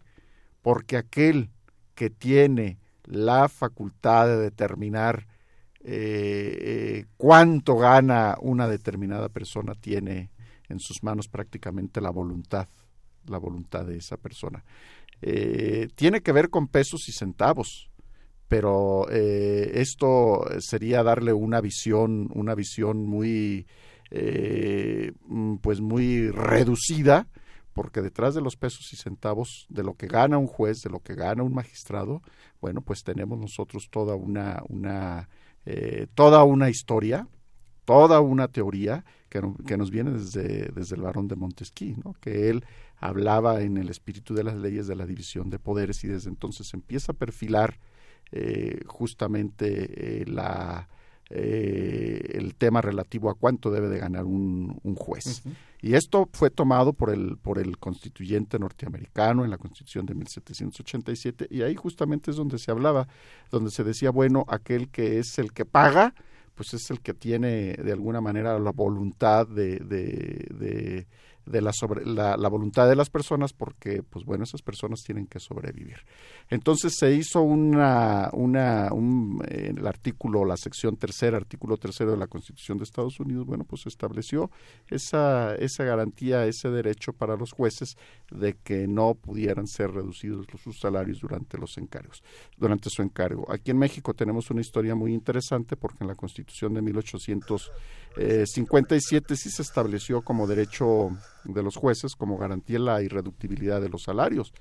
Porque 0.61 0.97
aquel 0.97 1.49
que 1.95 2.09
tiene 2.09 2.77
la 3.05 3.47
facultad 3.47 4.27
de 4.27 4.37
determinar 4.37 5.27
eh, 5.85 7.05
cuánto 7.17 7.75
gana 7.75 8.37
una 8.41 8.67
determinada 8.67 9.29
persona 9.29 9.75
tiene 9.75 10.32
en 10.73 10.79
sus 10.79 11.03
manos 11.03 11.29
prácticamente 11.29 12.01
la 12.01 12.09
voluntad, 12.09 12.67
la 13.27 13.37
voluntad 13.37 13.85
de 13.85 13.97
esa 13.97 14.17
persona. 14.17 14.63
Eh, 15.21 15.87
tiene 15.95 16.21
que 16.21 16.33
ver 16.33 16.49
con 16.49 16.67
pesos 16.67 17.07
y 17.07 17.13
centavos, 17.13 17.89
pero 18.49 19.09
eh, 19.09 19.71
esto 19.75 20.45
sería 20.59 21.01
darle 21.01 21.31
una 21.31 21.61
visión, 21.61 22.29
una 22.33 22.55
visión 22.55 23.05
muy, 23.05 23.65
eh, 24.11 25.13
mm, 25.25 25.55
pues 25.57 25.79
muy 25.79 26.29
reducida, 26.29 27.27
porque 27.71 28.01
detrás 28.01 28.35
de 28.35 28.41
los 28.41 28.57
pesos 28.57 28.91
y 28.91 28.97
centavos, 28.97 29.65
de 29.69 29.83
lo 29.83 29.95
que 29.95 30.07
gana 30.07 30.37
un 30.37 30.47
juez, 30.47 30.81
de 30.81 30.89
lo 30.89 30.99
que 30.99 31.15
gana 31.15 31.41
un 31.41 31.53
magistrado, 31.53 32.21
bueno, 32.59 32.81
pues 32.81 33.03
tenemos 33.03 33.39
nosotros 33.39 33.87
toda 33.89 34.15
una, 34.15 34.61
una 34.67 35.29
toda 36.13 36.43
una 36.43 36.69
historia, 36.69 37.25
toda 37.85 38.21
una 38.21 38.47
teoría 38.47 39.03
que, 39.29 39.41
nos 39.77 39.89
viene 39.89 40.11
desde, 40.11 40.69
desde 40.73 40.95
el 40.95 41.01
varón 41.01 41.27
de 41.27 41.35
Montesquieu, 41.35 41.95
¿no? 42.03 42.13
que 42.21 42.49
él 42.49 42.63
hablaba 42.97 43.61
en 43.61 43.77
el 43.77 43.89
espíritu 43.89 44.33
de 44.33 44.43
las 44.43 44.55
leyes 44.55 44.87
de 44.87 44.95
la 44.95 45.05
división 45.05 45.49
de 45.49 45.59
poderes 45.59 46.03
y 46.03 46.07
desde 46.07 46.29
entonces 46.29 46.73
empieza 46.73 47.11
a 47.11 47.15
perfilar 47.15 47.79
eh, 48.31 48.81
justamente 48.85 50.21
eh, 50.21 50.25
la, 50.25 50.87
eh, 51.29 52.31
el 52.33 52.53
tema 52.55 52.81
relativo 52.81 53.29
a 53.29 53.33
cuánto 53.33 53.71
debe 53.71 53.89
de 53.89 53.97
ganar 53.97 54.25
un, 54.25 54.79
juez. 54.95 55.41
Y 55.81 55.95
esto 55.95 56.29
fue 56.31 56.49
tomado 56.49 56.93
por 56.93 57.09
el, 57.09 57.37
por 57.37 57.59
el 57.59 57.77
constituyente 57.77 58.59
norteamericano 58.59 59.43
en 59.43 59.49
la 59.49 59.57
constitución 59.57 60.05
de 60.05 60.13
1787 60.13 61.47
y 61.49 61.63
ahí 61.63 61.75
justamente 61.75 62.31
es 62.31 62.37
donde 62.37 62.59
se 62.59 62.71
hablaba, 62.71 63.07
donde 63.51 63.71
se 63.71 63.83
decía, 63.83 64.11
bueno, 64.11 64.45
aquel 64.47 64.89
que 64.89 65.19
es 65.19 65.39
el 65.39 65.53
que 65.53 65.65
paga, 65.65 66.13
pues 66.55 66.73
es 66.73 66.89
el 66.91 67.01
que 67.01 67.13
tiene 67.13 67.73
de 67.73 67.91
alguna 67.91 68.21
manera 68.21 68.57
la 68.59 68.71
voluntad 68.71 69.47
de, 69.47 69.79
de, 69.79 70.47
de 70.53 71.07
la, 71.45 71.73
sobre, 71.73 72.05
la, 72.05 72.35
voluntad 72.49 72.87
de 72.87 72.95
las 72.95 73.09
personas 73.09 73.53
porque, 73.53 74.03
pues 74.03 74.25
bueno, 74.25 74.43
esas 74.43 74.61
personas 74.61 75.03
tienen 75.03 75.27
que 75.27 75.39
sobrevivir. 75.39 75.97
Entonces 76.49 76.95
se 76.97 77.13
hizo 77.13 77.41
una, 77.41 78.29
una 78.33 78.93
un, 78.93 79.43
el 79.47 79.85
artículo, 79.85 80.45
la 80.45 80.57
sección 80.57 80.97
tercera, 80.97 81.37
artículo 81.37 81.77
tercero 81.77 82.11
de 82.11 82.17
la 82.17 82.27
Constitución 82.27 82.77
de 82.77 82.85
Estados 82.85 83.19
Unidos, 83.19 83.45
bueno, 83.45 83.65
pues 83.65 83.85
estableció 83.85 84.51
esa, 84.89 85.55
esa 85.55 85.83
garantía, 85.83 86.45
ese 86.45 86.69
derecho 86.69 87.13
para 87.13 87.35
los 87.35 87.51
jueces 87.51 87.97
de 88.31 88.55
que 88.55 88.87
no 88.87 89.15
pudieran 89.15 89.67
ser 89.67 89.91
reducidos 89.91 90.47
sus 90.57 90.79
salarios 90.79 91.19
durante 91.19 91.57
los 91.57 91.77
encargos, 91.77 92.23
durante 92.57 92.89
su 92.89 93.01
encargo. 93.01 93.51
Aquí 93.51 93.71
en 93.71 93.77
México 93.77 94.13
tenemos 94.13 94.49
una 94.49 94.61
historia 94.61 94.95
muy 94.95 95.13
interesante 95.13 95.75
porque 95.75 96.03
en 96.03 96.07
la 96.07 96.15
Constitución 96.15 96.73
de 96.73 96.81
1857 98.15 99.35
sí 99.35 99.49
se 99.49 99.61
estableció 99.61 100.21
como 100.21 100.47
derecho 100.47 101.09
de 101.43 101.63
los 101.63 101.75
jueces 101.75 102.15
como 102.15 102.37
garantía 102.37 102.79
la 102.79 103.01
irreductibilidad 103.01 103.81
de 103.81 103.89
los 103.89 104.03
salarios. 104.03 104.53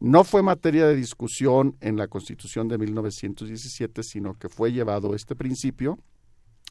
No 0.00 0.24
fue 0.24 0.42
materia 0.42 0.86
de 0.86 0.96
discusión 0.96 1.76
en 1.80 1.96
la 1.96 2.08
Constitución 2.08 2.68
de 2.68 2.76
1917, 2.76 4.02
sino 4.02 4.38
que 4.38 4.48
fue 4.48 4.72
llevado 4.72 5.14
este 5.14 5.36
principio 5.36 5.98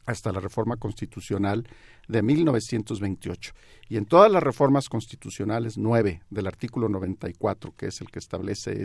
hasta 0.04 0.32
la 0.32 0.40
reforma 0.40 0.76
constitucional 0.76 1.66
de 2.08 2.22
1928. 2.22 3.52
Y 3.88 3.96
en 3.96 4.06
todas 4.06 4.30
las 4.30 4.42
reformas 4.42 4.88
constitucionales, 4.88 5.78
nueve 5.78 6.22
del 6.30 6.46
artículo 6.46 6.88
94, 6.88 7.74
que 7.76 7.86
es 7.86 8.00
el 8.00 8.10
que 8.10 8.18
establece 8.18 8.82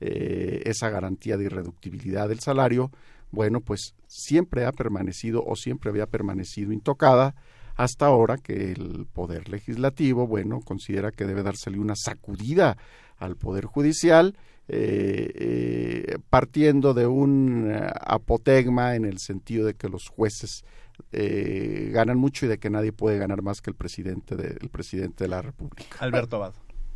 eh, 0.00 0.62
esa 0.64 0.90
garantía 0.90 1.36
de 1.36 1.44
irreductibilidad 1.44 2.28
del 2.28 2.40
salario, 2.40 2.90
bueno, 3.32 3.60
pues 3.60 3.94
siempre 4.06 4.64
ha 4.64 4.72
permanecido 4.72 5.42
o 5.44 5.56
siempre 5.56 5.90
había 5.90 6.06
permanecido 6.06 6.72
intocada 6.72 7.34
hasta 7.74 8.06
ahora 8.06 8.36
que 8.36 8.72
el 8.72 9.06
Poder 9.12 9.48
Legislativo, 9.48 10.26
bueno, 10.26 10.60
considera 10.60 11.10
que 11.10 11.24
debe 11.24 11.42
dársele 11.42 11.78
una 11.78 11.96
sacudida 11.96 12.76
al 13.18 13.36
Poder 13.36 13.64
Judicial, 13.64 14.36
eh, 14.68 15.32
eh, 15.34 16.18
partiendo 16.30 16.94
de 16.94 17.06
un 17.06 17.70
eh, 17.70 17.90
apotegma 18.00 18.94
en 18.94 19.04
el 19.04 19.18
sentido 19.18 19.66
de 19.66 19.74
que 19.74 19.88
los 19.88 20.08
jueces 20.08 20.64
ganan 21.10 22.16
mucho 22.16 22.46
y 22.46 22.48
de 22.48 22.58
que 22.58 22.70
nadie 22.70 22.92
puede 22.92 23.18
ganar 23.18 23.42
más 23.42 23.60
que 23.60 23.70
el 23.70 23.76
presidente 23.76 24.36
de, 24.36 24.56
el 24.60 24.68
presidente 24.68 25.24
de 25.24 25.28
la 25.28 25.42
República. 25.42 25.96
Alberto 25.98 26.36
Abad. 26.36 26.54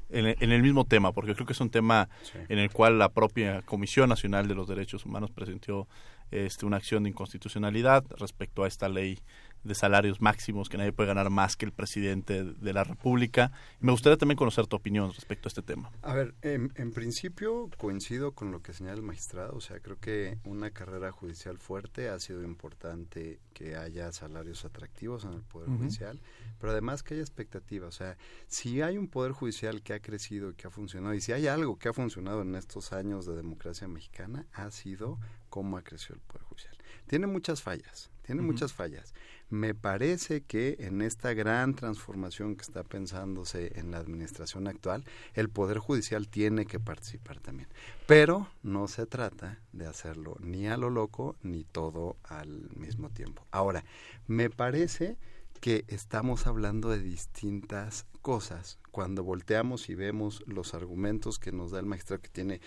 En, 0.09 0.53
el 0.53 0.63
mismo 0.63 0.85
tema, 0.85 1.11
porque 1.13 1.35
creo 1.35 1.47
que 1.47 1.55
es 1.55 1.61
un 1.61 1.71
tema 1.71 2.09
en 2.49 2.59
el 2.59 2.71
cual 2.71 2.99
la 2.99 3.09
propia 3.09 3.63
Comisión 3.63 4.09
Nacional 4.09 4.47
de 4.47 4.55
los 4.55 4.69
Derechos 4.69 5.05
Humanos 5.05 5.33
presentó 5.33 5.89
este, 6.31 6.67
una 6.67 6.77
acción 6.77 7.05
de 7.05 7.11
inconstitucionalidad 7.11 8.05
respecto 8.19 8.65
a 8.65 8.69
esta 8.69 8.89
ley 8.89 9.19
de 9.67 9.75
salarios 9.75 10.21
máximos, 10.21 10.69
que 10.69 10.79
nadie 10.79 10.93
puede 10.93 11.09
ganar 11.09 11.31
más 11.31 11.57
que 11.57 11.67
el 11.67 11.73
presidente 11.73 12.45
de 12.45 12.73
la 12.73 12.85
República. 12.85 13.53
Me 13.81 13.93
gustaría 13.93 14.17
también 14.17 14.39
conocer 14.39 14.67
tu 14.67 14.77
opinión 14.77 15.13
respecto 15.13 15.49
a 15.49 15.51
este 15.51 15.63
tema. 15.63 15.91
A 16.03 16.15
ver, 16.15 16.35
en, 16.43 16.93
principio 16.93 17.69
coincido 17.77 18.33
con 18.33 18.53
lo 18.53 18.63
que 18.63 18.73
señala 18.73 18.97
el 18.97 19.03
magistrado, 19.03 19.57
o 19.57 19.61
sea, 19.61 19.81
creo 19.81 19.99
que 19.99 20.39
una 20.45 20.71
carrera 20.71 21.11
judicial 21.13 21.59
fuerte 21.59 22.09
ha 22.09 22.19
sido 22.21 22.43
importante 22.43 23.41
que 23.53 23.77
haya 23.77 24.13
salarios 24.13 24.65
atractivos 24.65 25.25
en 25.25 25.33
el 25.33 25.43
Poder 25.43 25.69
Judicial, 25.69 26.21
pero 26.59 26.73
además 26.73 27.03
que 27.03 27.15
haya 27.15 27.23
expectativa, 27.23 27.89
o 27.89 27.93
sea, 27.93 28.17
si 28.47 28.83
hay 28.83 28.99
un 28.99 29.09
Poder 29.09 29.33
Judicial 29.33 29.83
que 29.83 29.95
ha 29.95 30.01
crecido 30.01 30.51
y 30.51 30.55
que 30.55 30.69
ha 30.69 30.71
funcionado, 30.71 31.15
y 31.15 31.21
si 31.21 31.33
hay 31.33 31.49
algo 31.49 31.79
que 31.79 31.89
ha 31.89 31.93
funcionado 31.93 32.43
en 32.43 32.55
estos 32.55 32.93
años 32.93 33.27
de 33.27 33.35
democracia 33.35 33.89
mexicana, 33.89 34.47
ha 34.53 34.71
sido 34.71 35.19
cómo 35.57 35.79
ha 35.79 35.83
crecido 35.83 36.17
el 36.17 36.21
Poder 36.21 36.43
Judicial. 36.43 36.77
Tiene 37.07 37.27
muchas 37.27 37.63
fallas, 37.63 38.11
tiene 38.21 38.43
muchas 38.43 38.75
fallas. 38.75 39.15
Me 39.49 39.75
parece 39.75 40.43
que 40.43 40.77
en 40.81 41.01
esta 41.01 41.33
gran 41.33 41.75
transformación 41.75 42.57
que 42.57 42.63
está 42.63 42.85
pensándose 42.85 43.73
en 43.81 43.91
la 43.91 43.97
administración 43.97 44.69
actual, 44.69 45.07
el 45.33 45.49
Poder 45.49 45.79
Judicial 45.79 46.29
tiene 46.29 46.67
que 46.67 46.79
participar 46.79 47.41
también. 47.41 47.71
Pero 48.07 48.51
no 48.63 48.87
se 48.87 49.07
trata 49.07 49.59
de 49.73 49.87
hacerlo 49.87 50.37
ni 50.41 50.67
a 50.67 50.77
lo 50.77 50.91
loco 50.91 51.37
ni 51.41 51.65
todo 51.65 52.19
al 52.25 52.69
mismo 52.77 53.09
tiempo. 53.09 53.47
Ahora, 53.51 53.83
me 54.27 54.51
parece 54.51 55.17
que 55.63 55.87
estamos 55.89 56.47
hablando 56.47 56.91
de 56.91 57.01
distintas 57.01 58.05
cosas. 58.21 58.79
Cuando 58.91 59.25
volteamos 59.25 59.89
y 59.89 59.95
vemos 59.95 60.43
los 60.47 60.75
argumentos 60.75 61.39
que 61.39 61.51
nos 61.51 61.71
da 61.71 61.81
el 61.81 61.87
magistrado 61.87 62.21
que 62.21 62.29
tiene 62.29 62.61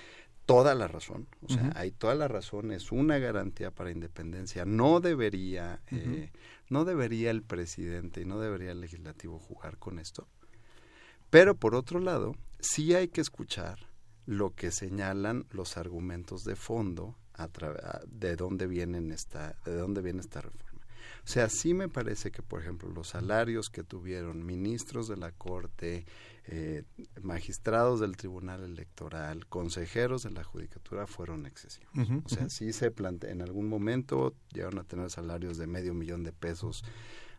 toda 0.50 0.74
la 0.74 0.88
razón, 0.88 1.28
o 1.44 1.54
sea, 1.54 1.72
hay 1.76 1.92
toda 1.92 2.16
la 2.16 2.28
razón, 2.28 2.72
es 2.72 2.92
una 2.92 3.20
garantía 3.20 3.70
para 3.70 3.92
independencia. 3.92 4.66
No 4.66 5.00
debería, 5.00 5.80
eh, 5.92 6.32
no 6.70 6.86
debería 6.86 7.30
el 7.30 7.44
presidente 7.44 8.22
y 8.22 8.26
no 8.26 8.40
debería 8.40 8.72
el 8.72 8.82
legislativo 8.82 9.38
jugar 9.38 9.78
con 9.78 10.00
esto. 10.00 10.28
Pero 11.30 11.54
por 11.54 11.76
otro 11.76 12.00
lado, 12.00 12.34
sí 12.60 12.96
hay 12.96 13.10
que 13.10 13.22
escuchar 13.22 13.78
lo 14.26 14.56
que 14.56 14.72
señalan 14.72 15.46
los 15.52 15.78
argumentos 15.78 16.44
de 16.46 16.56
fondo 16.56 17.16
a 17.36 17.48
de 18.08 18.36
dónde 18.36 18.66
vienen 18.66 19.12
esta, 19.12 19.56
de 19.66 19.76
dónde 19.76 20.02
viene 20.02 20.22
esta 20.22 20.42
reforma. 20.42 20.82
O 21.24 21.28
sea, 21.28 21.48
sí 21.48 21.76
me 21.76 21.90
parece 21.90 22.32
que, 22.32 22.42
por 22.42 22.60
ejemplo, 22.60 22.90
los 22.90 23.10
salarios 23.10 23.70
que 23.70 23.84
tuvieron 23.84 24.44
ministros 24.44 25.08
de 25.08 25.16
la 25.16 25.32
Corte, 25.32 26.08
eh, 26.52 26.84
magistrados 27.22 28.00
del 28.00 28.18
Tribunal 28.18 28.64
Electoral, 28.64 29.46
consejeros 29.46 30.24
de 30.24 30.32
la 30.32 30.44
Judicatura 30.44 31.06
fueron 31.06 31.46
excesivos. 31.46 31.94
o 32.26 32.28
sea, 32.28 32.50
sí 32.50 32.74
se 32.74 32.90
plantea, 32.90 33.30
en 33.30 33.44
algún 33.44 33.70
momento 33.70 34.34
llegaron 34.52 34.80
a 34.80 34.84
tener 34.84 35.12
salarios 35.12 35.60
de 35.60 35.68
medio 35.68 35.94
millón 35.94 36.24
de 36.24 36.32
pesos 36.32 36.84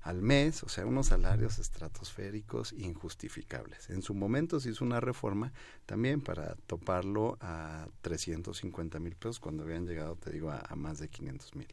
al 0.03 0.23
mes, 0.23 0.63
o 0.63 0.69
sea, 0.69 0.87
unos 0.87 1.09
salarios 1.09 1.59
estratosféricos 1.59 2.73
injustificables. 2.73 3.91
En 3.91 4.03
su 4.03 4.15
momento 4.15 4.61
se 4.61 4.71
hizo 4.71 4.85
una 4.85 5.01
reforma 5.01 5.53
también 5.87 6.21
para 6.21 6.55
toparlo 6.69 7.37
a 7.41 7.89
350 8.03 9.01
mil 9.01 9.17
pesos 9.17 9.41
cuando 9.41 9.65
habían 9.65 9.87
llegado, 9.87 10.15
te 10.15 10.31
digo, 10.31 10.53
a, 10.53 10.75
más 10.77 11.01
de 11.01 11.09
500 11.09 11.57
mil. 11.57 11.69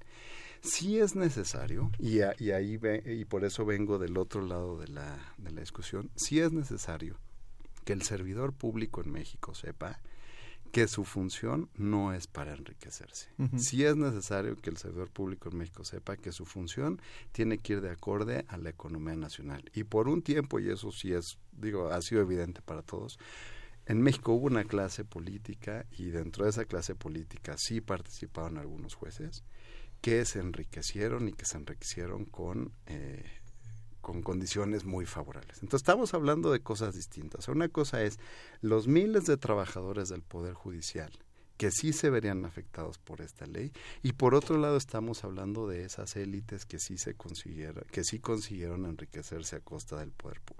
Sí 0.61 0.99
es 0.99 1.15
necesario, 1.15 1.91
y, 1.99 2.17
y 2.39 2.51
ahí 2.51 2.79
y 3.05 3.25
por 3.25 3.45
eso 3.45 3.63
vengo 3.63 3.99
del 3.99 4.17
otro 4.17 4.41
lado 4.41 4.79
de 4.79 4.87
la, 4.87 5.35
de 5.37 5.51
la 5.51 5.61
discusión, 5.61 6.09
sí 6.15 6.39
es 6.39 6.51
necesario 6.51 7.19
que 7.87 7.93
el 7.93 8.01
servidor 8.01 8.51
público 8.51 9.01
en 9.01 9.13
México 9.13 9.55
sepa 9.55 10.01
que 10.73 10.89
su 10.89 11.05
función 11.05 11.69
no 11.75 12.13
es 12.13 12.27
para 12.27 12.53
enriquecerse. 12.53 13.29
Sí 13.55 13.85
es 13.85 13.95
necesario 13.95 14.57
que 14.57 14.69
el 14.69 14.75
servidor 14.75 15.09
público 15.09 15.47
en 15.47 15.57
México 15.59 15.85
sepa 15.85 16.17
que 16.17 16.33
su 16.33 16.45
función 16.45 17.01
tiene 17.31 17.59
que 17.59 17.73
ir 17.73 17.81
de 17.81 17.89
acorde 17.89 18.43
a 18.49 18.57
la 18.57 18.71
economía 18.71 19.15
nacional. 19.15 19.71
Y 19.73 19.85
por 19.85 20.09
un 20.09 20.21
tiempo, 20.21 20.59
y 20.59 20.69
eso 20.69 20.91
sí 20.91 21.13
es, 21.13 21.37
digo, 21.53 21.87
ha 21.89 22.01
sido 22.01 22.19
evidente 22.19 22.61
para 22.61 22.81
todos, 22.81 23.17
en 23.85 24.01
México 24.01 24.33
hubo 24.33 24.47
una 24.47 24.65
clase 24.65 25.05
política 25.05 25.85
y 25.89 26.07
dentro 26.07 26.43
de 26.43 26.49
esa 26.49 26.65
clase 26.65 26.93
política 26.93 27.57
sí 27.57 27.79
participaron 27.79 28.57
algunos 28.57 28.95
jueces 28.95 29.45
que 30.01 30.25
se 30.25 30.39
enriquecieron 30.39 31.29
y 31.29 31.31
que 31.31 31.45
se 31.45 31.55
enriquecieron 31.55 32.25
con 32.25 32.73
eh, 32.87 33.23
con 34.07 34.21
condiciones 34.21 34.85
muy 34.85 35.05
favorables. 35.05 35.57
Entonces 35.57 35.81
estamos 35.81 36.13
hablando 36.13 36.49
de 36.49 36.61
cosas 36.61 36.95
distintas. 36.95 37.49
Una 37.49 37.67
cosa 37.67 38.03
es 38.03 38.19
los 38.61 38.87
miles 38.87 39.25
de 39.25 39.35
trabajadores 39.35 40.07
del 40.07 40.21
Poder 40.21 40.53
Judicial 40.53 41.11
que 41.57 41.71
sí 41.71 41.91
se 41.91 42.09
verían 42.09 42.45
afectados 42.45 42.99
por 42.99 43.19
esta 43.19 43.45
ley 43.47 43.73
y 44.03 44.13
por 44.13 44.33
otro 44.33 44.57
lado 44.59 44.77
estamos 44.77 45.25
hablando 45.25 45.67
de 45.67 45.83
esas 45.83 46.15
élites 46.15 46.65
que 46.65 46.79
sí 46.79 46.97
se 46.97 47.15
consiguieron 47.15 47.83
que 47.91 48.05
sí 48.05 48.19
consiguieron 48.19 48.85
enriquecerse 48.85 49.57
a 49.57 49.59
costa 49.59 49.97
del 49.97 50.11
poder 50.11 50.39
público. 50.39 50.56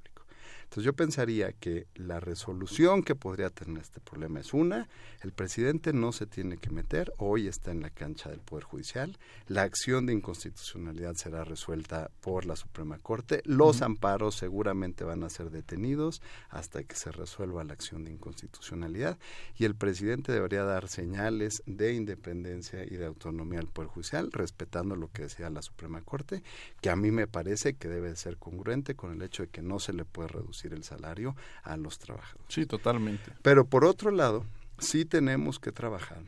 Entonces 0.68 0.84
yo 0.84 0.94
pensaría 0.94 1.54
que 1.54 1.88
la 1.96 2.20
resolución 2.20 3.02
que 3.02 3.16
podría 3.16 3.50
tener 3.50 3.82
este 3.82 4.02
problema 4.02 4.42
es 4.42 4.54
una, 4.54 4.90
el 5.22 5.32
presidente 5.32 5.94
no 5.94 6.12
se 6.12 6.28
tiene 6.28 6.58
que 6.58 6.70
meter, 6.70 7.14
hoy 7.18 7.48
está 7.48 7.72
en 7.72 7.82
la 7.82 7.90
cancha 7.90 8.30
del 8.30 8.42
Poder 8.42 8.66
Judicial, 8.66 9.18
la 9.48 9.62
acción 9.62 10.06
de 10.06 10.14
inconstitucionalidad 10.14 11.16
será 11.16 11.46
resuelta 11.46 12.12
por 12.20 12.46
la 12.46 12.58
Suprema 12.58 13.00
Corte, 13.00 13.42
los 13.46 13.82
amparos 13.82 14.36
seguramente 14.36 15.06
van 15.06 15.24
a 15.24 15.30
ser 15.30 15.52
detenidos 15.52 16.22
hasta 16.50 16.84
que 16.84 16.98
se 16.98 17.14
resuelva 17.14 17.64
la 17.64 17.72
acción 17.72 18.04
de 18.04 18.12
inconstitucionalidad 18.12 19.18
y 19.58 19.64
el 19.64 19.74
presidente 19.74 20.34
debería 20.34 20.64
dar 20.64 20.90
señales 20.90 21.64
de 21.66 21.94
independencia 21.94 22.84
y 22.84 22.98
de 22.98 23.06
autonomía 23.06 23.60
al 23.60 23.68
Poder 23.68 23.90
Judicial, 23.90 24.32
respetando 24.34 24.98
lo 24.98 25.10
que 25.14 25.24
decía 25.24 25.50
la 25.50 25.62
Suprema 25.62 26.02
Corte, 26.02 26.44
que 26.82 26.90
a 26.90 26.98
mí 26.98 27.10
me 27.10 27.26
parece 27.26 27.76
que 27.76 27.88
debe 27.88 28.18
ser 28.18 28.36
congruente 28.36 28.96
con 28.96 29.14
el 29.14 29.22
hecho 29.22 29.44
de 29.44 29.50
que 29.50 29.62
no 29.62 29.80
se 29.80 29.94
le 29.94 30.04
puede 30.04 30.28
reducir 30.28 30.57
el 30.66 30.84
salario 30.84 31.36
a 31.64 31.78
los 31.78 32.00
trabajadores. 32.00 32.46
Sí, 32.50 32.66
totalmente. 32.66 33.32
Pero 33.42 33.66
por 33.66 33.86
otro 33.86 34.12
lado, 34.12 34.46
sí 34.80 35.06
tenemos 35.06 35.60
que 35.60 35.72
trabajar 35.72 36.24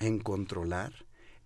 en 0.00 0.18
controlar 0.18 0.92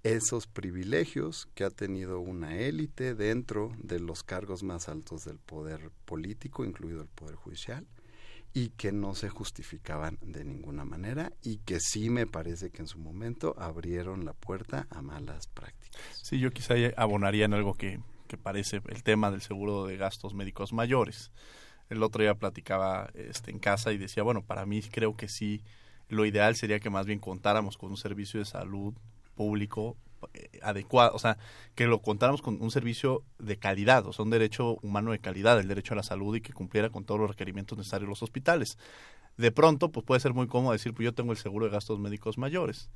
esos 0.02 0.46
privilegios 0.46 1.48
que 1.54 1.64
ha 1.64 1.70
tenido 1.70 2.20
una 2.20 2.56
élite 2.56 3.14
dentro 3.14 3.72
de 3.78 4.00
los 4.00 4.22
cargos 4.22 4.62
más 4.62 4.88
altos 4.88 5.24
del 5.24 5.38
poder 5.38 5.90
político, 6.04 6.64
incluido 6.64 7.02
el 7.02 7.08
poder 7.08 7.34
judicial, 7.34 7.86
y 8.54 8.70
que 8.70 8.92
no 8.92 9.14
se 9.14 9.28
justificaban 9.28 10.18
de 10.22 10.44
ninguna 10.44 10.84
manera 10.84 11.32
y 11.42 11.58
que 11.58 11.80
sí 11.80 12.10
me 12.10 12.26
parece 12.26 12.70
que 12.70 12.82
en 12.82 12.88
su 12.88 12.98
momento 12.98 13.54
abrieron 13.58 14.24
la 14.24 14.32
puerta 14.32 14.86
a 14.90 15.02
malas 15.02 15.48
prácticas. 15.48 16.00
Sí, 16.22 16.38
yo 16.38 16.50
quizá 16.50 16.74
abonaría 16.96 17.44
en 17.44 17.54
algo 17.54 17.74
que, 17.74 18.00
que 18.26 18.38
parece 18.38 18.80
el 18.88 19.02
tema 19.02 19.30
del 19.30 19.42
seguro 19.42 19.86
de 19.86 19.96
gastos 19.96 20.32
médicos 20.34 20.72
mayores 20.72 21.30
el 21.88 22.02
otro 22.02 22.22
día 22.22 22.34
platicaba 22.34 23.10
este, 23.14 23.50
en 23.50 23.58
casa 23.58 23.92
y 23.92 23.98
decía, 23.98 24.22
bueno, 24.22 24.42
para 24.42 24.66
mí 24.66 24.82
creo 24.82 25.16
que 25.16 25.28
sí, 25.28 25.62
lo 26.08 26.24
ideal 26.24 26.56
sería 26.56 26.80
que 26.80 26.90
más 26.90 27.06
bien 27.06 27.18
contáramos 27.18 27.76
con 27.76 27.90
un 27.90 27.96
servicio 27.96 28.40
de 28.40 28.46
salud 28.46 28.94
público 29.34 29.96
eh, 30.34 30.58
adecuado, 30.62 31.12
o 31.14 31.18
sea, 31.18 31.38
que 31.74 31.86
lo 31.86 32.02
contáramos 32.02 32.42
con 32.42 32.60
un 32.60 32.70
servicio 32.70 33.22
de 33.38 33.56
calidad, 33.56 34.06
o 34.06 34.12
sea, 34.12 34.24
un 34.24 34.30
derecho 34.30 34.76
humano 34.82 35.12
de 35.12 35.20
calidad, 35.20 35.60
el 35.60 35.68
derecho 35.68 35.94
a 35.94 35.96
la 35.96 36.02
salud 36.02 36.34
y 36.34 36.40
que 36.40 36.52
cumpliera 36.52 36.90
con 36.90 37.04
todos 37.04 37.20
los 37.20 37.30
requerimientos 37.30 37.78
necesarios 37.78 38.08
los 38.08 38.22
hospitales. 38.22 38.78
De 39.36 39.52
pronto, 39.52 39.90
pues 39.90 40.04
puede 40.04 40.20
ser 40.20 40.34
muy 40.34 40.48
cómodo 40.48 40.72
decir, 40.72 40.92
pues 40.92 41.04
yo 41.04 41.14
tengo 41.14 41.30
el 41.30 41.38
seguro 41.38 41.66
de 41.66 41.70
gastos 41.70 42.00
médicos 42.00 42.36
mayores, 42.36 42.90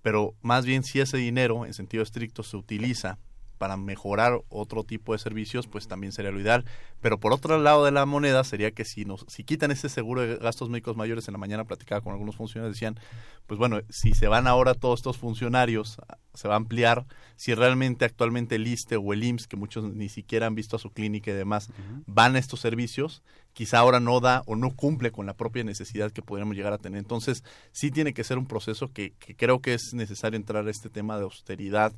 pero 0.00 0.34
más 0.40 0.64
bien 0.64 0.82
si 0.84 1.00
ese 1.00 1.18
dinero, 1.18 1.66
en 1.66 1.74
sentido 1.74 2.02
estricto, 2.02 2.42
se 2.42 2.56
utiliza 2.56 3.18
para 3.58 3.76
mejorar 3.76 4.40
otro 4.48 4.84
tipo 4.84 5.12
de 5.12 5.18
servicios, 5.18 5.66
pues 5.66 5.88
también 5.88 6.12
sería 6.12 6.30
lo 6.30 6.40
ideal. 6.40 6.64
Pero 7.00 7.18
por 7.18 7.32
otro 7.32 7.58
lado 7.58 7.84
de 7.84 7.92
la 7.92 8.06
moneda 8.06 8.44
sería 8.44 8.70
que 8.72 8.84
si 8.84 9.04
nos, 9.04 9.24
si 9.28 9.44
quitan 9.44 9.70
ese 9.70 9.88
seguro 9.88 10.22
de 10.22 10.36
gastos 10.36 10.70
médicos 10.70 10.96
mayores, 10.96 11.28
en 11.28 11.32
la 11.32 11.38
mañana 11.38 11.64
platicaba 11.64 12.00
con 12.00 12.12
algunos 12.12 12.36
funcionarios, 12.36 12.76
decían, 12.76 12.98
pues 13.46 13.58
bueno, 13.58 13.80
si 13.90 14.14
se 14.14 14.28
van 14.28 14.46
ahora 14.46 14.74
todos 14.74 15.00
estos 15.00 15.18
funcionarios, 15.18 15.98
se 16.32 16.48
va 16.48 16.54
a 16.54 16.56
ampliar, 16.56 17.06
si 17.36 17.54
realmente 17.54 18.04
actualmente 18.04 18.56
el 18.56 18.66
ISTE 18.66 18.96
o 18.96 19.12
el 19.12 19.22
IMSS, 19.22 19.46
que 19.46 19.56
muchos 19.56 19.84
ni 19.84 20.08
siquiera 20.08 20.46
han 20.46 20.54
visto 20.54 20.76
a 20.76 20.78
su 20.78 20.90
clínica 20.90 21.30
y 21.30 21.34
demás, 21.34 21.68
van 22.06 22.36
a 22.36 22.38
estos 22.38 22.60
servicios, 22.60 23.22
quizá 23.52 23.78
ahora 23.78 24.00
no 24.00 24.20
da 24.20 24.42
o 24.46 24.56
no 24.56 24.70
cumple 24.74 25.12
con 25.12 25.26
la 25.26 25.34
propia 25.34 25.64
necesidad 25.64 26.10
que 26.10 26.22
podríamos 26.22 26.56
llegar 26.56 26.72
a 26.72 26.78
tener. 26.78 26.98
Entonces, 26.98 27.44
sí 27.72 27.90
tiene 27.90 28.14
que 28.14 28.24
ser 28.24 28.38
un 28.38 28.46
proceso 28.46 28.92
que, 28.92 29.12
que 29.18 29.36
creo 29.36 29.60
que 29.60 29.74
es 29.74 29.92
necesario 29.92 30.36
entrar 30.36 30.66
a 30.66 30.70
este 30.70 30.90
tema 30.90 31.16
de 31.16 31.24
austeridad, 31.24 31.92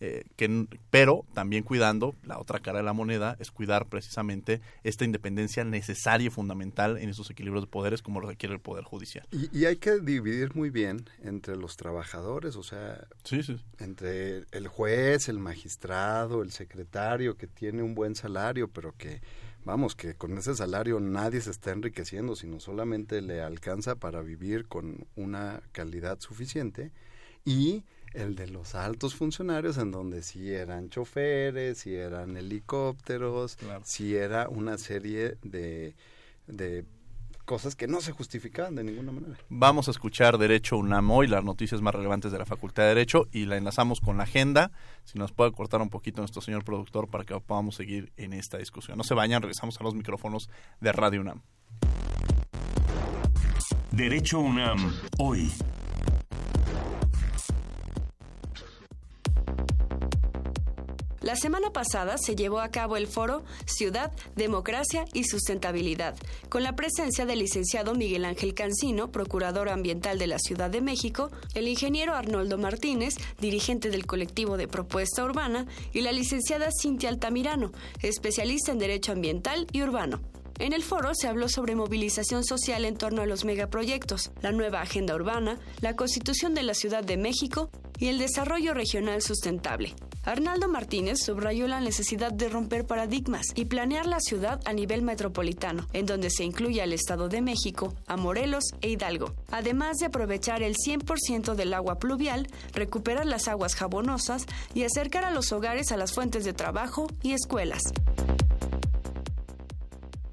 eh, 0.00 0.24
que, 0.36 0.66
pero 0.90 1.24
también 1.34 1.62
cuidando, 1.62 2.14
la 2.24 2.38
otra 2.38 2.60
cara 2.60 2.78
de 2.78 2.84
la 2.84 2.92
moneda 2.92 3.36
es 3.38 3.50
cuidar 3.50 3.86
precisamente 3.86 4.60
esta 4.82 5.04
independencia 5.04 5.64
necesaria 5.64 6.26
y 6.26 6.30
fundamental 6.30 6.98
en 6.98 7.08
esos 7.08 7.30
equilibrios 7.30 7.64
de 7.64 7.70
poderes 7.70 8.02
como 8.02 8.20
lo 8.20 8.28
requiere 8.28 8.54
el 8.54 8.60
Poder 8.60 8.84
Judicial. 8.84 9.26
Y, 9.30 9.64
hay 9.64 9.76
que 9.76 9.98
dividir 10.00 10.54
muy 10.54 10.70
bien 10.70 11.08
entre 11.22 11.56
los 11.56 11.76
trabajadores, 11.76 12.56
o 12.56 12.62
sea, 12.62 13.06
entre 13.78 14.44
el 14.50 14.68
juez, 14.68 15.28
el 15.28 15.38
magistrado, 15.38 16.42
el 16.42 16.50
secretario 16.50 17.36
que 17.36 17.46
tiene 17.46 17.82
un 17.82 17.94
buen 17.94 18.14
salario, 18.14 18.68
pero 18.68 18.94
que 18.96 19.22
vamos, 19.64 19.94
que 19.94 20.14
con 20.14 20.36
ese 20.36 20.54
salario 20.54 21.00
nadie 21.00 21.40
se 21.40 21.50
está 21.50 21.72
enriqueciendo, 21.72 22.36
sino 22.36 22.60
solamente 22.60 23.22
le 23.22 23.40
alcanza 23.40 23.96
para 23.96 24.22
vivir 24.22 24.66
con 24.66 25.06
una 25.16 25.62
calidad 25.72 26.20
suficiente 26.20 26.92
y 27.44 27.84
el 28.14 28.36
de 28.36 28.46
los 28.46 28.74
altos 28.74 29.14
funcionarios, 29.14 29.76
en 29.76 29.90
donde 29.90 30.22
sí 30.22 30.52
eran 30.52 30.88
choferes, 30.88 31.78
sí 31.78 31.94
eran 31.94 32.36
helicópteros, 32.36 33.58
sí 33.82 34.16
era 34.16 34.48
una 34.48 34.78
serie 34.78 35.36
de, 35.42 35.94
de 36.46 36.84
cosas 37.44 37.76
que 37.76 37.86
no 37.86 38.00
se 38.00 38.12
justificaban 38.12 38.74
de 38.74 38.84
ninguna 38.84 39.12
manera. 39.12 39.36
Vamos 39.48 39.88
a 39.88 39.90
escuchar 39.90 40.38
Derecho 40.38 40.78
UNAM 40.78 41.10
hoy, 41.10 41.26
las 41.26 41.44
noticias 41.44 41.82
más 41.82 41.94
relevantes 41.94 42.32
de 42.32 42.38
la 42.38 42.46
Facultad 42.46 42.84
de 42.84 42.90
Derecho, 42.90 43.28
y 43.32 43.44
la 43.46 43.56
enlazamos 43.56 44.00
con 44.00 44.16
la 44.16 44.22
agenda. 44.22 44.70
Si 45.04 45.18
nos 45.18 45.32
puede 45.32 45.52
cortar 45.52 45.82
un 45.82 45.90
poquito 45.90 46.20
nuestro 46.20 46.40
señor 46.40 46.64
productor 46.64 47.08
para 47.08 47.24
que 47.24 47.38
podamos 47.40 47.74
seguir 47.74 48.12
en 48.16 48.32
esta 48.32 48.58
discusión. 48.58 48.96
No 48.96 49.04
se 49.04 49.14
vayan, 49.14 49.42
regresamos 49.42 49.78
a 49.80 49.84
los 49.84 49.94
micrófonos 49.94 50.48
de 50.80 50.92
Radio 50.92 51.20
UNAM. 51.20 51.42
Derecho 53.90 54.40
UNAM, 54.40 54.92
hoy. 55.18 55.52
La 61.24 61.36
semana 61.36 61.70
pasada 61.70 62.18
se 62.18 62.36
llevó 62.36 62.60
a 62.60 62.68
cabo 62.68 62.98
el 62.98 63.06
foro 63.06 63.44
Ciudad, 63.64 64.12
Democracia 64.36 65.06
y 65.14 65.24
Sustentabilidad, 65.24 66.14
con 66.50 66.62
la 66.62 66.76
presencia 66.76 67.24
del 67.24 67.38
licenciado 67.38 67.94
Miguel 67.94 68.26
Ángel 68.26 68.52
Cancino, 68.52 69.10
procurador 69.10 69.70
ambiental 69.70 70.18
de 70.18 70.26
la 70.26 70.38
Ciudad 70.38 70.68
de 70.68 70.82
México, 70.82 71.30
el 71.54 71.66
ingeniero 71.66 72.14
Arnoldo 72.14 72.58
Martínez, 72.58 73.14
dirigente 73.40 73.88
del 73.88 74.04
colectivo 74.04 74.58
de 74.58 74.68
Propuesta 74.68 75.24
Urbana, 75.24 75.66
y 75.94 76.02
la 76.02 76.12
licenciada 76.12 76.68
Cintia 76.78 77.08
Altamirano, 77.08 77.72
especialista 78.02 78.72
en 78.72 78.78
Derecho 78.78 79.12
Ambiental 79.12 79.66
y 79.72 79.80
Urbano. 79.80 80.20
En 80.60 80.72
el 80.72 80.84
foro 80.84 81.10
se 81.14 81.26
habló 81.26 81.48
sobre 81.48 81.74
movilización 81.74 82.44
social 82.44 82.84
en 82.84 82.96
torno 82.96 83.22
a 83.22 83.26
los 83.26 83.44
megaproyectos, 83.44 84.30
la 84.40 84.52
nueva 84.52 84.82
agenda 84.82 85.14
urbana, 85.16 85.58
la 85.80 85.96
constitución 85.96 86.54
de 86.54 86.62
la 86.62 86.74
Ciudad 86.74 87.02
de 87.02 87.16
México 87.16 87.70
y 87.98 88.06
el 88.06 88.18
desarrollo 88.18 88.72
regional 88.72 89.20
sustentable. 89.20 89.94
Arnaldo 90.22 90.68
Martínez 90.68 91.18
subrayó 91.24 91.66
la 91.66 91.80
necesidad 91.80 92.32
de 92.32 92.48
romper 92.48 92.86
paradigmas 92.86 93.46
y 93.54 93.66
planear 93.66 94.06
la 94.06 94.20
ciudad 94.20 94.60
a 94.64 94.72
nivel 94.72 95.02
metropolitano, 95.02 95.86
en 95.92 96.06
donde 96.06 96.30
se 96.30 96.44
incluye 96.44 96.80
al 96.80 96.92
Estado 96.92 97.28
de 97.28 97.42
México, 97.42 97.92
a 98.06 98.16
Morelos 98.16 98.64
e 98.80 98.90
Hidalgo, 98.90 99.34
además 99.50 99.98
de 99.98 100.06
aprovechar 100.06 100.62
el 100.62 100.76
100% 100.76 101.54
del 101.54 101.74
agua 101.74 101.98
pluvial, 101.98 102.46
recuperar 102.72 103.26
las 103.26 103.48
aguas 103.48 103.74
jabonosas 103.74 104.46
y 104.72 104.84
acercar 104.84 105.24
a 105.24 105.30
los 105.30 105.52
hogares 105.52 105.90
a 105.92 105.96
las 105.96 106.12
fuentes 106.12 106.44
de 106.44 106.52
trabajo 106.52 107.08
y 107.22 107.32
escuelas 107.32 107.92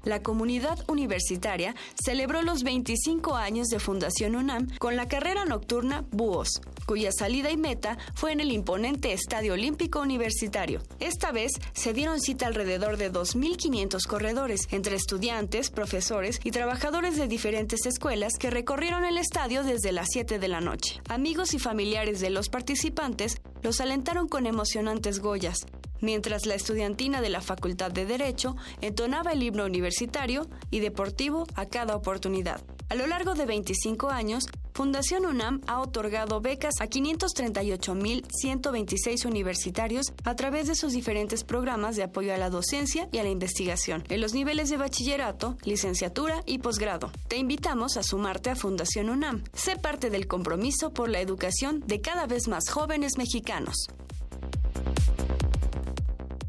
la 0.04 0.22
comunidad 0.22 0.78
universitaria 0.88 1.74
celebró 2.02 2.42
los 2.42 2.62
25 2.62 3.36
años 3.36 3.68
de 3.68 3.78
Fundación 3.78 4.36
UNAM 4.36 4.68
con 4.78 4.96
la 4.96 5.08
carrera 5.08 5.44
nocturna 5.44 6.04
Búhos, 6.10 6.60
cuya 6.86 7.12
salida 7.12 7.50
y 7.50 7.56
meta 7.56 7.98
fue 8.14 8.32
en 8.32 8.40
el 8.40 8.52
imponente 8.52 9.12
Estadio 9.12 9.54
Olímpico 9.54 10.00
Universitario. 10.00 10.80
Esta 11.00 11.32
vez 11.32 11.52
se 11.72 11.92
dieron 11.92 12.20
cita 12.20 12.46
alrededor 12.46 12.96
de 12.96 13.12
2.500 13.12 14.06
corredores, 14.06 14.68
entre 14.70 14.96
estudiantes, 14.96 15.70
profesores 15.70 16.40
y 16.44 16.50
trabajadores 16.50 17.16
de 17.16 17.28
diferentes 17.28 17.86
escuelas 17.86 18.34
que 18.38 18.50
recorrieron 18.50 19.04
el 19.04 19.18
estadio 19.18 19.62
desde 19.62 19.92
las 19.92 20.08
7 20.10 20.38
de 20.38 20.48
la 20.48 20.60
noche. 20.60 21.00
Amigos 21.08 21.54
y 21.54 21.58
familiares 21.58 22.20
de 22.20 22.30
los 22.30 22.48
participantes 22.48 23.40
los 23.62 23.80
alentaron 23.80 24.28
con 24.28 24.46
emocionantes 24.46 25.20
goyas, 25.20 25.66
mientras 26.02 26.44
la 26.44 26.54
estudiantina 26.54 27.22
de 27.22 27.30
la 27.30 27.40
Facultad 27.40 27.90
de 27.90 28.04
Derecho 28.04 28.56
entonaba 28.82 29.32
el 29.32 29.42
himno 29.42 29.64
universitario 29.64 30.46
y 30.70 30.80
deportivo 30.80 31.46
a 31.54 31.64
cada 31.64 31.96
oportunidad. 31.96 32.60
A 32.90 32.94
lo 32.94 33.06
largo 33.06 33.32
de 33.34 33.46
25 33.46 34.10
años, 34.10 34.44
Fundación 34.74 35.24
UNAM 35.26 35.60
ha 35.66 35.80
otorgado 35.80 36.40
becas 36.40 36.76
a 36.80 36.86
538.126 36.86 39.26
universitarios 39.26 40.14
a 40.24 40.34
través 40.34 40.66
de 40.66 40.74
sus 40.74 40.92
diferentes 40.92 41.44
programas 41.44 41.94
de 41.96 42.04
apoyo 42.04 42.32
a 42.34 42.38
la 42.38 42.48
docencia 42.50 43.08
y 43.12 43.18
a 43.18 43.22
la 43.22 43.28
investigación, 43.28 44.02
en 44.08 44.20
los 44.20 44.34
niveles 44.34 44.70
de 44.70 44.78
bachillerato, 44.78 45.56
licenciatura 45.64 46.42
y 46.46 46.58
posgrado. 46.58 47.12
Te 47.28 47.36
invitamos 47.36 47.96
a 47.96 48.02
sumarte 48.02 48.50
a 48.50 48.56
Fundación 48.56 49.08
UNAM. 49.10 49.44
Sé 49.52 49.76
parte 49.76 50.10
del 50.10 50.26
compromiso 50.26 50.92
por 50.92 51.08
la 51.10 51.20
educación 51.20 51.84
de 51.86 52.00
cada 52.00 52.26
vez 52.26 52.48
más 52.48 52.68
jóvenes 52.70 53.18
mexicanos. 53.18 53.86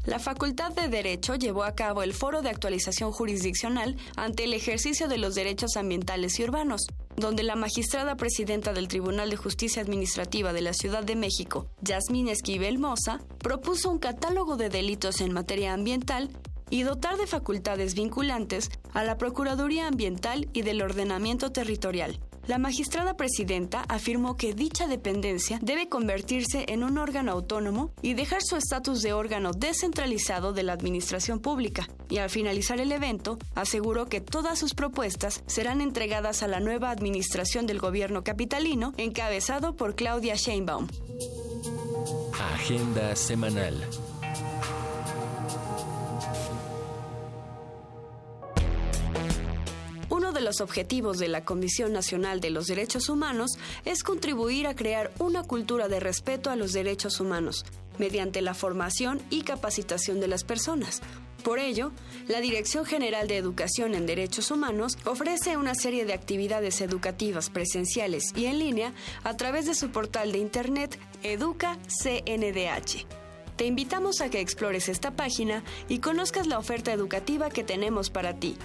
La 0.06 0.18
Facultad 0.18 0.72
de 0.72 0.88
Derecho 0.88 1.34
llevó 1.34 1.64
a 1.64 1.74
cabo 1.74 2.02
el 2.02 2.12
Foro 2.12 2.42
de 2.42 2.50
Actualización 2.50 3.10
Jurisdiccional 3.10 3.96
ante 4.16 4.44
el 4.44 4.52
ejercicio 4.52 5.08
de 5.08 5.16
los 5.16 5.34
derechos 5.34 5.78
ambientales 5.78 6.38
y 6.38 6.44
urbanos, 6.44 6.86
donde 7.16 7.42
la 7.42 7.56
magistrada 7.56 8.14
presidenta 8.14 8.74
del 8.74 8.88
Tribunal 8.88 9.30
de 9.30 9.36
Justicia 9.36 9.80
Administrativa 9.80 10.52
de 10.52 10.60
la 10.60 10.74
Ciudad 10.74 11.04
de 11.04 11.16
México, 11.16 11.70
Yasmín 11.80 12.28
Esquivel 12.28 12.78
Moza, 12.78 13.20
propuso 13.38 13.90
un 13.90 13.98
catálogo 13.98 14.56
de 14.56 14.68
delitos 14.68 15.22
en 15.22 15.32
materia 15.32 15.72
ambiental 15.72 16.28
y 16.68 16.82
dotar 16.82 17.16
de 17.16 17.26
facultades 17.26 17.94
vinculantes 17.94 18.70
a 18.92 19.04
la 19.04 19.16
Procuraduría 19.16 19.86
Ambiental 19.86 20.48
y 20.52 20.62
del 20.62 20.82
Ordenamiento 20.82 21.50
Territorial, 21.50 22.20
la 22.46 22.58
magistrada 22.58 23.16
presidenta 23.16 23.84
afirmó 23.88 24.36
que 24.36 24.54
dicha 24.54 24.86
dependencia 24.86 25.58
debe 25.62 25.88
convertirse 25.88 26.66
en 26.68 26.84
un 26.84 26.98
órgano 26.98 27.32
autónomo 27.32 27.92
y 28.02 28.14
dejar 28.14 28.42
su 28.42 28.56
estatus 28.56 29.02
de 29.02 29.12
órgano 29.12 29.52
descentralizado 29.52 30.52
de 30.52 30.62
la 30.62 30.72
administración 30.72 31.40
pública. 31.40 31.88
Y 32.08 32.18
al 32.18 32.30
finalizar 32.30 32.80
el 32.80 32.92
evento, 32.92 33.38
aseguró 33.54 34.06
que 34.06 34.20
todas 34.20 34.58
sus 34.58 34.74
propuestas 34.74 35.42
serán 35.46 35.80
entregadas 35.80 36.42
a 36.42 36.48
la 36.48 36.60
nueva 36.60 36.90
administración 36.90 37.66
del 37.66 37.78
gobierno 37.78 38.24
capitalino, 38.24 38.92
encabezado 38.96 39.76
por 39.76 39.94
Claudia 39.94 40.34
Sheinbaum. 40.34 40.88
Agenda 42.54 43.16
semanal. 43.16 43.74
Los 50.44 50.60
objetivos 50.60 51.18
de 51.18 51.28
la 51.28 51.44
Comisión 51.44 51.92
Nacional 51.92 52.40
de 52.40 52.50
los 52.50 52.66
Derechos 52.66 53.08
Humanos 53.08 53.58
es 53.84 54.02
contribuir 54.02 54.66
a 54.66 54.76
crear 54.76 55.10
una 55.18 55.42
cultura 55.42 55.88
de 55.88 56.00
respeto 56.00 56.50
a 56.50 56.56
los 56.56 56.72
derechos 56.72 57.18
humanos, 57.20 57.64
mediante 57.98 58.42
la 58.42 58.54
formación 58.54 59.20
y 59.30 59.42
capacitación 59.42 60.20
de 60.20 60.28
las 60.28 60.44
personas. 60.44 61.00
Por 61.42 61.58
ello, 61.58 61.92
la 62.26 62.40
Dirección 62.40 62.86
General 62.86 63.28
de 63.28 63.36
Educación 63.36 63.94
en 63.94 64.06
Derechos 64.06 64.50
Humanos 64.50 64.96
ofrece 65.04 65.58
una 65.58 65.74
serie 65.74 66.06
de 66.06 66.14
actividades 66.14 66.80
educativas 66.80 67.50
presenciales 67.50 68.32
y 68.34 68.46
en 68.46 68.58
línea 68.58 68.94
a 69.24 69.36
través 69.36 69.66
de 69.66 69.74
su 69.74 69.90
portal 69.90 70.32
de 70.32 70.38
Internet 70.38 70.98
Educa 71.22 71.78
CNDH. 71.86 73.06
Te 73.56 73.66
invitamos 73.66 74.20
a 74.20 74.30
que 74.30 74.40
explores 74.40 74.88
esta 74.88 75.12
página 75.12 75.62
y 75.86 75.98
conozcas 75.98 76.46
la 76.46 76.58
oferta 76.58 76.92
educativa 76.92 77.50
que 77.50 77.62
tenemos 77.62 78.10
para 78.10 78.34
ti. 78.34 78.56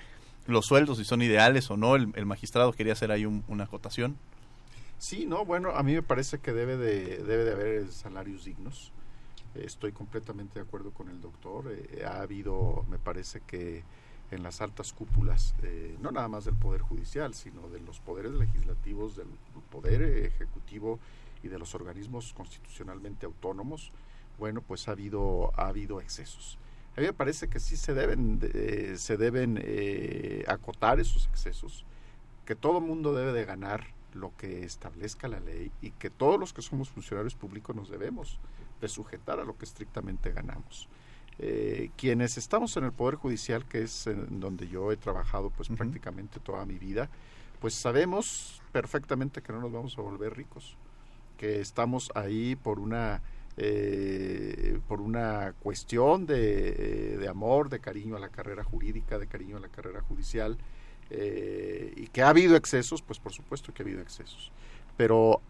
los 0.47 0.67
sueldos, 0.67 0.99
si 0.99 1.05
son 1.05 1.21
ideales 1.21 1.71
o 1.71 1.77
no. 1.77 1.97
El, 1.97 2.25
magistrado 2.25 2.73
quería 2.73 2.93
hacer 2.93 3.11
ahí 3.11 3.27
una 3.27 3.65
acotación. 3.65 4.17
Sí, 4.99 5.27
no, 5.27 5.45
bueno, 5.45 5.71
a 5.71 5.83
mí 5.83 5.95
me 5.95 6.03
parece 6.03 6.39
que 6.39 6.53
debe 6.53 6.77
de, 6.77 7.19
debe 7.25 7.45
de 7.45 7.53
haber 7.53 7.91
salarios 7.91 8.45
dignos. 8.45 8.93
estoy 9.55 9.93
completamente 9.93 10.61
de 10.61 10.67
acuerdo 10.67 10.93
con 10.93 11.09
el 11.09 11.21
doctor. 11.21 11.73
Eh, 11.73 12.05
ha 12.07 12.21
habido, 12.21 12.85
me 12.89 12.99
parece 12.99 13.41
que 13.41 13.83
en 14.31 14.43
las 14.43 14.61
altas 14.61 14.93
cúpulas, 14.93 15.55
eh, 15.63 15.97
no 16.01 16.11
nada 16.11 16.29
más 16.29 16.45
del 16.45 16.55
Poder 16.55 16.83
Judicial, 16.83 17.35
sino 17.35 17.69
de 17.69 17.81
los 17.81 18.01
poderes 18.01 18.33
legislativos, 18.33 19.17
del 19.17 19.29
Poder 19.71 20.03
Ejecutivo 20.03 20.99
y 21.43 21.49
de 21.49 21.59
los 21.59 21.75
organismos 21.75 22.33
constitucionalmente 22.33 23.27
autónomos, 23.27 23.91
bueno, 24.39 24.63
pues 24.63 24.89
ha 24.89 24.93
habido, 24.93 25.53
ha 25.57 25.69
habido 25.69 26.01
excesos. 26.01 26.59
A 26.97 27.01
mí 27.01 27.07
me 27.07 27.13
parece 27.13 27.49
que 27.49 27.61
sí 27.61 27.77
se 27.77 27.95
deben, 27.95 28.41
se 28.97 29.17
deben 29.17 29.61
eh, 29.63 30.45
acotar 30.49 31.01
esos 31.01 31.27
excesos, 31.29 31.85
que 32.45 32.57
todo 32.57 32.81
mundo 32.81 33.15
debe 33.15 33.33
de 33.33 33.45
ganar 33.45 33.87
lo 34.15 34.37
que 34.37 34.65
establezca 34.65 35.29
la 35.29 35.41
ley 35.41 35.71
y 35.81 35.91
que 35.93 36.11
todos 36.11 36.39
los 36.39 36.53
que 36.53 36.63
somos 36.63 36.91
funcionarios 36.91 37.35
públicos 37.35 37.77
nos 37.77 37.91
debemos 37.91 38.39
de 38.81 38.89
sujetar 38.89 39.41
a 39.41 39.45
lo 39.45 39.57
que 39.57 39.65
estrictamente 39.65 40.33
ganamos. 40.33 40.89
Eh, 41.43 41.91
quienes 41.97 42.37
estamos 42.37 42.77
en 42.77 42.85
el 42.85 42.93
Poder 42.93 43.15
Judicial, 43.15 43.65
que 43.65 43.83
es 43.83 44.07
en 44.07 44.41
donde 44.41 44.69
yo 44.69 44.93
he 44.93 44.99
trabajado 44.99 45.49
pues 45.49 45.71
prácticamente 45.71 46.39
toda 46.39 46.67
mi 46.67 46.79
vida, 46.79 47.09
pues 47.61 47.75
sabemos 47.75 48.61
perfectamente 48.73 49.41
que 49.41 49.51
no 49.53 49.61
nos 49.61 49.73
vamos 49.73 49.97
a 49.97 50.03
volver 50.03 50.37
ricos, 50.37 50.77
que 51.39 51.61
estamos 51.61 52.11
ahí 52.15 52.57
por 52.57 52.79
una 52.79 53.23
eh, 53.57 54.79
por 54.87 55.01
una 55.01 55.55
cuestión 55.61 56.27
de, 56.27 57.17
de, 57.19 57.29
amor, 57.29 57.71
de 57.71 57.81
cariño 57.81 58.17
a 58.17 58.21
la 58.21 58.29
carrera 58.29 58.63
jurídica, 58.63 59.19
de 59.19 59.27
cariño 59.27 59.57
a 59.57 59.61
la 59.61 59.69
carrera 59.69 60.03
judicial, 60.03 60.59
eh, 61.11 61.93
y 61.97 62.07
que 62.09 62.23
ha 62.23 62.29
habido 62.29 62.55
excesos, 62.55 63.03
pues 63.03 63.19
por 63.19 63.33
supuesto 63.33 63.73
que 63.73 63.83
ha 63.83 63.85
habido 63.85 64.03
excesos. 64.03 64.53
Pero 64.97 65.41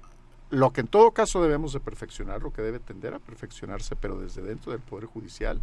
lo 0.51 0.72
que 0.72 0.80
en 0.82 0.88
todo 0.88 1.12
caso 1.12 1.42
debemos 1.42 1.72
de 1.72 1.80
perfeccionar, 1.80 2.42
lo 2.42 2.53
que 2.53 2.62
debe 2.62 2.80
tender 2.80 3.14
a 3.14 3.18
perfeccionarse, 3.18 3.96
pero 3.96 4.18
desde 4.18 4.42
dentro 4.42 4.72
del 4.72 4.80
Poder 4.80 5.07
Judicial, 5.07 5.61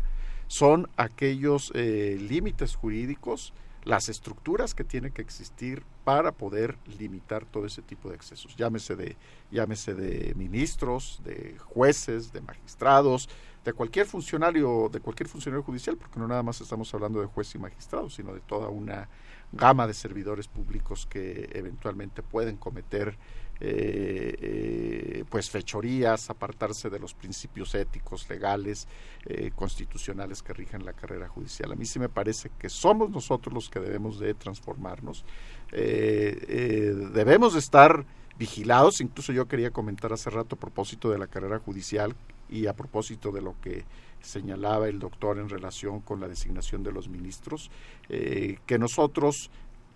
son 0.47 0.89
aquellos 0.95 1.71
eh, 1.75 2.17
límites 2.19 2.75
jurídicos, 2.75 3.53
las 3.83 4.09
estructuras 4.09 4.73
que 4.73 4.83
tienen 4.83 5.11
que 5.11 5.21
existir 5.21 5.83
para 6.03 6.31
poder 6.31 6.77
limitar 6.99 7.45
todo 7.45 7.65
ese 7.65 7.81
tipo 7.81 8.09
de 8.09 8.15
excesos. 8.15 8.55
Llámese 8.55 8.95
de, 8.95 9.17
llámese 9.51 9.93
de 9.93 10.33
ministros, 10.35 11.21
de 11.23 11.57
jueces, 11.59 12.31
de 12.31 12.41
magistrados, 12.41 13.29
de 13.63 13.73
cualquier 13.73 14.05
funcionario, 14.05 14.89
de 14.91 15.01
cualquier 15.01 15.27
funcionario 15.27 15.63
judicial, 15.63 15.97
porque 15.97 16.19
no 16.19 16.27
nada 16.27 16.43
más 16.43 16.61
estamos 16.61 16.93
hablando 16.93 17.19
de 17.19 17.27
jueces 17.27 17.55
y 17.55 17.59
magistrados, 17.59 18.15
sino 18.15 18.33
de 18.33 18.39
toda 18.39 18.69
una 18.69 19.09
gama 19.51 19.88
de 19.88 19.93
servidores 19.93 20.47
públicos 20.47 21.05
que 21.05 21.49
eventualmente 21.53 22.21
pueden 22.23 22.57
cometer 22.57 23.17
eh, 23.59 24.35
eh, 24.39 25.23
pues 25.29 25.49
fechorías, 25.49 26.29
apartarse 26.29 26.89
de 26.89 26.99
los 26.99 27.13
principios 27.13 27.73
éticos, 27.73 28.29
legales, 28.29 28.87
eh, 29.25 29.51
constitucionales 29.55 30.43
que 30.43 30.53
rigen 30.53 30.85
la 30.85 30.93
carrera 30.93 31.27
judicial. 31.27 31.71
A 31.71 31.75
mí 31.75 31.85
sí 31.85 31.99
me 31.99 32.09
parece 32.09 32.51
que 32.59 32.69
somos 32.69 33.09
nosotros 33.09 33.53
los 33.53 33.69
que 33.69 33.79
debemos 33.79 34.19
de 34.19 34.33
transformarnos. 34.33 35.25
debemos 35.71 37.53
de 37.53 37.59
estar 37.59 38.05
vigilados, 38.37 39.01
incluso 39.01 39.33
yo 39.33 39.47
quería 39.47 39.71
comentar 39.71 40.13
hace 40.13 40.29
rato 40.29 40.55
a 40.55 40.59
propósito 40.59 41.09
de 41.09 41.17
la 41.17 41.27
carrera 41.27 41.59
judicial 41.59 42.15
y 42.49 42.67
a 42.67 42.73
propósito 42.73 43.31
de 43.31 43.41
lo 43.41 43.59
que 43.59 43.83
señalaba 44.21 44.87
el 44.87 44.99
doctor 44.99 45.39
en 45.39 45.49
relación 45.49 46.01
con 46.01 46.19
la 46.19 46.27
designación 46.27 46.83
de 46.83 46.91
los 46.91 47.09
ministros, 47.09 47.69
que 48.07 48.77
nosotros 48.79 49.49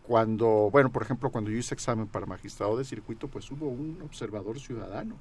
cuando, 0.03 0.69
bueno, 0.71 0.91
por 0.91 1.03
ejemplo, 1.03 1.31
cuando 1.31 1.51
yo 1.51 1.57
hice 1.57 1.73
examen 1.73 2.07
para 2.07 2.25
magistrado 2.25 2.77
de 2.77 2.85
circuito, 2.85 3.27
pues 3.27 3.49
hubo 3.51 3.67
un 3.67 3.99
observador 4.03 4.59
ciudadano. 4.59 5.15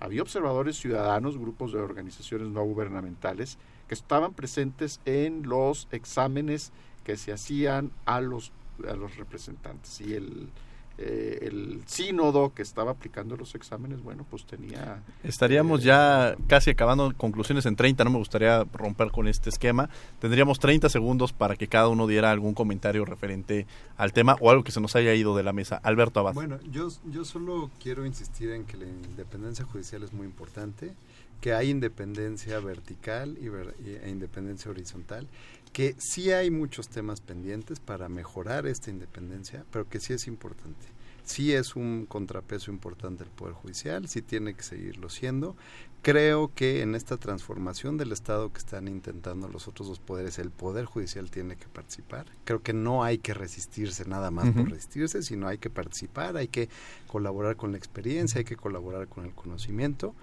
Había 0.00 0.22
observadores 0.22 0.76
ciudadanos, 0.76 1.38
grupos 1.38 1.72
de 1.72 1.78
organizaciones 1.78 2.48
no 2.48 2.64
gubernamentales, 2.64 3.58
que 3.86 3.94
estaban 3.94 4.34
presentes 4.34 5.00
en 5.04 5.48
los 5.48 5.88
exámenes 5.92 6.72
que 7.04 7.16
se 7.16 7.32
hacían 7.32 7.92
a 8.06 8.20
los, 8.20 8.52
a 8.88 8.94
los 8.94 9.16
representantes. 9.16 10.00
Y 10.00 10.14
el, 10.14 10.48
eh, 10.96 11.38
el 11.42 11.82
sínodo 11.86 12.54
que 12.54 12.62
estaba 12.62 12.92
aplicando 12.92 13.36
los 13.36 13.54
exámenes, 13.54 14.00
bueno, 14.02 14.24
pues 14.30 14.46
tenía... 14.46 15.02
Estaríamos 15.24 15.80
eh, 15.80 15.86
ya 15.86 16.36
casi 16.46 16.70
acabando 16.70 17.12
conclusiones 17.16 17.66
en 17.66 17.74
30, 17.74 18.04
no 18.04 18.10
me 18.10 18.18
gustaría 18.18 18.64
romper 18.72 19.10
con 19.10 19.26
este 19.26 19.50
esquema. 19.50 19.90
Tendríamos 20.20 20.60
30 20.60 20.88
segundos 20.88 21.32
para 21.32 21.56
que 21.56 21.66
cada 21.66 21.88
uno 21.88 22.06
diera 22.06 22.30
algún 22.30 22.54
comentario 22.54 23.04
referente 23.04 23.66
al 23.96 24.12
tema 24.12 24.36
o 24.40 24.50
algo 24.50 24.62
que 24.62 24.70
se 24.70 24.80
nos 24.80 24.94
haya 24.94 25.14
ido 25.14 25.36
de 25.36 25.42
la 25.42 25.52
mesa. 25.52 25.80
Alberto 25.82 26.20
Abad. 26.20 26.34
Bueno, 26.34 26.58
yo, 26.70 26.88
yo 27.10 27.24
solo 27.24 27.70
quiero 27.82 28.06
insistir 28.06 28.50
en 28.50 28.64
que 28.64 28.76
la 28.76 28.86
independencia 28.86 29.64
judicial 29.64 30.04
es 30.04 30.12
muy 30.12 30.26
importante, 30.26 30.94
que 31.40 31.52
hay 31.52 31.70
independencia 31.70 32.60
vertical 32.60 33.36
y, 33.40 33.48
e 33.88 34.08
independencia 34.08 34.70
horizontal 34.70 35.26
que 35.74 35.96
sí 35.98 36.30
hay 36.30 36.52
muchos 36.52 36.88
temas 36.88 37.20
pendientes 37.20 37.80
para 37.80 38.08
mejorar 38.08 38.64
esta 38.64 38.90
independencia, 38.90 39.64
pero 39.72 39.88
que 39.88 39.98
sí 39.98 40.12
es 40.12 40.28
importante. 40.28 40.86
Sí 41.24 41.52
es 41.52 41.74
un 41.74 42.06
contrapeso 42.06 42.70
importante 42.70 43.24
el 43.24 43.30
Poder 43.30 43.54
Judicial, 43.54 44.06
sí 44.06 44.22
tiene 44.22 44.54
que 44.54 44.62
seguirlo 44.62 45.08
siendo. 45.08 45.56
Creo 46.02 46.52
que 46.54 46.82
en 46.82 46.94
esta 46.94 47.16
transformación 47.16 47.96
del 47.96 48.12
Estado 48.12 48.52
que 48.52 48.58
están 48.58 48.86
intentando 48.86 49.48
los 49.48 49.66
otros 49.66 49.88
dos 49.88 49.98
poderes, 49.98 50.38
el 50.38 50.50
Poder 50.50 50.84
Judicial 50.84 51.28
tiene 51.28 51.56
que 51.56 51.66
participar. 51.66 52.26
Creo 52.44 52.62
que 52.62 52.72
no 52.72 53.02
hay 53.02 53.18
que 53.18 53.34
resistirse 53.34 54.04
nada 54.04 54.30
más 54.30 54.48
por 54.50 54.70
resistirse, 54.70 55.24
sino 55.24 55.48
hay 55.48 55.58
que 55.58 55.70
participar, 55.70 56.36
hay 56.36 56.46
que 56.46 56.68
colaborar 57.08 57.56
con 57.56 57.72
la 57.72 57.78
experiencia, 57.78 58.38
hay 58.38 58.44
que 58.44 58.56
colaborar 58.56 59.08
con 59.08 59.24
el 59.24 59.32
conocimiento. 59.32 60.14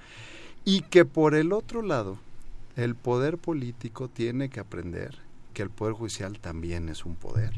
Y 0.64 0.84
que 0.84 1.04
por 1.04 1.36
el 1.36 1.52
otro 1.52 1.82
lado, 1.82 2.20
el 2.78 2.96
poder 2.96 3.38
político 3.38 4.08
tiene 4.08 4.50
que 4.50 4.62
aprender 4.62 5.30
que 5.52 5.62
el 5.62 5.70
Poder 5.70 5.94
Judicial 5.94 6.40
también 6.40 6.90
es 6.90 7.06
un 7.06 7.16
poder 7.16 7.54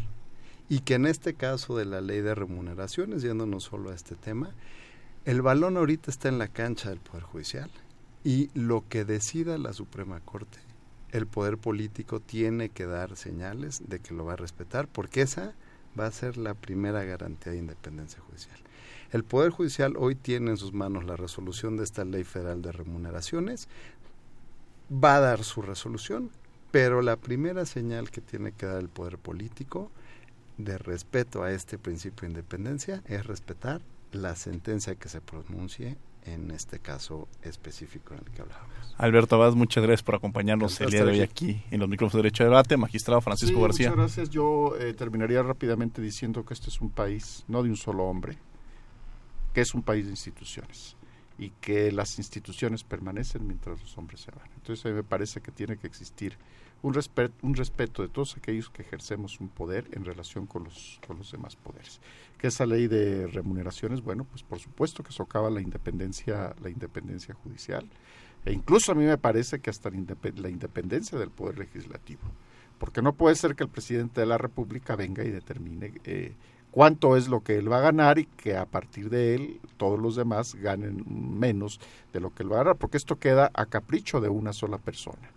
y 0.69 0.79
que 0.79 0.95
en 0.95 1.05
este 1.05 1.33
caso 1.33 1.77
de 1.77 1.85
la 1.85 2.01
ley 2.01 2.21
de 2.21 2.35
remuneraciones, 2.35 3.21
yéndonos 3.21 3.63
solo 3.63 3.91
a 3.91 3.95
este 3.95 4.15
tema, 4.15 4.51
el 5.25 5.41
balón 5.41 5.77
ahorita 5.77 6.09
está 6.09 6.29
en 6.29 6.39
la 6.39 6.47
cancha 6.47 6.89
del 6.89 6.99
Poder 6.99 7.23
Judicial 7.23 7.69
y 8.23 8.49
lo 8.53 8.83
que 8.87 9.05
decida 9.05 9.57
la 9.57 9.73
Suprema 9.73 10.19
Corte, 10.21 10.59
el 11.11 11.27
Poder 11.27 11.57
Político 11.57 12.19
tiene 12.19 12.69
que 12.69 12.85
dar 12.85 13.15
señales 13.15 13.83
de 13.87 13.99
que 13.99 14.13
lo 14.13 14.25
va 14.25 14.33
a 14.33 14.37
respetar 14.37 14.87
porque 14.87 15.21
esa 15.21 15.53
va 15.99 16.07
a 16.07 16.11
ser 16.11 16.37
la 16.37 16.55
primera 16.55 17.03
garantía 17.03 17.51
de 17.51 17.59
independencia 17.59 18.19
judicial. 18.21 18.57
El 19.11 19.23
Poder 19.23 19.51
Judicial 19.51 19.93
hoy 19.95 20.15
tiene 20.15 20.51
en 20.51 20.57
sus 20.57 20.73
manos 20.73 21.05
la 21.05 21.15
resolución 21.15 21.77
de 21.77 21.83
esta 21.83 22.03
ley 22.03 22.23
federal 22.23 22.63
de 22.63 22.71
remuneraciones, 22.71 23.67
va 24.91 25.17
a 25.17 25.19
dar 25.19 25.43
su 25.43 25.61
resolución, 25.61 26.31
pero 26.73 27.03
la 27.03 27.17
primera 27.17 27.67
señal 27.67 28.09
que 28.09 28.19
tiene 28.19 28.51
que 28.51 28.65
dar 28.65 28.79
el 28.79 28.89
poder 28.89 29.19
político 29.19 29.91
de 30.57 30.79
respeto 30.79 31.43
a 31.43 31.51
este 31.51 31.77
principio 31.77 32.21
de 32.21 32.29
independencia 32.29 33.03
es 33.05 33.27
respetar 33.27 33.83
la 34.11 34.35
sentencia 34.35 34.95
que 34.95 35.07
se 35.07 35.21
pronuncie 35.21 35.97
en 36.25 36.49
este 36.49 36.79
caso 36.79 37.27
específico 37.43 38.15
en 38.15 38.21
el 38.21 38.31
que 38.31 38.41
hablábamos. 38.41 38.95
Alberto 38.97 39.35
Abad, 39.35 39.53
muchas 39.53 39.83
gracias 39.83 40.01
por 40.01 40.15
acompañarnos 40.15 40.81
el 40.81 40.89
día 40.89 41.05
de 41.05 41.11
hoy 41.11 41.21
aquí 41.21 41.63
en 41.69 41.79
los 41.79 41.87
micrófonos 41.87 42.13
de 42.13 42.23
Derecho 42.23 42.43
de 42.43 42.49
Debate. 42.49 42.75
Magistrado 42.75 43.21
Francisco 43.21 43.61
García. 43.61 43.91
Muchas 43.91 44.15
gracias. 44.15 44.29
Yo 44.31 44.75
eh, 44.79 44.95
terminaría 44.95 45.43
rápidamente 45.43 46.01
diciendo 46.01 46.43
que 46.43 46.55
este 46.55 46.71
es 46.71 46.81
un 46.81 46.89
país 46.89 47.45
no 47.47 47.61
de 47.61 47.69
un 47.69 47.77
solo 47.77 48.05
hombre, 48.05 48.39
que 49.53 49.61
es 49.61 49.75
un 49.75 49.83
país 49.83 50.05
de 50.05 50.09
instituciones 50.09 50.95
y 51.37 51.51
que 51.61 51.91
las 51.91 52.17
instituciones 52.17 52.83
permanecen 52.83 53.45
mientras 53.45 53.79
los 53.79 53.95
hombres 53.95 54.21
se 54.21 54.31
van. 54.31 54.49
Entonces 54.55 54.83
a 54.87 54.89
mí 54.89 54.95
me 54.95 55.03
parece 55.03 55.39
que 55.39 55.51
tiene 55.51 55.77
que 55.77 55.85
existir 55.85 56.35
un, 56.83 56.93
respeto, 56.93 58.01
de 58.01 58.09
todos 58.09 58.35
aquellos 58.35 58.69
que 58.69 58.81
ejercemos 58.81 59.39
un 59.39 59.47
poder 59.47 59.87
en 59.93 60.03
relación 60.03 60.45
con 60.45 60.65
los, 60.65 60.99
con 61.07 61.17
los 61.17 61.31
demás 61.31 61.55
poderes. 61.55 62.01
Que 62.37 62.47
esa 62.47 62.65
ley 62.65 62.87
de 62.87 63.27
remuneraciones, 63.27 64.01
bueno, 64.01 64.25
pues 64.25 64.43
por 64.43 64.59
supuesto 64.59 65.01
que 65.01 65.13
socava 65.13 65.49
la 65.49 65.61
independencia, 65.61 66.53
la 66.61 66.69
independencia 66.69 67.33
judicial, 67.35 67.87
e 68.45 68.51
incluso 68.51 68.91
a 68.91 68.95
mí 68.95 69.05
me 69.05 69.17
parece 69.17 69.59
que 69.59 69.69
hasta 69.69 69.89
la 69.89 70.49
independencia 70.49 71.17
del 71.17 71.31
poder 71.31 71.57
legislativo, 71.57 72.23
porque 72.77 73.01
no 73.01 73.13
puede 73.13 73.37
ser 73.37 73.55
que 73.55 73.63
el 73.63 73.69
presidente 73.69 74.19
de 74.19 74.27
la 74.27 74.37
República 74.37 74.97
venga 74.97 75.23
y 75.23 75.29
determine 75.29 75.93
eh, 76.03 76.33
cuánto 76.71 77.15
es 77.15 77.29
lo 77.29 77.41
que 77.45 77.55
él 77.55 77.71
va 77.71 77.77
a 77.77 77.91
ganar 77.91 78.19
y 78.19 78.25
que 78.25 78.57
a 78.57 78.65
partir 78.65 79.09
de 79.09 79.35
él 79.35 79.61
todos 79.77 79.97
los 79.97 80.17
demás 80.17 80.55
ganen 80.55 81.05
menos 81.07 81.79
de 82.11 82.19
lo 82.19 82.35
que 82.35 82.43
él 82.43 82.51
va 82.51 82.57
a 82.57 82.63
ganar, 82.63 82.75
porque 82.75 82.97
esto 82.97 83.19
queda 83.19 83.51
a 83.53 83.67
capricho 83.67 84.19
de 84.19 84.27
una 84.27 84.51
sola 84.51 84.79
persona 84.79 85.31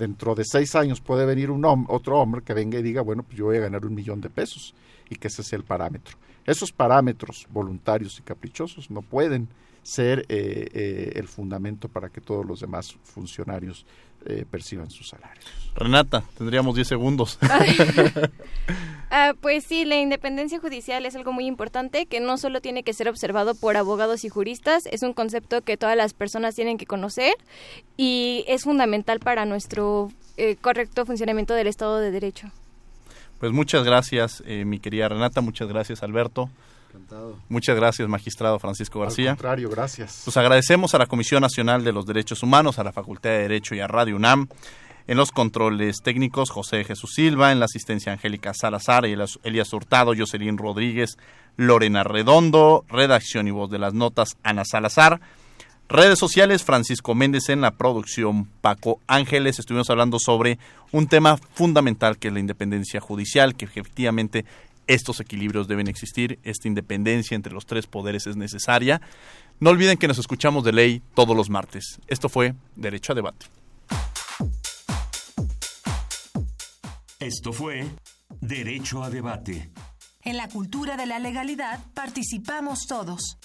dentro 0.00 0.34
de 0.34 0.44
seis 0.46 0.74
años 0.74 1.00
puede 1.02 1.26
venir 1.26 1.50
un 1.50 1.62
otro 1.88 2.18
hombre 2.18 2.40
que 2.42 2.54
venga 2.54 2.78
y 2.78 2.82
diga, 2.82 3.02
bueno, 3.02 3.22
pues 3.22 3.36
yo 3.36 3.44
voy 3.44 3.58
a 3.58 3.60
ganar 3.60 3.84
un 3.84 3.94
millón 3.94 4.22
de 4.22 4.30
pesos 4.30 4.74
y 5.10 5.16
que 5.16 5.28
ese 5.28 5.42
sea 5.42 5.58
el 5.58 5.64
parámetro. 5.64 6.16
Esos 6.46 6.72
parámetros 6.72 7.46
voluntarios 7.50 8.18
y 8.18 8.22
caprichosos 8.22 8.90
no 8.90 9.02
pueden 9.02 9.48
ser 9.82 10.20
eh, 10.30 10.68
eh, 10.72 11.12
el 11.16 11.28
fundamento 11.28 11.88
para 11.88 12.08
que 12.08 12.22
todos 12.22 12.46
los 12.46 12.60
demás 12.60 12.96
funcionarios 13.04 13.84
eh, 14.24 14.46
perciban 14.50 14.90
sus 14.90 15.10
salarios. 15.10 15.44
Renata, 15.74 16.24
tendríamos 16.36 16.74
10 16.74 16.88
segundos. 16.88 17.38
Ah, 19.10 19.34
pues 19.40 19.64
sí, 19.64 19.84
la 19.84 19.96
independencia 19.96 20.60
judicial 20.60 21.04
es 21.04 21.16
algo 21.16 21.32
muy 21.32 21.46
importante 21.46 22.06
que 22.06 22.20
no 22.20 22.38
solo 22.38 22.60
tiene 22.60 22.84
que 22.84 22.94
ser 22.94 23.08
observado 23.08 23.56
por 23.56 23.76
abogados 23.76 24.24
y 24.24 24.28
juristas, 24.28 24.86
es 24.86 25.02
un 25.02 25.14
concepto 25.14 25.62
que 25.62 25.76
todas 25.76 25.96
las 25.96 26.14
personas 26.14 26.54
tienen 26.54 26.78
que 26.78 26.86
conocer 26.86 27.34
y 27.96 28.44
es 28.46 28.62
fundamental 28.62 29.18
para 29.18 29.46
nuestro 29.46 30.12
eh, 30.36 30.54
correcto 30.56 31.04
funcionamiento 31.06 31.54
del 31.54 31.66
Estado 31.66 31.98
de 31.98 32.12
Derecho. 32.12 32.52
Pues 33.40 33.50
muchas 33.50 33.84
gracias, 33.84 34.44
eh, 34.46 34.64
mi 34.64 34.78
querida 34.78 35.08
Renata, 35.08 35.40
muchas 35.40 35.66
gracias, 35.68 36.04
Alberto. 36.04 36.48
Muchas 37.48 37.76
gracias, 37.76 38.08
magistrado 38.08 38.58
Francisco 38.58 39.00
García. 39.00 39.30
Al 39.30 39.36
contrario, 39.36 39.70
gracias. 39.70 40.22
Pues 40.24 40.36
agradecemos 40.36 40.94
a 40.94 40.98
la 40.98 41.06
Comisión 41.06 41.40
Nacional 41.40 41.84
de 41.84 41.92
los 41.92 42.06
Derechos 42.06 42.42
Humanos, 42.42 42.78
a 42.78 42.84
la 42.84 42.92
Facultad 42.92 43.30
de 43.30 43.38
Derecho 43.38 43.74
y 43.74 43.80
a 43.80 43.86
Radio 43.86 44.16
UNAM. 44.16 44.48
En 45.10 45.16
los 45.16 45.32
controles 45.32 46.02
técnicos, 46.04 46.50
José 46.50 46.84
Jesús 46.84 47.14
Silva, 47.14 47.50
en 47.50 47.58
la 47.58 47.64
asistencia 47.64 48.12
Angélica 48.12 48.54
Salazar, 48.54 49.04
Elías 49.04 49.72
Hurtado, 49.72 50.12
Jocelyn 50.16 50.56
Rodríguez, 50.56 51.18
Lorena 51.56 52.04
Redondo, 52.04 52.84
redacción 52.88 53.48
y 53.48 53.50
voz 53.50 53.68
de 53.72 53.80
las 53.80 53.92
notas, 53.92 54.36
Ana 54.44 54.64
Salazar. 54.64 55.20
Redes 55.88 56.16
sociales, 56.16 56.62
Francisco 56.62 57.16
Méndez 57.16 57.48
en 57.48 57.60
la 57.60 57.72
producción, 57.72 58.44
Paco 58.60 59.00
Ángeles. 59.08 59.58
Estuvimos 59.58 59.90
hablando 59.90 60.20
sobre 60.20 60.60
un 60.92 61.08
tema 61.08 61.38
fundamental 61.54 62.16
que 62.16 62.28
es 62.28 62.34
la 62.34 62.38
independencia 62.38 63.00
judicial, 63.00 63.56
que 63.56 63.64
efectivamente 63.64 64.44
estos 64.86 65.18
equilibrios 65.18 65.66
deben 65.66 65.88
existir, 65.88 66.38
esta 66.44 66.68
independencia 66.68 67.34
entre 67.34 67.52
los 67.52 67.66
tres 67.66 67.88
poderes 67.88 68.28
es 68.28 68.36
necesaria. 68.36 69.00
No 69.58 69.70
olviden 69.70 69.98
que 69.98 70.06
nos 70.06 70.18
escuchamos 70.18 70.62
de 70.62 70.70
ley 70.70 71.02
todos 71.14 71.36
los 71.36 71.50
martes. 71.50 71.98
Esto 72.06 72.28
fue 72.28 72.54
Derecho 72.76 73.10
a 73.10 73.16
Debate. 73.16 73.59
Esto 77.20 77.52
fue 77.52 77.86
Derecho 78.40 79.02
a 79.02 79.10
Debate. 79.10 79.70
En 80.22 80.38
la 80.38 80.48
cultura 80.48 80.96
de 80.96 81.04
la 81.04 81.18
legalidad 81.18 81.78
participamos 81.92 82.86
todos. 82.86 83.36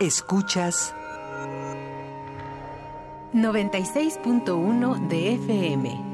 Escuchas 0.00 0.94
96.1 3.34 5.08
de 5.08 5.34
FM. 5.34 6.06